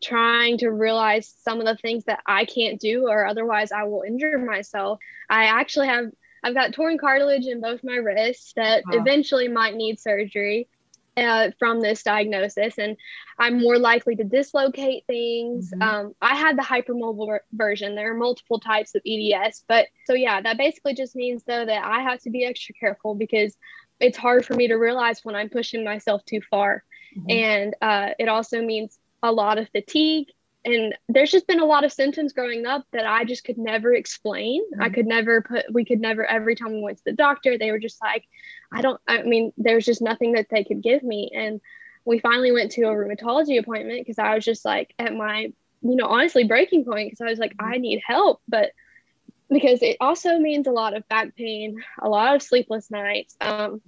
trying 0.02 0.58
to 0.60 0.70
realize 0.70 1.34
some 1.44 1.60
of 1.60 1.66
the 1.66 1.76
things 1.76 2.06
that 2.06 2.22
I 2.26 2.46
can't 2.46 2.80
do 2.80 3.08
or 3.08 3.26
otherwise 3.26 3.72
I 3.72 3.84
will 3.84 4.04
injure 4.04 4.38
myself. 4.38 5.00
I 5.30 5.46
actually 5.46 5.88
have 5.88 6.12
I've 6.42 6.54
got 6.54 6.74
torn 6.74 6.98
cartilage 6.98 7.48
in 7.48 7.60
both 7.60 7.84
my 7.84 7.96
wrists 7.96 8.54
that 8.56 8.84
wow. 8.88 9.00
eventually 9.00 9.50
might 9.50 9.76
need 9.76 10.00
surgery 10.00 10.70
uh, 11.18 11.52
from 11.60 11.82
this 11.82 12.04
diagnosis, 12.04 12.78
and 12.78 12.96
I'm 13.38 13.60
more 13.60 13.78
likely 13.78 14.16
to 14.16 14.24
dislocate 14.24 15.06
things. 15.06 15.72
Mm-hmm. 15.72 15.82
Um, 15.82 16.16
I 16.22 16.36
had 16.36 16.58
the 16.58 16.64
hypermobile 16.64 17.28
ver- 17.28 17.44
version. 17.52 17.96
There 17.96 18.12
are 18.12 18.18
multiple 18.18 18.60
types 18.60 18.96
of 18.96 19.02
EDS, 19.06 19.66
but 19.68 19.88
so 20.06 20.14
yeah, 20.14 20.42
that 20.42 20.58
basically 20.58 20.94
just 20.94 21.16
means 21.16 21.44
though 21.44 21.66
that 21.66 21.84
I 21.84 22.02
have 22.02 22.22
to 22.22 22.30
be 22.30 22.46
extra 22.46 22.74
careful 22.80 23.16
because 23.16 23.58
it's 24.00 24.18
hard 24.18 24.46
for 24.46 24.54
me 24.54 24.68
to 24.68 24.76
realize 24.76 25.24
when 25.24 25.36
I'm 25.36 25.50
pushing 25.50 25.84
myself 25.84 26.24
too 26.26 26.42
far, 26.50 26.84
mm-hmm. 27.18 27.30
and 27.30 27.76
uh, 27.82 28.10
it 28.20 28.28
also 28.28 28.62
means 28.62 28.98
a 29.22 29.32
lot 29.32 29.58
of 29.58 29.70
fatigue 29.70 30.28
and 30.66 30.94
there's 31.08 31.32
just 31.32 31.48
been 31.48 31.62
a 31.62 31.66
lot 31.66 31.86
of 31.86 31.94
symptoms 31.94 32.34
growing 32.34 32.66
up 32.66 32.86
that 32.92 33.06
I 33.06 33.24
just 33.24 33.46
could 33.46 33.58
never 33.58 33.94
explain. 33.94 34.62
Mm-hmm. 34.74 34.82
I 34.82 34.90
could 34.90 35.08
never 35.08 35.42
put, 35.42 35.66
we 35.72 35.86
could 35.86 36.02
never, 36.02 36.26
every 36.26 36.56
time 36.56 36.74
we 36.74 36.82
went 36.82 36.98
to 36.98 37.04
the 37.06 37.14
doctor, 37.14 37.58
they 37.58 37.72
were 37.72 37.80
just 37.80 38.02
like, 38.02 38.26
I 38.72 38.82
don't, 38.82 39.00
I 39.08 39.24
mean, 39.24 39.54
there's 39.58 39.86
just 39.86 40.02
nothing 40.02 40.34
that 40.34 40.48
they 40.50 40.64
could 40.64 40.82
give 40.82 41.02
me. 41.02 41.32
And 41.34 41.62
we 42.04 42.20
finally 42.20 42.52
went 42.52 42.72
to 42.74 42.84
a 42.84 42.94
rheumatology 42.94 43.58
appointment 43.60 44.02
because 44.02 44.20
I 44.20 44.36
was 44.36 44.44
just 44.44 44.66
like 44.66 44.94
at 45.00 45.16
my, 45.16 45.54
you 45.82 45.96
know, 45.96 46.08
honestly 46.08 46.44
breaking 46.44 46.84
point 46.84 47.10
because 47.10 47.22
I 47.22 47.30
was 47.30 47.40
like, 47.40 47.56
mm-hmm. 47.56 47.74
I 47.74 47.78
need 47.78 48.02
help. 48.06 48.42
But 48.48 48.72
because 49.50 49.82
it 49.82 49.98
also 50.00 50.38
means 50.40 50.68
a 50.68 50.72
lot 50.72 50.96
of 50.96 51.08
back 51.08 51.36
pain, 51.36 51.82
a 52.02 52.10
lot 52.10 52.36
of 52.36 52.42
sleepless 52.42 52.92
nights. 52.92 53.36
Um, 53.42 53.82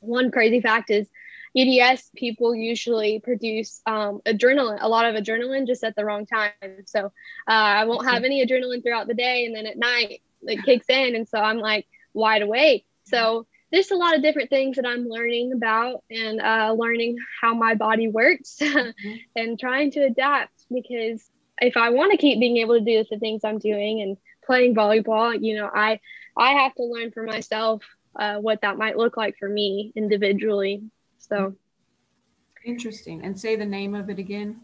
one 0.00 0.30
crazy 0.30 0.60
fact 0.60 0.90
is 0.90 1.08
EDS 1.56 2.10
people 2.14 2.54
usually 2.54 3.20
produce 3.20 3.80
um, 3.86 4.20
adrenaline, 4.26 4.78
a 4.80 4.88
lot 4.88 5.06
of 5.06 5.20
adrenaline 5.20 5.66
just 5.66 5.82
at 5.82 5.96
the 5.96 6.04
wrong 6.04 6.26
time. 6.26 6.52
So 6.84 7.06
uh, 7.06 7.10
I 7.50 7.84
won't 7.86 8.06
have 8.06 8.24
any 8.24 8.44
adrenaline 8.46 8.82
throughout 8.82 9.08
the 9.08 9.14
day, 9.14 9.46
and 9.46 9.56
then 9.56 9.66
at 9.66 9.78
night 9.78 10.22
it 10.42 10.64
kicks 10.64 10.86
in, 10.88 11.16
and 11.16 11.28
so 11.28 11.38
I'm 11.38 11.58
like 11.58 11.86
wide 12.12 12.42
awake. 12.42 12.86
So 13.04 13.46
there's 13.72 13.90
a 13.90 13.96
lot 13.96 14.14
of 14.14 14.22
different 14.22 14.50
things 14.50 14.76
that 14.76 14.86
I'm 14.86 15.08
learning 15.08 15.52
about 15.52 16.02
and 16.10 16.40
uh, 16.40 16.74
learning 16.76 17.16
how 17.40 17.54
my 17.54 17.74
body 17.74 18.08
works 18.08 18.56
mm-hmm. 18.60 19.16
and 19.36 19.58
trying 19.58 19.90
to 19.92 20.04
adapt 20.04 20.52
because 20.72 21.28
if 21.60 21.76
I 21.76 21.90
want 21.90 22.12
to 22.12 22.18
keep 22.18 22.40
being 22.40 22.58
able 22.58 22.78
to 22.78 22.84
do 22.84 23.04
the 23.10 23.18
things 23.18 23.42
I'm 23.44 23.58
doing 23.58 24.00
and 24.00 24.16
playing 24.48 24.74
volleyball, 24.74 25.38
you 25.40 25.54
know, 25.56 25.70
I 25.72 26.00
I 26.36 26.54
have 26.54 26.74
to 26.74 26.82
learn 26.82 27.12
for 27.12 27.22
myself 27.22 27.84
uh, 28.16 28.38
what 28.38 28.62
that 28.62 28.76
might 28.76 28.96
look 28.96 29.16
like 29.16 29.36
for 29.38 29.48
me 29.48 29.92
individually 29.94 30.82
so 31.28 31.54
interesting. 32.64 33.24
And 33.24 33.38
say 33.38 33.56
the 33.56 33.66
name 33.66 33.94
of 33.94 34.10
it 34.10 34.18
again. 34.18 34.60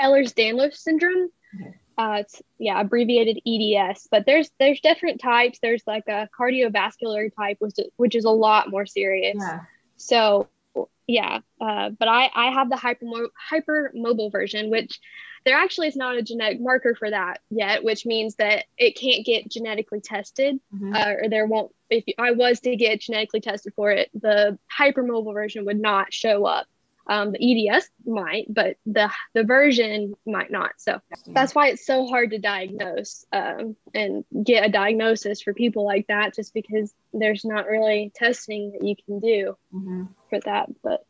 Ehlers-Danlos 0.00 0.74
syndrome. 0.74 1.30
Okay. 1.54 1.74
Uh, 1.98 2.18
it's 2.20 2.42
yeah, 2.58 2.80
abbreviated 2.80 3.40
EDS. 3.46 4.08
But 4.10 4.26
there's 4.26 4.50
there's 4.58 4.80
different 4.80 5.20
types. 5.20 5.58
There's 5.62 5.82
like 5.86 6.04
a 6.08 6.28
cardiovascular 6.38 7.30
type, 7.34 7.56
which 7.60 7.76
which 7.96 8.14
is 8.14 8.24
a 8.24 8.30
lot 8.30 8.70
more 8.70 8.84
serious. 8.84 9.36
Yeah. 9.38 9.60
So 9.96 10.48
yeah, 11.06 11.40
uh, 11.60 11.90
but 11.90 12.08
I 12.08 12.30
I 12.34 12.50
have 12.50 12.68
the 12.68 12.76
hyper 12.76 13.28
hypermobile 13.50 14.30
version, 14.30 14.68
which 14.68 15.00
there 15.46 15.56
actually 15.56 15.86
is 15.86 15.96
not 15.96 16.16
a 16.16 16.22
genetic 16.22 16.60
marker 16.60 16.96
for 16.96 17.08
that 17.08 17.40
yet, 17.50 17.84
which 17.84 18.04
means 18.04 18.34
that 18.34 18.64
it 18.76 18.98
can't 18.98 19.24
get 19.24 19.48
genetically 19.48 20.00
tested, 20.00 20.58
mm-hmm. 20.74 20.92
uh, 20.92 21.12
or 21.22 21.28
there 21.30 21.46
won't. 21.46 21.72
If 21.88 22.02
I 22.18 22.32
was 22.32 22.58
to 22.60 22.74
get 22.74 23.00
genetically 23.00 23.40
tested 23.40 23.72
for 23.76 23.92
it, 23.92 24.10
the 24.12 24.58
hypermobile 24.76 25.32
version 25.32 25.64
would 25.66 25.80
not 25.80 26.12
show 26.12 26.44
up. 26.44 26.66
Um, 27.06 27.30
the 27.30 27.68
EDS 27.70 27.88
might, 28.04 28.52
but 28.52 28.76
the 28.86 29.08
the 29.34 29.44
version 29.44 30.14
might 30.26 30.50
not. 30.50 30.72
So 30.78 31.00
that's 31.28 31.54
why 31.54 31.68
it's 31.68 31.86
so 31.86 32.08
hard 32.08 32.32
to 32.32 32.38
diagnose 32.38 33.24
um, 33.32 33.76
and 33.94 34.24
get 34.42 34.66
a 34.66 34.68
diagnosis 34.68 35.40
for 35.40 35.54
people 35.54 35.84
like 35.84 36.08
that, 36.08 36.34
just 36.34 36.54
because 36.54 36.92
there's 37.12 37.44
not 37.44 37.66
really 37.66 38.10
testing 38.16 38.72
that 38.72 38.84
you 38.84 38.96
can 38.96 39.20
do 39.20 39.56
mm-hmm. 39.72 40.04
for 40.28 40.40
that. 40.40 40.68
But 40.82 41.06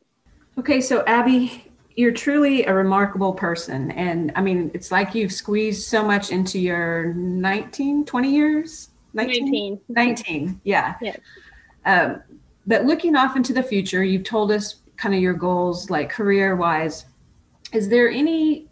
okay, 0.58 0.82
so 0.82 1.02
Abby, 1.06 1.72
you're 1.96 2.12
truly 2.12 2.64
a 2.64 2.74
remarkable 2.74 3.32
person. 3.32 3.90
And 3.92 4.32
i 4.36 4.40
mean 4.40 4.70
it's 4.74 4.92
like 4.92 5.14
you've 5.14 5.32
squeezed 5.32 5.88
so 5.88 6.04
much 6.04 6.30
into 6.30 6.58
your 6.58 7.14
19 7.14 8.04
20 8.04 8.30
years? 8.30 8.90
19 9.14 9.44
19, 9.44 9.80
19 9.88 10.60
yeah. 10.64 10.94
Yes. 11.00 11.18
Um, 11.84 12.22
but 12.66 12.84
looking 12.84 13.16
off 13.16 13.36
into 13.36 13.52
the 13.52 13.62
future 13.62 14.04
you've 14.04 14.24
told 14.24 14.52
us 14.52 14.76
kind 14.96 15.14
of 15.14 15.20
your 15.20 15.34
goals 15.34 15.90
like 15.90 16.10
career 16.10 16.56
wise 16.56 17.06
is 17.72 17.88
there 17.88 18.08
any 18.10 18.68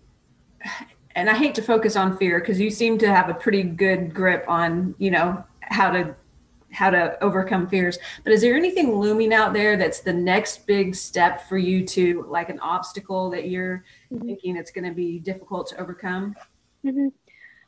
and 1.14 1.30
i 1.30 1.34
hate 1.34 1.54
to 1.54 1.62
focus 1.62 1.96
on 1.96 2.16
fear 2.16 2.40
because 2.40 2.60
you 2.60 2.70
seem 2.70 2.98
to 2.98 3.06
have 3.06 3.28
a 3.28 3.34
pretty 3.34 3.62
good 3.62 4.12
grip 4.12 4.44
on 4.48 4.94
you 4.98 5.10
know 5.10 5.42
how 5.62 5.90
to 5.90 6.14
how 6.74 6.90
to 6.90 7.22
overcome 7.22 7.68
fears. 7.68 7.98
But 8.22 8.32
is 8.32 8.40
there 8.40 8.56
anything 8.56 8.96
looming 8.96 9.32
out 9.32 9.52
there 9.52 9.76
that's 9.76 10.00
the 10.00 10.12
next 10.12 10.66
big 10.66 10.94
step 10.94 11.48
for 11.48 11.56
you 11.56 11.86
to 11.86 12.26
like 12.28 12.48
an 12.48 12.60
obstacle 12.60 13.30
that 13.30 13.48
you're 13.48 13.84
mm-hmm. 14.12 14.26
thinking 14.26 14.56
it's 14.56 14.70
going 14.70 14.88
to 14.88 14.94
be 14.94 15.18
difficult 15.18 15.68
to 15.68 15.80
overcome? 15.80 16.34
Mm-hmm. 16.84 17.08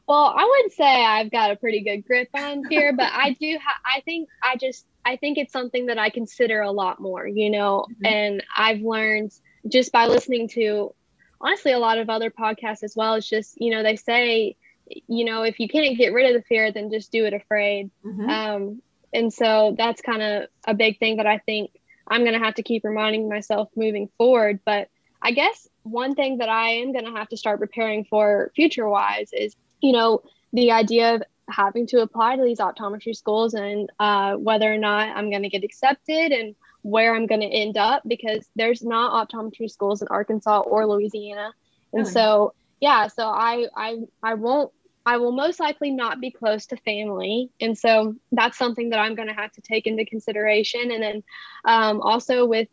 Well, 0.06 0.34
I 0.36 0.62
would 0.62 0.72
say 0.72 1.04
I've 1.04 1.32
got 1.32 1.50
a 1.50 1.56
pretty 1.56 1.82
good 1.82 2.06
grip 2.06 2.28
on 2.34 2.64
fear, 2.66 2.92
but 2.92 3.10
I 3.12 3.32
do. 3.40 3.58
Ha- 3.60 3.80
I 3.84 4.00
think 4.02 4.28
I 4.42 4.56
just 4.56 4.86
I 5.04 5.16
think 5.16 5.36
it's 5.36 5.52
something 5.52 5.86
that 5.86 5.98
I 5.98 6.10
consider 6.10 6.60
a 6.60 6.70
lot 6.70 7.00
more, 7.00 7.26
you 7.26 7.50
know. 7.50 7.86
Mm-hmm. 7.90 8.06
And 8.06 8.44
I've 8.56 8.80
learned 8.80 9.32
just 9.68 9.90
by 9.90 10.06
listening 10.06 10.48
to 10.50 10.94
honestly 11.40 11.72
a 11.72 11.78
lot 11.78 11.98
of 11.98 12.08
other 12.08 12.30
podcasts 12.30 12.84
as 12.84 12.94
well. 12.94 13.14
It's 13.14 13.28
just 13.28 13.60
you 13.60 13.72
know 13.72 13.82
they 13.82 13.96
say 13.96 14.56
you 14.86 15.24
know 15.24 15.42
if 15.42 15.58
you 15.58 15.68
can't 15.68 15.98
get 15.98 16.12
rid 16.12 16.34
of 16.34 16.40
the 16.40 16.46
fear, 16.46 16.70
then 16.70 16.90
just 16.90 17.10
do 17.10 17.24
it 17.24 17.34
afraid. 17.34 17.90
Mm-hmm. 18.04 18.30
Um, 18.30 18.82
and 19.16 19.32
so 19.32 19.74
that's 19.76 20.02
kind 20.02 20.22
of 20.22 20.48
a 20.66 20.74
big 20.74 20.98
thing 20.98 21.16
that 21.16 21.26
I 21.26 21.38
think 21.38 21.70
I'm 22.06 22.20
going 22.20 22.38
to 22.38 22.44
have 22.44 22.54
to 22.56 22.62
keep 22.62 22.84
reminding 22.84 23.28
myself 23.28 23.70
moving 23.74 24.10
forward. 24.18 24.60
But 24.64 24.88
I 25.22 25.32
guess 25.32 25.66
one 25.82 26.14
thing 26.14 26.38
that 26.38 26.50
I 26.50 26.68
am 26.68 26.92
going 26.92 27.06
to 27.06 27.12
have 27.12 27.28
to 27.30 27.36
start 27.36 27.58
preparing 27.58 28.04
for 28.04 28.52
future 28.54 28.86
wise 28.86 29.30
is, 29.32 29.56
you 29.80 29.92
know, 29.92 30.22
the 30.52 30.70
idea 30.72 31.14
of 31.14 31.22
having 31.48 31.86
to 31.86 32.02
apply 32.02 32.36
to 32.36 32.42
these 32.42 32.58
optometry 32.58 33.16
schools 33.16 33.54
and 33.54 33.90
uh, 33.98 34.34
whether 34.34 34.72
or 34.72 34.78
not 34.78 35.16
I'm 35.16 35.30
going 35.30 35.44
to 35.44 35.48
get 35.48 35.64
accepted 35.64 36.32
and 36.32 36.54
where 36.82 37.14
I'm 37.14 37.26
going 37.26 37.40
to 37.40 37.46
end 37.46 37.78
up 37.78 38.02
because 38.06 38.46
there's 38.54 38.82
not 38.82 39.28
optometry 39.28 39.70
schools 39.70 40.02
in 40.02 40.08
Arkansas 40.08 40.60
or 40.60 40.86
Louisiana. 40.86 41.52
And 41.92 42.02
really? 42.02 42.12
so, 42.12 42.54
yeah, 42.80 43.06
so 43.08 43.26
I, 43.26 43.66
I, 43.74 43.96
I 44.22 44.34
won't 44.34 44.72
I 45.06 45.18
will 45.18 45.30
most 45.30 45.60
likely 45.60 45.92
not 45.92 46.20
be 46.20 46.32
close 46.32 46.66
to 46.66 46.76
family. 46.78 47.50
And 47.60 47.78
so 47.78 48.16
that's 48.32 48.58
something 48.58 48.90
that 48.90 48.98
I'm 48.98 49.14
going 49.14 49.28
to 49.28 49.34
have 49.34 49.52
to 49.52 49.60
take 49.60 49.86
into 49.86 50.04
consideration. 50.04 50.90
And 50.90 51.00
then 51.00 51.22
um, 51.64 52.00
also 52.00 52.44
with 52.44 52.68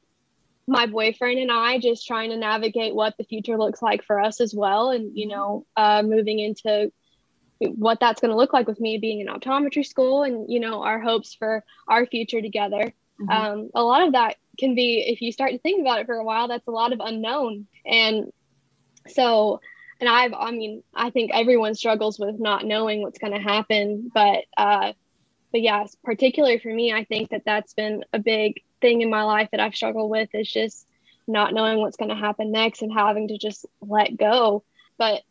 my 0.65 0.87
boyfriend 0.87 1.37
and 1.37 1.51
I 1.51 1.77
just 1.77 2.07
trying 2.07 2.31
to 2.31 2.37
navigate 2.37 2.95
what 2.95 3.15
the 3.17 3.23
future 3.23 3.57
looks 3.57 3.83
like 3.83 4.03
for 4.03 4.19
us 4.19 4.41
as 4.41 4.53
well. 4.53 4.89
And, 4.89 5.15
you 5.15 5.27
know, 5.27 5.67
uh, 5.77 6.01
moving 6.03 6.39
into 6.39 6.91
what 7.59 7.99
that's 7.99 8.19
going 8.19 8.31
to 8.31 8.37
look 8.37 8.51
like 8.51 8.67
with 8.67 8.79
me 8.79 8.97
being 8.97 9.19
in 9.19 9.27
optometry 9.27 9.85
school 9.85 10.23
and, 10.23 10.51
you 10.51 10.59
know, 10.59 10.81
our 10.81 10.99
hopes 10.99 11.35
for 11.35 11.63
our 11.87 12.07
future 12.07 12.41
together. 12.41 12.93
Mm-hmm. 13.21 13.29
Um, 13.29 13.69
a 13.75 13.83
lot 13.83 14.07
of 14.07 14.13
that 14.13 14.37
can 14.57 14.73
be, 14.73 15.05
if 15.05 15.21
you 15.21 15.31
start 15.31 15.51
to 15.51 15.59
think 15.59 15.81
about 15.81 15.99
it 15.99 16.07
for 16.07 16.15
a 16.15 16.23
while, 16.23 16.47
that's 16.47 16.67
a 16.67 16.71
lot 16.71 16.93
of 16.93 16.99
unknown. 16.99 17.67
And 17.85 18.31
so, 19.07 19.61
and 20.03 20.09
I've, 20.09 20.33
I 20.33 20.51
mean, 20.51 20.83
I 20.93 21.11
think 21.11 21.31
everyone 21.33 21.75
struggles 21.75 22.19
with 22.19 22.37
not 22.37 22.65
knowing 22.65 23.01
what's 23.01 23.19
going 23.19 23.31
to 23.31 23.39
happen, 23.39 24.11
but, 24.13 24.43
uh, 24.57 24.91
but 25.53 25.61
yeah, 25.61 25.85
particularly 26.03 26.59
for 26.59 26.67
me, 26.67 26.91
I 26.91 27.05
think 27.05 27.29
that 27.29 27.43
that's 27.45 27.73
been 27.73 28.03
a 28.11 28.19
big 28.19 28.61
thing 28.81 28.99
in 28.99 29.09
my 29.09 29.23
life 29.23 29.47
that 29.51 29.61
I've 29.61 29.75
struggled 29.75 30.11
with 30.11 30.27
is 30.33 30.51
just 30.51 30.85
not 31.25 31.53
knowing 31.53 31.79
what's 31.79 31.95
going 31.95 32.09
to 32.09 32.15
happen 32.15 32.51
next 32.51 32.81
and 32.81 32.91
having 32.91 33.29
to 33.29 33.37
just 33.37 33.65
let 33.79 34.17
go. 34.17 34.65
But 34.97 35.21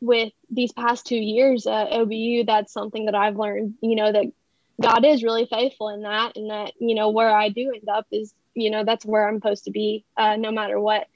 with 0.00 0.32
these 0.48 0.72
past 0.72 1.04
two 1.04 1.14
years 1.14 1.66
at 1.66 1.90
OBU, 1.90 2.46
that's 2.46 2.72
something 2.72 3.04
that 3.04 3.14
I've 3.14 3.36
learned, 3.36 3.74
you 3.82 3.96
know, 3.96 4.12
that 4.12 4.32
God 4.80 5.04
is 5.04 5.22
really 5.22 5.44
faithful 5.44 5.90
in 5.90 6.04
that, 6.04 6.38
and 6.38 6.48
that, 6.48 6.72
you 6.80 6.94
know, 6.94 7.10
where 7.10 7.36
I 7.36 7.50
do 7.50 7.70
end 7.74 7.86
up 7.86 8.06
is, 8.10 8.32
you 8.54 8.70
know, 8.70 8.82
that's 8.82 9.04
where 9.04 9.28
I'm 9.28 9.36
supposed 9.36 9.64
to 9.64 9.72
be, 9.72 10.06
uh, 10.16 10.36
no 10.36 10.50
matter 10.52 10.80
what. 10.80 11.06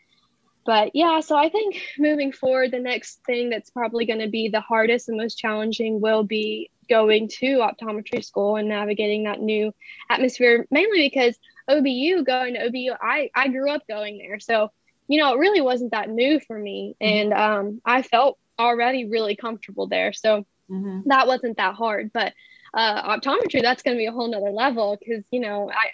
But 0.67 0.91
yeah, 0.95 1.21
so 1.21 1.37
I 1.37 1.49
think 1.49 1.81
moving 1.97 2.33
forward, 2.33 2.73
the 2.73 2.81
next 2.81 3.21
thing 3.25 3.51
that's 3.51 3.71
probably 3.71 4.05
going 4.05 4.19
to 4.19 4.29
be 4.29 4.49
the 4.49 4.61
hardest 4.61 5.09
and 5.09 5.17
most 5.17 5.39
challenging 5.39 6.01
will 6.01 6.25
be 6.25 6.71
going 6.89 7.29
to 7.29 7.59
optometry 7.59 8.25
school 8.25 8.57
and 8.57 8.69
navigating 8.69 9.25
that 9.25 9.41
new 9.41 9.73
atmosphere, 10.11 10.67
mainly 10.71 11.09
because 11.09 11.39
OBU, 11.71 12.25
going 12.25 12.55
to 12.55 12.69
OBU, 12.69 12.97
I, 13.01 13.31
I 13.35 13.49
grew 13.49 13.71
up 13.71 13.87
going 13.89 14.19
there. 14.19 14.41
So, 14.41 14.73
you 15.09 15.21
know, 15.21 15.35
it 15.35 15.39
really 15.39 15.61
wasn't 15.61 15.93
that 15.93 16.11
new 16.11 16.41
for 16.41 16.59
me. 16.59 16.97
Mm-hmm. 17.01 17.17
And 17.17 17.33
um, 17.33 17.81
I 17.85 18.03
felt 18.03 18.39
already 18.59 19.05
really 19.05 19.37
comfortable 19.37 19.87
there. 19.87 20.13
So 20.13 20.47
mm-hmm. 20.69 21.09
that 21.09 21.29
wasn't 21.29 21.59
that 21.59 21.75
hard. 21.75 22.13
But 22.13 22.33
uh, 22.75 23.17
optometry, 23.17 23.63
that's 23.63 23.83
going 23.83 23.97
to 23.97 24.01
be 24.01 24.07
a 24.07 24.13
whole 24.13 24.29
nother 24.29 24.51
level 24.51 24.97
because, 24.99 25.25
you 25.31 25.41
know, 25.41 25.71
I, 25.71 25.91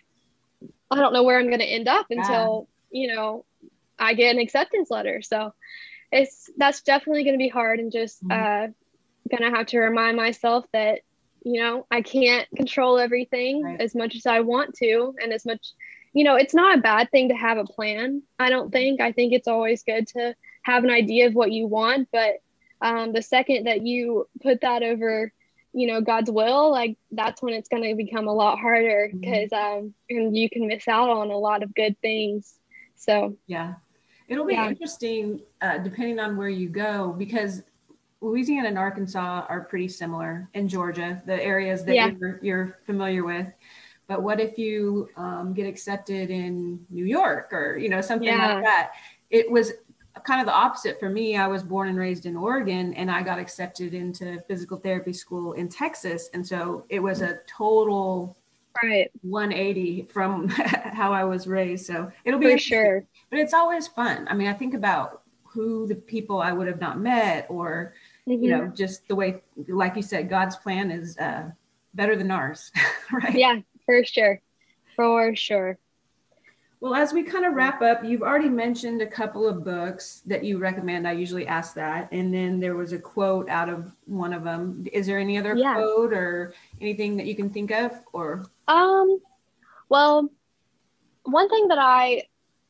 I 0.91 0.99
don't 0.99 1.13
know 1.13 1.23
where 1.25 1.39
I'm 1.39 1.49
going 1.49 1.61
to 1.61 1.65
end 1.65 1.89
up 1.89 2.07
until, 2.11 2.69
yeah. 2.91 3.01
you 3.03 3.15
know, 3.15 3.45
I 4.03 4.15
get 4.15 4.35
an 4.35 4.41
acceptance 4.41 4.91
letter. 4.91 5.23
So 5.23 5.55
it's, 6.11 6.51
that's 6.57 6.83
definitely 6.83 7.25
going 7.25 7.35
to 7.35 7.39
be 7.39 7.49
hard 7.49 7.79
and 7.79 7.91
just 7.91 8.23
mm-hmm. 8.23 8.33
uh, 8.33 8.73
going 9.31 9.51
to 9.51 9.57
have 9.57 9.67
to 9.67 9.79
remind 9.79 10.17
myself 10.17 10.65
that 10.73 11.01
you 11.45 11.61
know 11.61 11.87
i 11.91 12.03
can't 12.03 12.49
control 12.57 12.99
everything 12.99 13.63
right. 13.63 13.81
as 13.81 13.95
much 13.95 14.15
as 14.15 14.27
i 14.27 14.41
want 14.41 14.75
to 14.75 15.15
and 15.21 15.33
as 15.33 15.45
much 15.45 15.73
you 16.13 16.25
know 16.25 16.37
it's 16.37 16.55
not 16.55 16.79
a 16.79 16.83
bad 16.83 17.11
thing 17.11 17.29
to 17.29 17.35
have 17.35 17.59
a 17.59 17.65
plan 17.65 18.23
i 18.39 18.49
don't 18.49 18.71
think 18.71 19.01
i 19.01 19.13
think 19.13 19.33
it's 19.33 19.49
always 19.49 19.83
good 19.83 20.07
to 20.07 20.35
have 20.63 20.85
an 20.85 20.91
idea 20.91 21.27
of 21.27 21.35
what 21.35 21.53
you 21.53 21.67
want 21.67 22.09
but 22.13 22.35
um, 22.81 23.13
the 23.13 23.23
second 23.23 23.65
that 23.69 23.87
you 23.87 24.29
put 24.43 24.61
that 24.63 24.83
over 24.83 25.33
you 25.73 25.87
know 25.87 26.01
god's 26.01 26.31
will 26.31 26.71
like 26.71 26.97
that's 27.13 27.43
when 27.43 27.55
it's 27.55 27.69
going 27.69 27.83
to 27.83 27.95
become 27.95 28.29
a 28.29 28.35
lot 28.35 28.59
harder 28.59 29.11
because 29.13 29.51
mm-hmm. 29.51 29.79
um 29.79 29.95
and 30.11 30.37
you 30.37 30.51
can 30.51 30.67
miss 30.67 30.87
out 30.87 31.09
on 31.09 31.31
a 31.31 31.39
lot 31.39 31.63
of 31.63 31.75
good 31.75 31.97
things 32.01 32.55
so 32.97 33.37
yeah 33.47 33.75
it'll 34.33 34.47
be 34.47 34.55
yeah. 34.55 34.69
interesting 34.69 35.41
uh, 35.61 35.79
depending 35.79 36.19
on 36.19 36.37
where 36.37 36.49
you 36.49 36.69
go 36.69 37.15
because 37.19 37.63
Louisiana 38.23 38.69
and 38.69 38.79
Arkansas 38.79 39.45
are 39.49 39.61
pretty 39.65 39.89
similar 39.89 40.49
in 40.55 40.69
Georgia, 40.69 41.23
the 41.27 41.43
areas 41.43 41.85
that 41.85 41.95
yeah. 41.95 42.11
you're, 42.19 42.41
you're, 42.43 42.79
familiar 42.87 43.25
with. 43.25 43.47
But 44.07 44.23
what 44.23 44.41
if 44.41 44.57
you 44.57 45.09
um, 45.17 45.53
get 45.53 45.67
accepted 45.67 46.31
in 46.31 46.81
New 46.89 47.05
York 47.05 47.53
or, 47.53 47.77
you 47.77 47.89
know, 47.89 48.01
something 48.01 48.29
yeah. 48.29 48.55
like 48.55 48.65
that? 48.65 48.93
It 49.31 49.51
was 49.51 49.73
kind 50.25 50.41
of 50.41 50.47
the 50.47 50.55
opposite 50.55 50.99
for 50.99 51.11
me. 51.11 51.37
I 51.37 51.47
was 51.47 51.63
born 51.63 51.89
and 51.89 51.99
raised 51.99 52.27
in 52.27 52.37
Oregon 52.37 52.95
and 52.95 53.11
I 53.11 53.23
got 53.23 53.39
accepted 53.39 53.93
into 53.93 54.41
physical 54.49 54.79
therapy 54.79 55.13
school 55.13 55.53
in 55.55 55.69
Texas. 55.69 56.31
And 56.33 56.47
so 56.47 56.85
it 56.89 57.01
was 57.01 57.21
a 57.23 57.41
total 57.47 58.37
right 58.83 59.11
180 59.23 60.09
from 60.11 60.49
how 60.49 61.13
I 61.13 61.25
was 61.25 61.47
raised. 61.47 61.87
So 61.87 62.11
it'll 62.25 62.41
be 62.41 62.53
for 62.53 62.59
sure. 62.59 63.05
But 63.33 63.41
it's 63.41 63.55
always 63.55 63.89
fun. 63.89 64.29
I 64.29 64.35
mean, 64.35 64.47
I 64.47 64.53
think 64.53 64.75
about 64.75 65.23
who 65.53 65.87
the 65.87 65.95
people 65.95 66.41
I 66.41 66.53
would 66.53 66.67
have 66.67 66.81
not 66.81 67.01
met 67.01 67.47
or 67.49 67.95
mm-hmm. 68.29 68.43
you 68.43 68.51
know 68.51 68.69
just 68.69 69.07
the 69.09 69.15
way 69.15 69.43
like 69.69 69.97
you 69.97 70.03
said 70.03 70.31
god's 70.31 70.57
plan 70.57 70.91
is 70.91 71.19
uh, 71.19 71.51
better 71.95 72.17
than 72.17 72.31
ours 72.31 72.71
right? 73.13 73.35
Yeah 73.35 73.61
for 73.85 74.05
sure. 74.05 74.41
For 74.97 75.35
sure. 75.35 75.79
Well 76.81 76.95
as 76.95 77.13
we 77.13 77.23
kind 77.23 77.45
of 77.45 77.55
wrap 77.55 77.83
up 77.83 78.05
you've 78.05 78.23
already 78.23 78.49
mentioned 78.49 79.03
a 79.03 79.07
couple 79.07 79.47
of 79.47 79.65
books 79.65 80.23
that 80.27 80.45
you 80.45 80.59
recommend. 80.59 81.07
I 81.07 81.13
usually 81.13 81.47
ask 81.47 81.75
that. 81.75 82.09
And 82.13 82.33
then 82.33 82.61
there 82.61 82.77
was 82.77 82.93
a 82.93 82.99
quote 82.99 83.49
out 83.49 83.69
of 83.69 83.93
one 84.07 84.33
of 84.33 84.45
them. 84.45 84.87
Is 84.93 85.07
there 85.07 85.19
any 85.19 85.39
other 85.39 85.55
yeah. 85.55 85.75
quote 85.75 86.13
or 86.13 86.55
anything 86.81 87.17
that 87.19 87.27
you 87.27 87.35
can 87.35 87.51
think 87.51 87.71
of 87.71 87.93
or? 88.13 88.47
Um 88.69 89.19
well 89.89 90.31
one 91.25 91.49
thing 91.49 91.69
that 91.69 91.79
i 91.79 92.23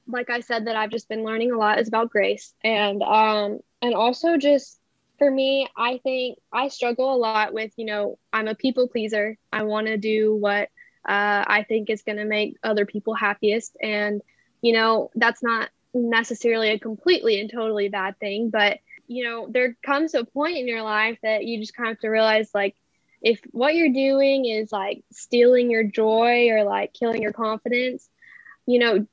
like 0.07 0.31
i 0.31 0.41
said 0.41 0.67
that 0.67 0.77
i've 0.77 0.91
just 0.91 1.09
been 1.09 1.25
learning 1.25 1.53
a 1.53 1.57
lot 1.57 1.79
is 1.79 1.89
about 1.89 2.11
grace 2.11 2.55
and 2.63 3.03
um 3.03 3.59
and 3.81 3.95
also 3.95 4.37
just 4.37 4.79
for 5.23 5.31
me, 5.31 5.69
I 5.77 5.99
think 6.03 6.39
I 6.53 6.67
struggle 6.67 7.15
a 7.15 7.17
lot 7.17 7.55
with, 7.55 7.71
you 7.77 7.85
know, 7.85 8.19
I'm 8.33 8.49
a 8.49 8.57
people 8.57 8.89
pleaser. 8.89 9.39
I 9.53 9.63
want 9.63 9.87
to 9.87 9.97
do 9.97 10.35
what 10.35 10.69
uh, 11.09 11.45
I 11.47 11.65
think 11.69 11.91
is 11.91 12.03
going 12.03 12.19
to 12.19 12.25
make 12.25 12.57
other 12.65 12.87
people 12.87 13.15
happiest. 13.15 13.77
And, 13.81 14.21
you 14.63 14.73
know, 14.73 15.13
that's 15.15 15.41
not 15.41 15.71
necessarily 15.95 16.71
a 16.71 16.79
completely 16.81 17.41
and 17.41 17.49
totally 17.49 17.89
bad 17.89 18.19
thing. 18.19 18.51
But, 18.51 18.81
you 19.07 19.23
know, 19.23 19.47
there 19.49 19.77
comes 19.87 20.15
a 20.15 20.25
point 20.25 20.57
in 20.57 20.67
your 20.67 20.83
life 20.83 21.19
that 21.23 21.45
you 21.45 21.61
just 21.61 21.77
kind 21.77 21.91
of 21.91 21.97
have 21.97 22.01
to 22.01 22.09
realize, 22.09 22.51
like, 22.53 22.75
if 23.21 23.41
what 23.53 23.77
you're 23.77 23.93
doing 23.93 24.47
is 24.47 24.73
like 24.73 25.05
stealing 25.13 25.71
your 25.71 25.85
joy 25.85 26.49
or 26.49 26.65
like 26.65 26.93
killing 26.93 27.23
your 27.23 27.33
confidence, 27.33 28.09
you 28.67 28.81
know, 28.81 29.07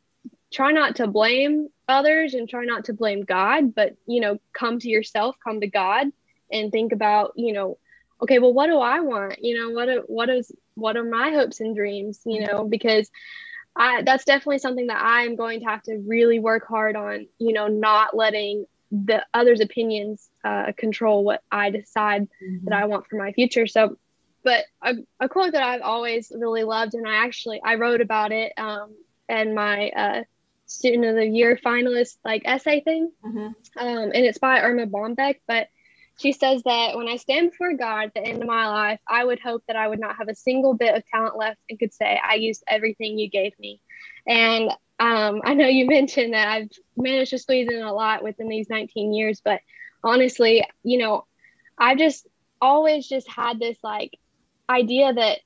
try 0.52 0.72
not 0.72 0.98
to 0.98 1.08
blame 1.08 1.70
others 1.88 2.34
and 2.34 2.50
try 2.50 2.66
not 2.66 2.86
to 2.86 2.94
blame 2.94 3.24
God, 3.24 3.74
but 3.76 3.96
you 4.06 4.22
know, 4.22 4.40
come 4.54 4.80
to 4.80 4.90
yourself, 4.90 5.36
come 5.44 5.62
to 5.62 5.68
God 5.68 6.08
and 6.52 6.72
think 6.72 6.92
about, 6.92 7.34
you 7.36 7.54
know, 7.54 7.78
okay, 8.22 8.40
well 8.40 8.54
what 8.54 8.68
do 8.68 8.80
I 8.80 9.00
want? 9.00 9.44
You 9.44 9.60
know, 9.60 9.70
what 9.72 9.90
are, 9.90 10.02
what 10.02 10.30
is 10.30 10.52
what 10.76 10.98
are 10.98 11.04
my 11.04 11.32
hopes 11.32 11.60
and 11.60 11.76
dreams, 11.76 12.22
you 12.26 12.46
know, 12.46 12.66
because 12.66 13.10
I 13.76 14.02
that's 14.04 14.26
definitely 14.26 14.60
something 14.60 14.88
that 14.88 15.02
I'm 15.02 15.36
going 15.36 15.60
to 15.62 15.66
have 15.68 15.84
to 15.84 15.98
really 15.98 16.40
work 16.40 16.68
hard 16.68 16.96
on, 16.96 17.28
you 17.38 17.54
know, 17.54 17.68
not 17.68 18.16
letting 18.16 18.66
the 18.92 19.24
others' 19.34 19.62
opinions 19.62 20.30
uh, 20.44 20.72
control 20.76 21.24
what 21.24 21.44
I 21.52 21.70
decide 21.70 22.24
mm-hmm. 22.24 22.66
that 22.66 22.74
I 22.74 22.86
want 22.86 23.08
for 23.08 23.18
my 23.18 23.32
future. 23.32 23.68
So, 23.68 23.98
but 24.44 24.66
a, 24.82 24.96
a, 25.20 25.30
quote 25.30 25.52
that 25.52 25.62
I've 25.62 25.82
always 25.82 26.32
really 26.36 26.64
loved, 26.64 26.96
and 26.96 27.08
I 27.08 27.24
actually 27.24 27.62
I 27.64 27.76
wrote 27.76 28.02
about 28.02 28.32
it 28.32 28.54
um, 28.58 28.96
in 29.28 29.54
my 29.54 29.90
uh, 29.90 30.24
student 30.70 31.06
of 31.06 31.16
the 31.16 31.26
year 31.26 31.60
finalist 31.64 32.18
like 32.24 32.44
essay 32.46 32.82
thing. 32.82 33.12
Mm-hmm. 33.26 33.48
Um, 33.78 34.12
and 34.14 34.16
it's 34.16 34.38
by 34.38 34.62
Erma 34.62 34.86
Bombeck. 34.86 35.36
But 35.48 35.68
she 36.20 36.32
says 36.32 36.62
that 36.64 36.96
when 36.96 37.08
I 37.08 37.16
stand 37.16 37.52
before 37.52 37.74
God 37.74 38.06
at 38.06 38.14
the 38.14 38.24
end 38.24 38.42
of 38.42 38.48
my 38.48 38.68
life, 38.68 39.00
I 39.08 39.24
would 39.24 39.40
hope 39.40 39.64
that 39.68 39.76
I 39.76 39.88
would 39.88 40.00
not 40.00 40.18
have 40.18 40.28
a 40.28 40.36
single 40.36 40.74
bit 40.74 40.96
of 40.96 41.06
talent 41.08 41.38
left 41.38 41.60
and 41.70 41.80
could 41.80 41.94
say, 41.94 42.20
I 42.24 42.36
used 42.36 42.64
everything 42.68 43.18
you 43.18 43.30
gave 43.30 43.58
me. 43.58 43.82
And 44.28 44.70
um, 45.00 45.42
I 45.44 45.54
know 45.54 45.68
you 45.68 45.86
mentioned 45.88 46.34
that 46.34 46.48
I've 46.48 46.70
managed 46.96 47.32
to 47.32 47.40
squeeze 47.40 47.70
in 47.70 47.82
a 47.82 47.94
lot 47.94 48.24
within 48.24 48.48
these 48.48 48.70
19 48.70 49.14
years, 49.14 49.42
but 49.44 49.62
honestly, 50.04 50.66
you 50.84 50.98
know, 51.00 51.26
I've 51.78 51.98
just 51.98 52.28
always 52.62 53.08
just 53.08 53.30
had 53.30 53.60
this 53.60 53.78
like 53.84 54.18
idea 54.70 55.14
that 55.14 55.40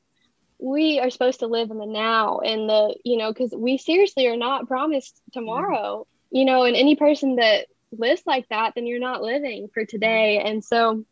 we 0.60 1.00
are 1.00 1.10
supposed 1.10 1.40
to 1.40 1.48
live 1.48 1.72
in 1.72 1.78
the 1.78 1.86
now 1.86 2.40
and 2.40 2.70
the 2.70 2.96
you 3.04 3.18
know 3.18 3.32
because 3.32 3.54
we 3.56 3.78
seriously 3.78 4.28
are 4.28 4.38
not 4.38 4.68
promised 4.68 5.22
tomorrow 5.34 6.06
you 6.32 6.46
know 6.46 6.64
and 6.64 6.76
any 6.76 6.96
person 6.96 7.36
that 7.36 7.68
lives 7.92 8.24
like 8.26 8.48
that 8.50 8.74
then 8.76 8.88
you're 8.88 9.00
not 9.00 9.22
living 9.22 9.70
for 9.74 9.86
today. 9.86 10.40
And 10.40 10.64
so 10.64 11.04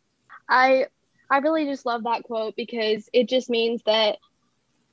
i 0.48 0.86
i 1.30 1.38
really 1.38 1.64
just 1.64 1.86
love 1.86 2.04
that 2.04 2.24
quote 2.24 2.56
because 2.56 3.08
it 3.12 3.28
just 3.28 3.48
means 3.48 3.82
that 3.86 4.18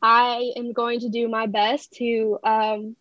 i 0.01 0.51
am 0.55 0.73
going 0.73 0.99
to 0.99 1.09
do 1.09 1.27
my 1.27 1.47
best 1.47 1.91
to 1.93 2.37
um, 2.43 2.95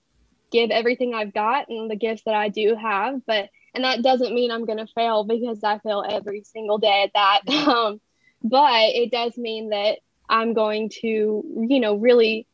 give 0.50 0.70
everything 0.70 1.14
i've 1.14 1.34
got 1.34 1.68
and 1.68 1.90
the 1.90 1.96
gifts 1.96 2.22
that 2.24 2.34
i 2.34 2.48
do 2.48 2.74
have. 2.74 3.24
But 3.26 3.50
and 3.74 3.84
that 3.84 4.02
doesn't 4.02 4.34
mean 4.34 4.50
i'm 4.50 4.64
going 4.64 4.78
to 4.78 4.92
fail 4.94 5.24
because 5.24 5.62
i 5.62 5.78
fail 5.78 6.04
every 6.08 6.42
single 6.44 6.78
day 6.78 7.04
at 7.04 7.12
that. 7.14 7.40
Um, 7.68 8.00
but 8.42 8.90
it 8.94 9.10
does 9.10 9.36
mean 9.36 9.70
that 9.70 9.98
I'm 10.28 10.54
going 10.54 10.90
to, 11.00 11.06
you 11.68 11.80
know, 11.80 11.96
really, 11.96 12.46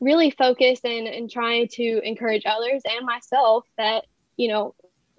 really 0.00 0.30
focus 0.30 0.80
and, 0.84 1.06
and 1.06 1.30
trying 1.30 1.68
to 1.68 2.00
encourage 2.02 2.42
others 2.46 2.82
and 2.84 3.06
myself 3.06 3.64
that, 3.78 4.04
you 4.36 4.48
know, 4.48 4.74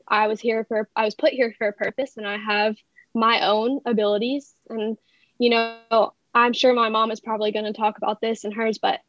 I 0.07 0.27
was 0.27 0.39
here 0.39 0.65
for, 0.65 0.89
I 0.95 1.05
was 1.05 1.15
put 1.15 1.33
here 1.33 1.53
for 1.57 1.67
a 1.67 1.73
purpose 1.73 2.17
and 2.17 2.27
I 2.27 2.37
have 2.37 2.75
my 3.13 3.47
own 3.47 3.81
abilities. 3.85 4.53
And, 4.69 4.97
you 5.39 5.49
know, 5.49 6.13
I'm 6.33 6.53
sure 6.53 6.73
my 6.73 6.89
mom 6.89 7.11
is 7.11 7.19
probably 7.19 7.51
going 7.51 7.65
to 7.65 7.73
talk 7.73 7.97
about 7.97 8.21
this 8.21 8.43
in 8.45 8.51
hers, 8.51 8.77
but 8.77 8.99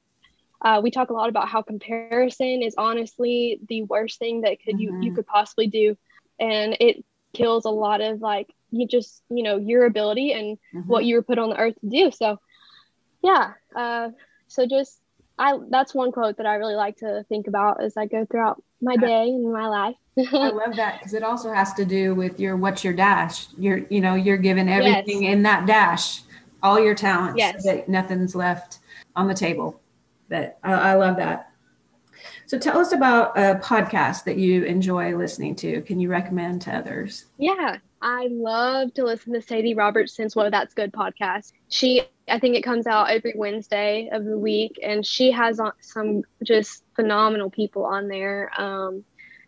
uh, 0.60 0.80
we 0.82 0.90
talk 0.90 1.10
a 1.10 1.12
lot 1.12 1.28
about 1.28 1.48
how 1.48 1.62
comparison 1.62 2.62
is 2.62 2.74
honestly 2.76 3.60
the 3.68 3.82
worst 3.82 4.18
thing 4.18 4.40
that 4.42 4.60
could 4.62 4.76
mm-hmm. 4.76 5.02
you 5.02 5.10
you 5.10 5.14
could 5.14 5.26
possibly 5.26 5.68
do, 5.68 5.96
and 6.40 6.76
it 6.80 7.04
kills 7.32 7.64
a 7.64 7.70
lot 7.70 8.00
of 8.00 8.20
like 8.20 8.52
you 8.70 8.86
just 8.86 9.22
you 9.28 9.42
know 9.42 9.56
your 9.56 9.84
ability 9.86 10.32
and 10.32 10.58
mm-hmm. 10.74 10.88
what 10.88 11.04
you 11.04 11.14
were 11.14 11.22
put 11.22 11.38
on 11.38 11.50
the 11.50 11.58
earth 11.58 11.74
to 11.80 11.88
do. 11.88 12.10
So 12.10 12.40
yeah 13.28 13.52
uh, 13.76 14.08
so 14.46 14.66
just 14.66 15.00
i 15.38 15.56
that's 15.70 15.94
one 15.94 16.10
quote 16.12 16.36
that 16.36 16.46
i 16.46 16.54
really 16.54 16.74
like 16.74 16.96
to 16.96 17.24
think 17.28 17.46
about 17.46 17.82
as 17.82 17.96
i 17.96 18.06
go 18.06 18.24
throughout 18.30 18.62
my 18.80 18.96
day 18.96 19.28
and 19.28 19.52
my 19.52 19.66
life 19.66 19.96
i 20.32 20.48
love 20.48 20.74
that 20.76 20.98
because 20.98 21.14
it 21.14 21.22
also 21.22 21.52
has 21.52 21.72
to 21.74 21.84
do 21.84 22.14
with 22.14 22.40
your 22.40 22.56
what's 22.56 22.82
your 22.82 22.92
dash 22.92 23.46
you're 23.56 23.82
you 23.90 24.00
know 24.00 24.14
you're 24.14 24.36
given 24.36 24.68
everything 24.68 25.22
yes. 25.22 25.32
in 25.32 25.42
that 25.42 25.66
dash 25.66 26.22
all 26.62 26.80
your 26.80 26.94
talents 26.94 27.38
yes. 27.38 27.62
so 27.62 27.72
that 27.72 27.88
nothing's 27.88 28.34
left 28.34 28.78
on 29.14 29.28
the 29.28 29.34
table 29.34 29.80
but 30.28 30.58
I, 30.62 30.72
I 30.72 30.94
love 30.94 31.16
that 31.16 31.48
So 32.46 32.58
tell 32.58 32.78
us 32.78 32.92
about 32.92 33.36
a 33.36 33.60
podcast 33.62 34.24
that 34.24 34.38
you 34.38 34.64
enjoy 34.64 35.14
listening 35.14 35.54
to. 35.56 35.82
Can 35.82 36.00
you 36.00 36.08
recommend 36.08 36.62
to 36.62 36.74
others? 36.74 37.26
Yeah, 37.36 37.76
I 38.01 38.28
love 38.30 38.94
to 38.94 39.05
listen 39.05 39.32
to 39.32 39.42
Sadie 39.42 39.74
Robertson's 39.74 40.36
Whoa 40.36 40.51
That's 40.51 40.74
Good 40.74 40.92
podcast. 40.92 41.53
She, 41.68 42.03
I 42.28 42.38
think 42.38 42.55
it 42.57 42.62
comes 42.62 42.86
out 42.86 43.11
every 43.11 43.34
Wednesday 43.36 44.09
of 44.12 44.24
the 44.24 44.38
week, 44.38 44.78
and 44.82 45.05
she 45.05 45.32
has 45.32 45.61
some 45.80 46.22
just 46.44 46.84
phenomenal 46.94 47.51
people 47.51 47.84
on 47.84 48.09
there. 48.09 48.51
Um, 48.57 49.05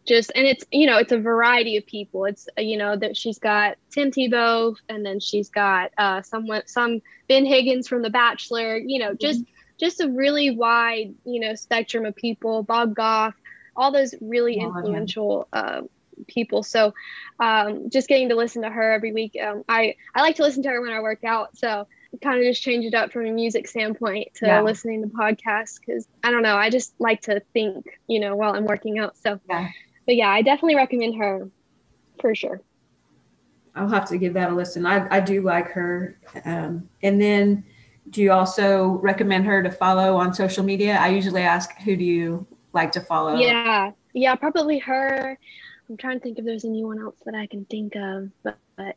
just 0.07 0.33
and 0.35 0.47
it's 0.47 0.65
you 0.73 0.87
know 0.87 0.97
it's 0.97 1.13
a 1.13 1.19
variety 1.19 1.77
of 1.77 1.87
people. 1.87 2.25
It's 2.25 2.49
you 2.57 2.77
know 2.77 2.97
that 2.97 3.17
she's 3.17 3.39
got 3.39 3.77
Tim 3.91 4.11
Tebow, 4.11 4.75
and 4.89 5.05
then 5.05 5.21
she's 5.21 5.49
got 5.51 5.93
uh, 5.99 6.23
someone 6.23 6.63
some 6.67 7.01
Ben 7.29 7.45
Higgins 7.45 7.87
from 7.87 8.03
The 8.03 8.11
Bachelor. 8.11 8.79
You 8.79 8.99
know, 8.99 9.15
just 9.15 9.43
mm-hmm. 9.43 9.53
just 9.79 10.01
a 10.01 10.09
really 10.09 10.51
wide 10.51 11.15
you 11.25 11.41
know 11.41 11.55
spectrum 11.55 12.07
of 12.07 12.17
people. 12.17 12.63
Bob 12.63 12.95
Goff, 12.95 13.35
all 13.77 13.93
those 13.93 14.15
really 14.21 14.55
influential. 14.55 15.47
Uh, 15.53 15.83
people. 16.27 16.63
So 16.63 16.95
um, 17.39 17.91
just 17.91 18.09
getting 18.09 18.29
to 18.31 18.37
listen 18.37 18.63
to 18.63 18.71
her 18.71 18.93
every 18.93 19.13
week. 19.13 19.37
Um, 19.43 19.65
I, 19.69 19.97
I 20.15 20.23
like 20.23 20.37
to 20.37 20.43
listen 20.43 20.63
to 20.65 20.69
her 20.71 20.81
when 20.81 20.93
I 20.93 21.01
work 21.01 21.25
out. 21.25 21.57
So 21.57 21.87
kind 22.23 22.39
of 22.39 22.45
just 22.45 22.63
change 22.63 22.85
it 22.85 22.95
up 22.95 23.13
from 23.13 23.27
a 23.27 23.31
music 23.31 23.69
standpoint 23.69 24.35
to 24.35 24.47
yeah. 24.47 24.63
listening 24.63 25.03
to 25.03 25.09
podcasts 25.09 25.79
because 25.79 26.09
I 26.25 26.31
don't 26.31 26.43
know. 26.43 26.57
I 26.57 26.71
just 26.71 26.95
like 26.99 27.23
to 27.23 27.41
think, 27.53 27.87
you 28.09 28.19
know, 28.19 28.35
while 28.35 28.55
I'm 28.55 28.65
working 28.65 28.99
out. 28.99 29.17
So, 29.17 29.39
yeah. 29.49 29.69
but 30.07 30.17
yeah, 30.17 30.29
I 30.29 30.43
definitely 30.43 30.77
recommend 30.77 31.17
her 31.17 31.49
for 32.21 32.35
sure. 32.35 32.61
I'll 33.77 33.89
have 33.89 34.09
to 34.09 34.19
give 34.19 34.35
that 34.35 34.51
a 34.51 34.55
listen. 34.55 34.85
I, 34.85 35.07
I 35.17 35.21
do 35.21 35.43
like 35.43 35.69
her. 35.71 36.19
Um, 36.45 36.89
and 37.03 37.23
then 37.23 37.65
do 38.11 38.21
you 38.21 38.33
also 38.33 38.99
recommend 39.03 39.47
her 39.47 39.63
to 39.63 39.71
follow 39.71 40.17
on 40.17 40.35
social 40.35 40.65
media? 40.65 40.97
I 40.97 41.09
usually 41.09 41.43
ask, 41.43 41.79
who 41.83 41.97
do 41.97 42.05
you 42.05 42.47
like 42.73 42.91
to 42.93 43.01
follow? 43.01 43.37
Yeah. 43.37 43.93
Yeah, 44.13 44.35
probably 44.35 44.81
her. 44.81 45.39
I'm 45.91 45.97
trying 45.97 46.19
to 46.19 46.23
think 46.23 46.39
if 46.39 46.45
there's 46.45 46.65
anyone 46.65 47.01
else 47.01 47.17
that 47.27 47.35
I 47.35 47.49
can 47.49 47.65
think 47.65 47.97
of, 47.97 48.31
but, 48.45 48.57
but 48.77 48.95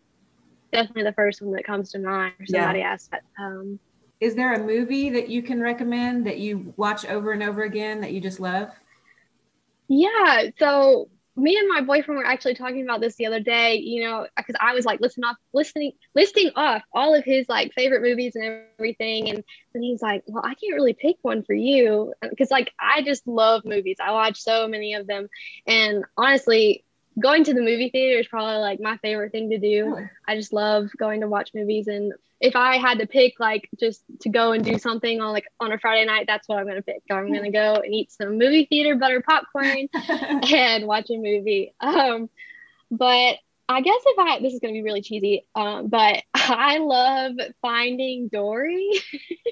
definitely 0.71 1.03
the 1.03 1.13
first 1.13 1.41
one 1.41 1.51
that 1.53 1.63
comes 1.63 1.91
to 1.93 1.99
mind. 1.99 2.33
Or 2.39 2.45
somebody 2.45 2.79
yeah. 2.79 2.91
asked 2.91 3.09
that. 3.09 3.23
Um, 3.39 3.79
Is 4.19 4.35
there 4.35 4.53
a 4.53 4.63
movie 4.63 5.09
that 5.09 5.27
you 5.27 5.41
can 5.41 5.59
recommend 5.59 6.27
that 6.27 6.37
you 6.37 6.71
watch 6.77 7.03
over 7.05 7.31
and 7.31 7.41
over 7.41 7.63
again 7.63 7.99
that 8.01 8.13
you 8.13 8.21
just 8.21 8.39
love? 8.39 8.69
Yeah. 9.87 10.49
So 10.59 11.09
me 11.35 11.57
and 11.57 11.67
my 11.67 11.81
boyfriend 11.81 12.17
were 12.17 12.25
actually 12.25 12.53
talking 12.53 12.83
about 12.83 13.01
this 13.01 13.15
the 13.15 13.25
other 13.25 13.39
day, 13.39 13.77
you 13.77 14.03
know, 14.03 14.27
because 14.37 14.55
I 14.59 14.73
was 14.73 14.85
like 14.85 15.01
listening 15.01 15.25
off 15.25 15.37
listening 15.53 15.93
listing 16.13 16.51
off 16.55 16.83
all 16.93 17.15
of 17.15 17.23
his 17.23 17.49
like 17.49 17.73
favorite 17.73 18.03
movies 18.03 18.35
and 18.35 18.65
everything. 18.77 19.29
And 19.29 19.43
then 19.73 19.81
he's 19.81 20.01
like, 20.01 20.23
Well, 20.27 20.43
I 20.45 20.53
can't 20.53 20.75
really 20.75 20.93
pick 20.93 21.17
one 21.23 21.43
for 21.43 21.53
you. 21.53 22.13
Cause 22.37 22.51
like 22.51 22.71
I 22.79 23.01
just 23.01 23.25
love 23.27 23.63
movies. 23.65 23.97
I 24.03 24.11
watch 24.11 24.41
so 24.41 24.67
many 24.67 24.93
of 24.93 25.07
them. 25.07 25.27
And 25.65 26.05
honestly, 26.17 26.85
going 27.19 27.43
to 27.43 27.53
the 27.53 27.61
movie 27.61 27.89
theater 27.89 28.19
is 28.19 28.27
probably 28.27 28.57
like 28.57 28.79
my 28.79 28.97
favorite 28.97 29.31
thing 29.31 29.49
to 29.51 29.57
do. 29.57 30.07
I 30.27 30.35
just 30.35 30.53
love 30.53 30.89
going 30.97 31.21
to 31.21 31.27
watch 31.27 31.51
movies 31.53 31.87
and 31.87 32.13
if 32.43 32.57
I 32.57 32.75
had 32.75 32.99
to 32.99 33.07
pick 33.07 33.39
like 33.39 33.69
just 33.79 34.03
to 34.19 34.29
go 34.29 34.51
and 34.51 34.65
do 34.65 34.77
something 34.77 35.21
on 35.21 35.31
like 35.31 35.45
on 35.61 35.71
a 35.71 35.79
Friday 35.79 36.05
night, 36.05 36.25
that's 36.27 36.47
what 36.49 36.57
I'm 36.59 36.67
gonna 36.67 36.81
pick. 36.81 37.01
I'm 37.09 37.31
gonna 37.31 37.51
go 37.51 37.75
and 37.75 37.93
eat 37.93 38.11
some 38.11 38.37
movie 38.37 38.65
theater 38.65 38.97
butter 38.97 39.21
popcorn 39.21 39.87
and 39.93 40.85
watch 40.85 41.09
a 41.09 41.15
movie. 41.15 41.73
Um, 41.79 42.29
but 42.91 43.37
I 43.69 43.79
guess 43.79 44.01
if 44.05 44.19
I 44.19 44.39
this 44.41 44.53
is 44.53 44.59
gonna 44.59 44.73
be 44.73 44.83
really 44.83 45.01
cheesy, 45.01 45.47
um, 45.55 45.87
but 45.87 46.21
I 46.33 46.79
love 46.79 47.35
finding 47.61 48.27
Dory. 48.27 48.91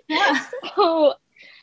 Yeah. 0.10 0.46
so 0.76 1.14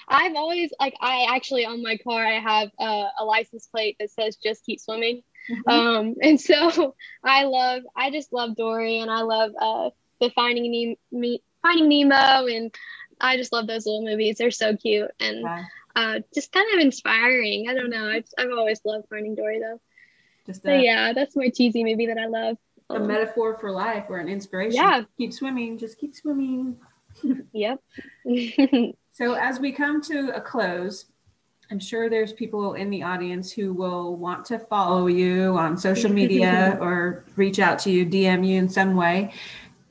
I've 0.08 0.34
always 0.34 0.72
like 0.80 0.94
I 0.98 1.26
actually 1.28 1.66
on 1.66 1.82
my 1.82 1.98
car 1.98 2.24
I 2.24 2.40
have 2.40 2.70
a, 2.80 3.08
a 3.18 3.24
license 3.26 3.66
plate 3.66 3.96
that 4.00 4.10
says 4.10 4.36
just 4.36 4.64
keep 4.64 4.80
swimming. 4.80 5.22
Mm-hmm. 5.50 5.70
Um, 5.70 6.14
and 6.22 6.40
so 6.40 6.94
I 7.22 7.44
love, 7.44 7.82
I 7.96 8.10
just 8.10 8.32
love 8.32 8.56
Dory 8.56 9.00
and 9.00 9.10
I 9.10 9.22
love 9.22 9.52
uh, 9.60 9.90
the 10.20 10.30
Finding 10.30 10.96
Nemo, 11.10 11.38
Finding 11.62 11.88
Nemo, 11.88 12.46
and 12.46 12.74
I 13.20 13.36
just 13.36 13.52
love 13.52 13.66
those 13.66 13.86
little 13.86 14.04
movies. 14.04 14.38
They're 14.38 14.50
so 14.50 14.76
cute 14.76 15.10
and 15.20 15.44
uh, 15.96 16.20
just 16.34 16.52
kind 16.52 16.66
of 16.74 16.80
inspiring. 16.80 17.68
I 17.68 17.74
don't 17.74 17.90
know. 17.90 18.08
I've, 18.08 18.28
I've 18.38 18.50
always 18.50 18.80
loved 18.84 19.08
Finding 19.08 19.34
Dory 19.34 19.60
though. 19.60 19.80
Just 20.46 20.64
a, 20.64 20.82
yeah, 20.82 21.12
that's 21.12 21.36
my 21.36 21.50
cheesy 21.50 21.84
movie 21.84 22.06
that 22.06 22.16
I 22.16 22.26
love. 22.26 22.56
A 22.90 22.94
um, 22.94 23.06
metaphor 23.06 23.58
for 23.58 23.70
life 23.70 24.06
or 24.08 24.18
an 24.18 24.28
inspiration. 24.28 24.76
Yeah. 24.76 25.02
Keep 25.18 25.34
swimming. 25.34 25.76
Just 25.76 25.98
keep 25.98 26.14
swimming. 26.14 26.76
yep. 27.52 27.80
so 29.12 29.34
as 29.34 29.60
we 29.60 29.72
come 29.72 30.00
to 30.02 30.34
a 30.34 30.40
close, 30.40 31.04
I'm 31.70 31.78
sure 31.78 32.08
there's 32.08 32.32
people 32.32 32.72
in 32.74 32.88
the 32.88 33.02
audience 33.02 33.52
who 33.52 33.74
will 33.74 34.16
want 34.16 34.46
to 34.46 34.58
follow 34.58 35.06
you 35.06 35.58
on 35.58 35.76
social 35.76 36.10
media 36.10 36.78
or 36.80 37.26
reach 37.36 37.58
out 37.58 37.78
to 37.80 37.90
you, 37.90 38.06
DM 38.06 38.46
you 38.46 38.58
in 38.58 38.70
some 38.70 38.94
way. 38.94 39.34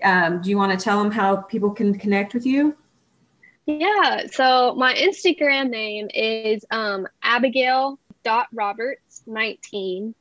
Um, 0.04 0.42
do 0.42 0.50
you 0.50 0.58
want 0.58 0.78
to 0.78 0.84
tell 0.84 1.02
them 1.02 1.12
how 1.12 1.38
people 1.38 1.72
can 1.72 1.98
connect 1.98 2.34
with 2.34 2.48
you? 2.48 2.76
Yeah. 3.68 4.26
So 4.32 4.74
my 4.76 4.96
Instagram 4.96 5.70
name 5.70 6.10
is 6.14 6.66
um, 6.72 7.08
Abigail.roberts19. 7.22 10.14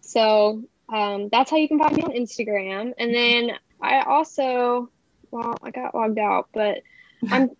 So 0.00 0.64
um, 0.88 1.28
that's 1.30 1.50
how 1.50 1.56
you 1.56 1.68
can 1.68 1.78
find 1.78 1.96
me 1.96 2.02
on 2.02 2.10
Instagram. 2.10 2.92
And 2.98 3.14
then 3.14 3.52
I 3.80 4.02
also, 4.02 4.90
well, 5.30 5.56
I 5.62 5.70
got 5.70 5.94
logged 5.94 6.18
out, 6.18 6.48
but 6.52 6.82
I'm, 7.30 7.50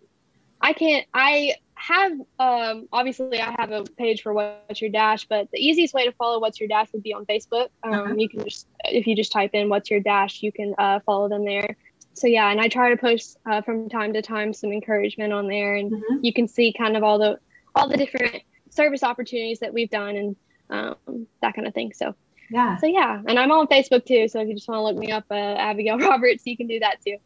I 0.61 0.73
can't, 0.73 1.07
I 1.13 1.53
have 1.79 2.11
um, 2.39 2.87
obviously 2.91 3.39
I 3.39 3.55
have 3.57 3.71
a 3.71 3.83
page 3.83 4.21
for 4.21 4.33
What's 4.33 4.81
Your 4.81 4.89
Dash, 4.89 5.25
but 5.25 5.49
the 5.51 5.59
easiest 5.59 5.93
way 5.93 6.05
to 6.05 6.11
follow 6.11 6.39
What's 6.39 6.59
Your 6.59 6.67
Dash 6.67 6.91
would 6.93 7.03
be 7.03 7.13
on 7.13 7.25
Facebook. 7.25 7.69
Um, 7.83 7.93
uh-huh. 7.93 8.13
You 8.17 8.29
can 8.29 8.43
just 8.43 8.67
if 8.85 9.07
you 9.07 9.15
just 9.15 9.31
type 9.31 9.51
in 9.53 9.69
What's 9.69 9.89
Your 9.89 10.01
Dash, 10.01 10.43
you 10.43 10.51
can 10.51 10.75
uh, 10.77 10.99
follow 11.05 11.29
them 11.29 11.45
there. 11.45 11.77
So 12.13 12.27
yeah, 12.27 12.51
and 12.51 12.59
I 12.59 12.67
try 12.67 12.89
to 12.89 12.97
post 12.97 13.37
uh, 13.49 13.61
from 13.61 13.87
time 13.87 14.13
to 14.13 14.21
time 14.21 14.53
some 14.53 14.71
encouragement 14.71 15.31
on 15.31 15.47
there, 15.47 15.75
and 15.75 15.91
mm-hmm. 15.91 16.17
you 16.21 16.33
can 16.33 16.47
see 16.47 16.73
kind 16.77 16.97
of 16.97 17.03
all 17.03 17.17
the 17.17 17.39
all 17.75 17.87
the 17.87 17.97
different 17.97 18.41
service 18.69 19.03
opportunities 19.03 19.59
that 19.59 19.73
we've 19.73 19.89
done 19.89 20.15
and 20.15 20.35
um, 20.69 21.27
that 21.41 21.55
kind 21.55 21.65
of 21.67 21.73
thing. 21.73 21.93
So 21.93 22.13
yeah, 22.51 22.75
so 22.77 22.87
yeah, 22.87 23.21
and 23.25 23.39
I'm 23.39 23.51
on 23.51 23.67
Facebook 23.67 24.05
too. 24.05 24.27
So 24.27 24.41
if 24.41 24.49
you 24.49 24.55
just 24.55 24.67
want 24.67 24.79
to 24.79 24.83
look 24.83 24.97
me 24.97 25.11
up, 25.11 25.25
uh, 25.31 25.35
Abigail 25.35 25.97
Roberts, 25.99 26.43
you 26.45 26.57
can 26.57 26.67
do 26.67 26.79
that 26.79 26.97
too. 27.05 27.17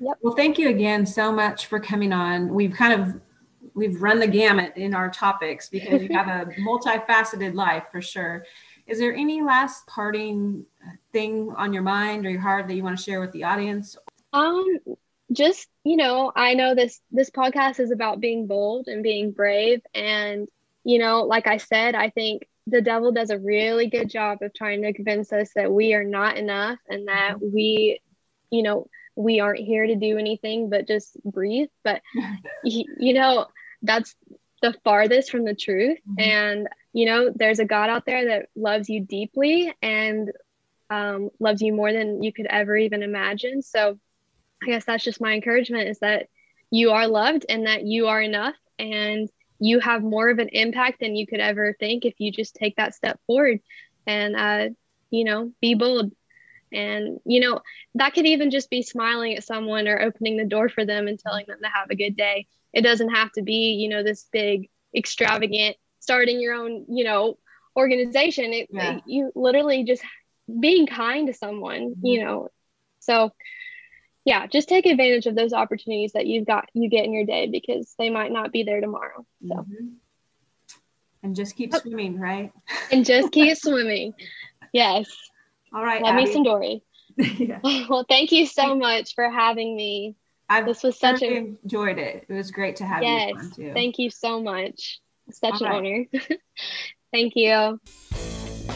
Yep. 0.00 0.18
Well, 0.20 0.34
thank 0.34 0.58
you 0.58 0.68
again 0.68 1.06
so 1.06 1.32
much 1.32 1.66
for 1.66 1.80
coming 1.80 2.12
on. 2.12 2.52
We've 2.52 2.74
kind 2.74 3.00
of 3.00 3.20
we've 3.74 4.00
run 4.00 4.18
the 4.18 4.26
gamut 4.26 4.76
in 4.76 4.94
our 4.94 5.10
topics 5.10 5.68
because 5.68 6.02
you 6.02 6.08
have 6.12 6.28
a 6.28 6.50
multifaceted 6.60 7.54
life 7.54 7.84
for 7.90 8.02
sure. 8.02 8.44
Is 8.86 8.98
there 8.98 9.14
any 9.14 9.42
last 9.42 9.86
parting 9.86 10.64
thing 11.12 11.52
on 11.56 11.72
your 11.72 11.82
mind 11.82 12.26
or 12.26 12.30
your 12.30 12.40
heart 12.40 12.66
that 12.68 12.74
you 12.74 12.82
want 12.82 12.98
to 12.98 13.02
share 13.02 13.20
with 13.20 13.32
the 13.32 13.44
audience? 13.44 13.96
Um, 14.32 14.64
just 15.32 15.68
you 15.84 15.96
know, 15.96 16.32
I 16.34 16.54
know 16.54 16.74
this 16.74 17.00
this 17.10 17.30
podcast 17.30 17.80
is 17.80 17.90
about 17.90 18.20
being 18.20 18.46
bold 18.46 18.88
and 18.88 19.02
being 19.02 19.32
brave, 19.32 19.80
and 19.94 20.48
you 20.84 20.98
know, 20.98 21.22
like 21.22 21.46
I 21.46 21.58
said, 21.58 21.94
I 21.94 22.10
think 22.10 22.48
the 22.66 22.80
devil 22.80 23.12
does 23.12 23.30
a 23.30 23.38
really 23.38 23.88
good 23.88 24.08
job 24.08 24.38
of 24.42 24.54
trying 24.54 24.82
to 24.82 24.92
convince 24.92 25.32
us 25.32 25.50
that 25.54 25.72
we 25.72 25.94
are 25.94 26.04
not 26.04 26.36
enough 26.36 26.78
and 26.88 27.08
that 27.08 27.34
we, 27.40 28.00
you 28.50 28.62
know, 28.62 28.86
we 29.16 29.40
aren't 29.40 29.60
here 29.60 29.86
to 29.86 29.96
do 29.96 30.16
anything 30.16 30.70
but 30.70 30.86
just 30.86 31.16
breathe. 31.24 31.68
But 31.82 32.02
you 32.64 33.14
know, 33.14 33.46
that's 33.82 34.14
the 34.62 34.74
farthest 34.84 35.30
from 35.30 35.44
the 35.44 35.54
truth. 35.54 35.98
Mm-hmm. 36.08 36.20
And, 36.20 36.68
you 36.92 37.06
know, 37.06 37.32
there's 37.34 37.58
a 37.58 37.64
God 37.64 37.90
out 37.90 38.06
there 38.06 38.26
that 38.28 38.48
loves 38.54 38.88
you 38.88 39.00
deeply 39.00 39.72
and 39.82 40.30
um, 40.88 41.30
loves 41.40 41.60
you 41.62 41.72
more 41.72 41.92
than 41.92 42.22
you 42.22 42.32
could 42.32 42.46
ever 42.46 42.76
even 42.76 43.02
imagine. 43.02 43.62
So 43.62 43.98
I 44.62 44.66
guess 44.66 44.84
that's 44.84 45.04
just 45.04 45.20
my 45.20 45.32
encouragement 45.32 45.88
is 45.88 45.98
that 45.98 46.28
you 46.70 46.90
are 46.90 47.08
loved 47.08 47.44
and 47.48 47.66
that 47.66 47.84
you 47.84 48.06
are 48.06 48.22
enough 48.22 48.54
and 48.78 49.28
you 49.58 49.80
have 49.80 50.02
more 50.02 50.28
of 50.28 50.38
an 50.38 50.48
impact 50.48 51.00
than 51.00 51.16
you 51.16 51.26
could 51.26 51.40
ever 51.40 51.74
think 51.78 52.04
if 52.04 52.14
you 52.18 52.32
just 52.32 52.54
take 52.54 52.76
that 52.76 52.94
step 52.94 53.20
forward 53.26 53.60
and, 54.06 54.36
uh, 54.36 54.68
you 55.10 55.24
know, 55.24 55.52
be 55.60 55.74
bold. 55.74 56.12
And, 56.72 57.20
you 57.24 57.40
know, 57.40 57.60
that 57.96 58.14
could 58.14 58.26
even 58.26 58.50
just 58.50 58.70
be 58.70 58.82
smiling 58.82 59.36
at 59.36 59.44
someone 59.44 59.86
or 59.88 60.00
opening 60.00 60.36
the 60.36 60.44
door 60.44 60.68
for 60.68 60.84
them 60.84 61.06
and 61.06 61.18
telling 61.18 61.44
them 61.46 61.58
to 61.62 61.68
have 61.68 61.90
a 61.90 61.96
good 61.96 62.16
day 62.16 62.46
it 62.72 62.82
doesn't 62.82 63.10
have 63.10 63.30
to 63.32 63.42
be 63.42 63.76
you 63.80 63.88
know 63.88 64.02
this 64.02 64.26
big 64.32 64.68
extravagant 64.94 65.76
starting 66.00 66.40
your 66.40 66.54
own 66.54 66.84
you 66.88 67.04
know 67.04 67.38
organization 67.76 68.52
it, 68.52 68.68
yeah. 68.70 68.96
it, 68.96 69.02
you 69.06 69.32
literally 69.34 69.84
just 69.84 70.02
being 70.60 70.86
kind 70.86 71.28
to 71.28 71.34
someone 71.34 71.90
mm-hmm. 71.90 72.06
you 72.06 72.24
know 72.24 72.48
so 73.00 73.30
yeah 74.24 74.46
just 74.46 74.68
take 74.68 74.86
advantage 74.86 75.26
of 75.26 75.34
those 75.34 75.52
opportunities 75.52 76.12
that 76.12 76.26
you've 76.26 76.46
got 76.46 76.68
you 76.74 76.88
get 76.88 77.04
in 77.04 77.12
your 77.12 77.24
day 77.24 77.46
because 77.46 77.94
they 77.98 78.10
might 78.10 78.32
not 78.32 78.52
be 78.52 78.62
there 78.62 78.80
tomorrow 78.80 79.24
so 79.46 79.54
mm-hmm. 79.54 79.88
and 81.22 81.34
just 81.34 81.56
keep 81.56 81.72
swimming 81.74 82.18
right 82.18 82.52
and 82.90 83.04
just 83.04 83.32
keep 83.32 83.56
swimming 83.56 84.12
yes 84.72 85.08
all 85.72 85.82
right 85.82 86.02
love 86.02 86.14
Abby. 86.14 86.24
me 86.24 86.32
some 86.32 86.42
dory 86.42 86.82
yeah. 87.16 87.60
well 87.88 88.04
thank 88.08 88.32
you 88.32 88.46
so 88.46 88.74
much 88.74 89.14
for 89.14 89.30
having 89.30 89.74
me 89.74 90.16
I 90.52 90.60
this 90.60 90.82
was 90.82 90.98
such 90.98 91.22
a 91.22 91.34
enjoyed 91.34 91.98
it. 91.98 92.26
It 92.28 92.34
was 92.34 92.50
great 92.50 92.76
to 92.76 92.84
have 92.84 93.02
yes, 93.02 93.32
you. 93.56 93.66
Yes, 93.66 93.74
thank 93.74 93.98
you 93.98 94.10
so 94.10 94.42
much. 94.42 95.00
Such 95.30 95.54
All 95.54 95.64
an 95.64 95.72
right. 95.72 96.08
honor. 96.12 96.36
Thank 97.12 97.32
you. 97.36 97.80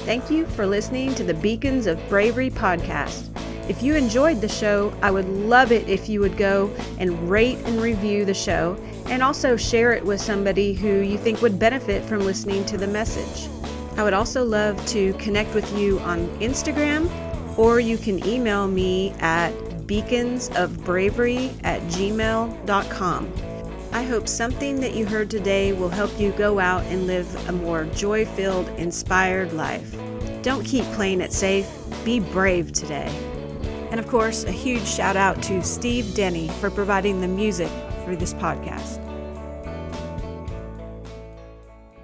Thank 0.06 0.30
you 0.30 0.46
for 0.46 0.66
listening 0.66 1.14
to 1.16 1.24
the 1.24 1.34
Beacons 1.34 1.86
of 1.86 2.00
Bravery 2.08 2.48
podcast. 2.48 3.28
If 3.68 3.82
you 3.82 3.94
enjoyed 3.94 4.40
the 4.40 4.48
show, 4.48 4.94
I 5.02 5.10
would 5.10 5.28
love 5.28 5.70
it 5.70 5.86
if 5.86 6.08
you 6.08 6.20
would 6.20 6.38
go 6.38 6.74
and 6.98 7.28
rate 7.28 7.58
and 7.64 7.82
review 7.82 8.24
the 8.24 8.32
show 8.32 8.76
and 9.06 9.22
also 9.22 9.56
share 9.56 9.92
it 9.92 10.04
with 10.04 10.20
somebody 10.20 10.72
who 10.72 11.00
you 11.00 11.18
think 11.18 11.42
would 11.42 11.58
benefit 11.58 12.04
from 12.04 12.20
listening 12.20 12.64
to 12.66 12.78
the 12.78 12.86
message. 12.86 13.50
I 13.98 14.02
would 14.02 14.14
also 14.14 14.44
love 14.44 14.84
to 14.86 15.12
connect 15.14 15.54
with 15.54 15.70
you 15.76 15.98
on 16.00 16.26
Instagram, 16.38 17.10
or 17.58 17.80
you 17.80 17.98
can 17.98 18.24
email 18.26 18.66
me 18.66 19.12
at 19.18 19.50
beaconsofbravery 19.86 21.58
at 21.64 21.80
gmail.com. 21.82 23.32
I 23.92 24.02
hope 24.02 24.28
something 24.28 24.80
that 24.80 24.94
you 24.94 25.06
heard 25.06 25.30
today 25.30 25.72
will 25.72 25.88
help 25.88 26.18
you 26.18 26.32
go 26.32 26.58
out 26.58 26.82
and 26.84 27.06
live 27.06 27.48
a 27.48 27.52
more 27.52 27.84
joy 27.86 28.26
filled, 28.26 28.68
inspired 28.78 29.52
life. 29.52 29.96
Don't 30.42 30.64
keep 30.64 30.84
playing 30.86 31.20
it 31.20 31.32
safe, 31.32 31.68
be 32.04 32.20
brave 32.20 32.72
today. 32.72 33.08
And 33.90 33.98
of 33.98 34.06
course, 34.08 34.44
a 34.44 34.52
huge 34.52 34.86
shout 34.86 35.16
out 35.16 35.42
to 35.44 35.62
Steve 35.62 36.14
Denny 36.14 36.48
for 36.60 36.70
providing 36.70 37.20
the 37.20 37.28
music 37.28 37.70
for 38.04 38.16
this 38.16 38.34
podcast. 38.34 39.05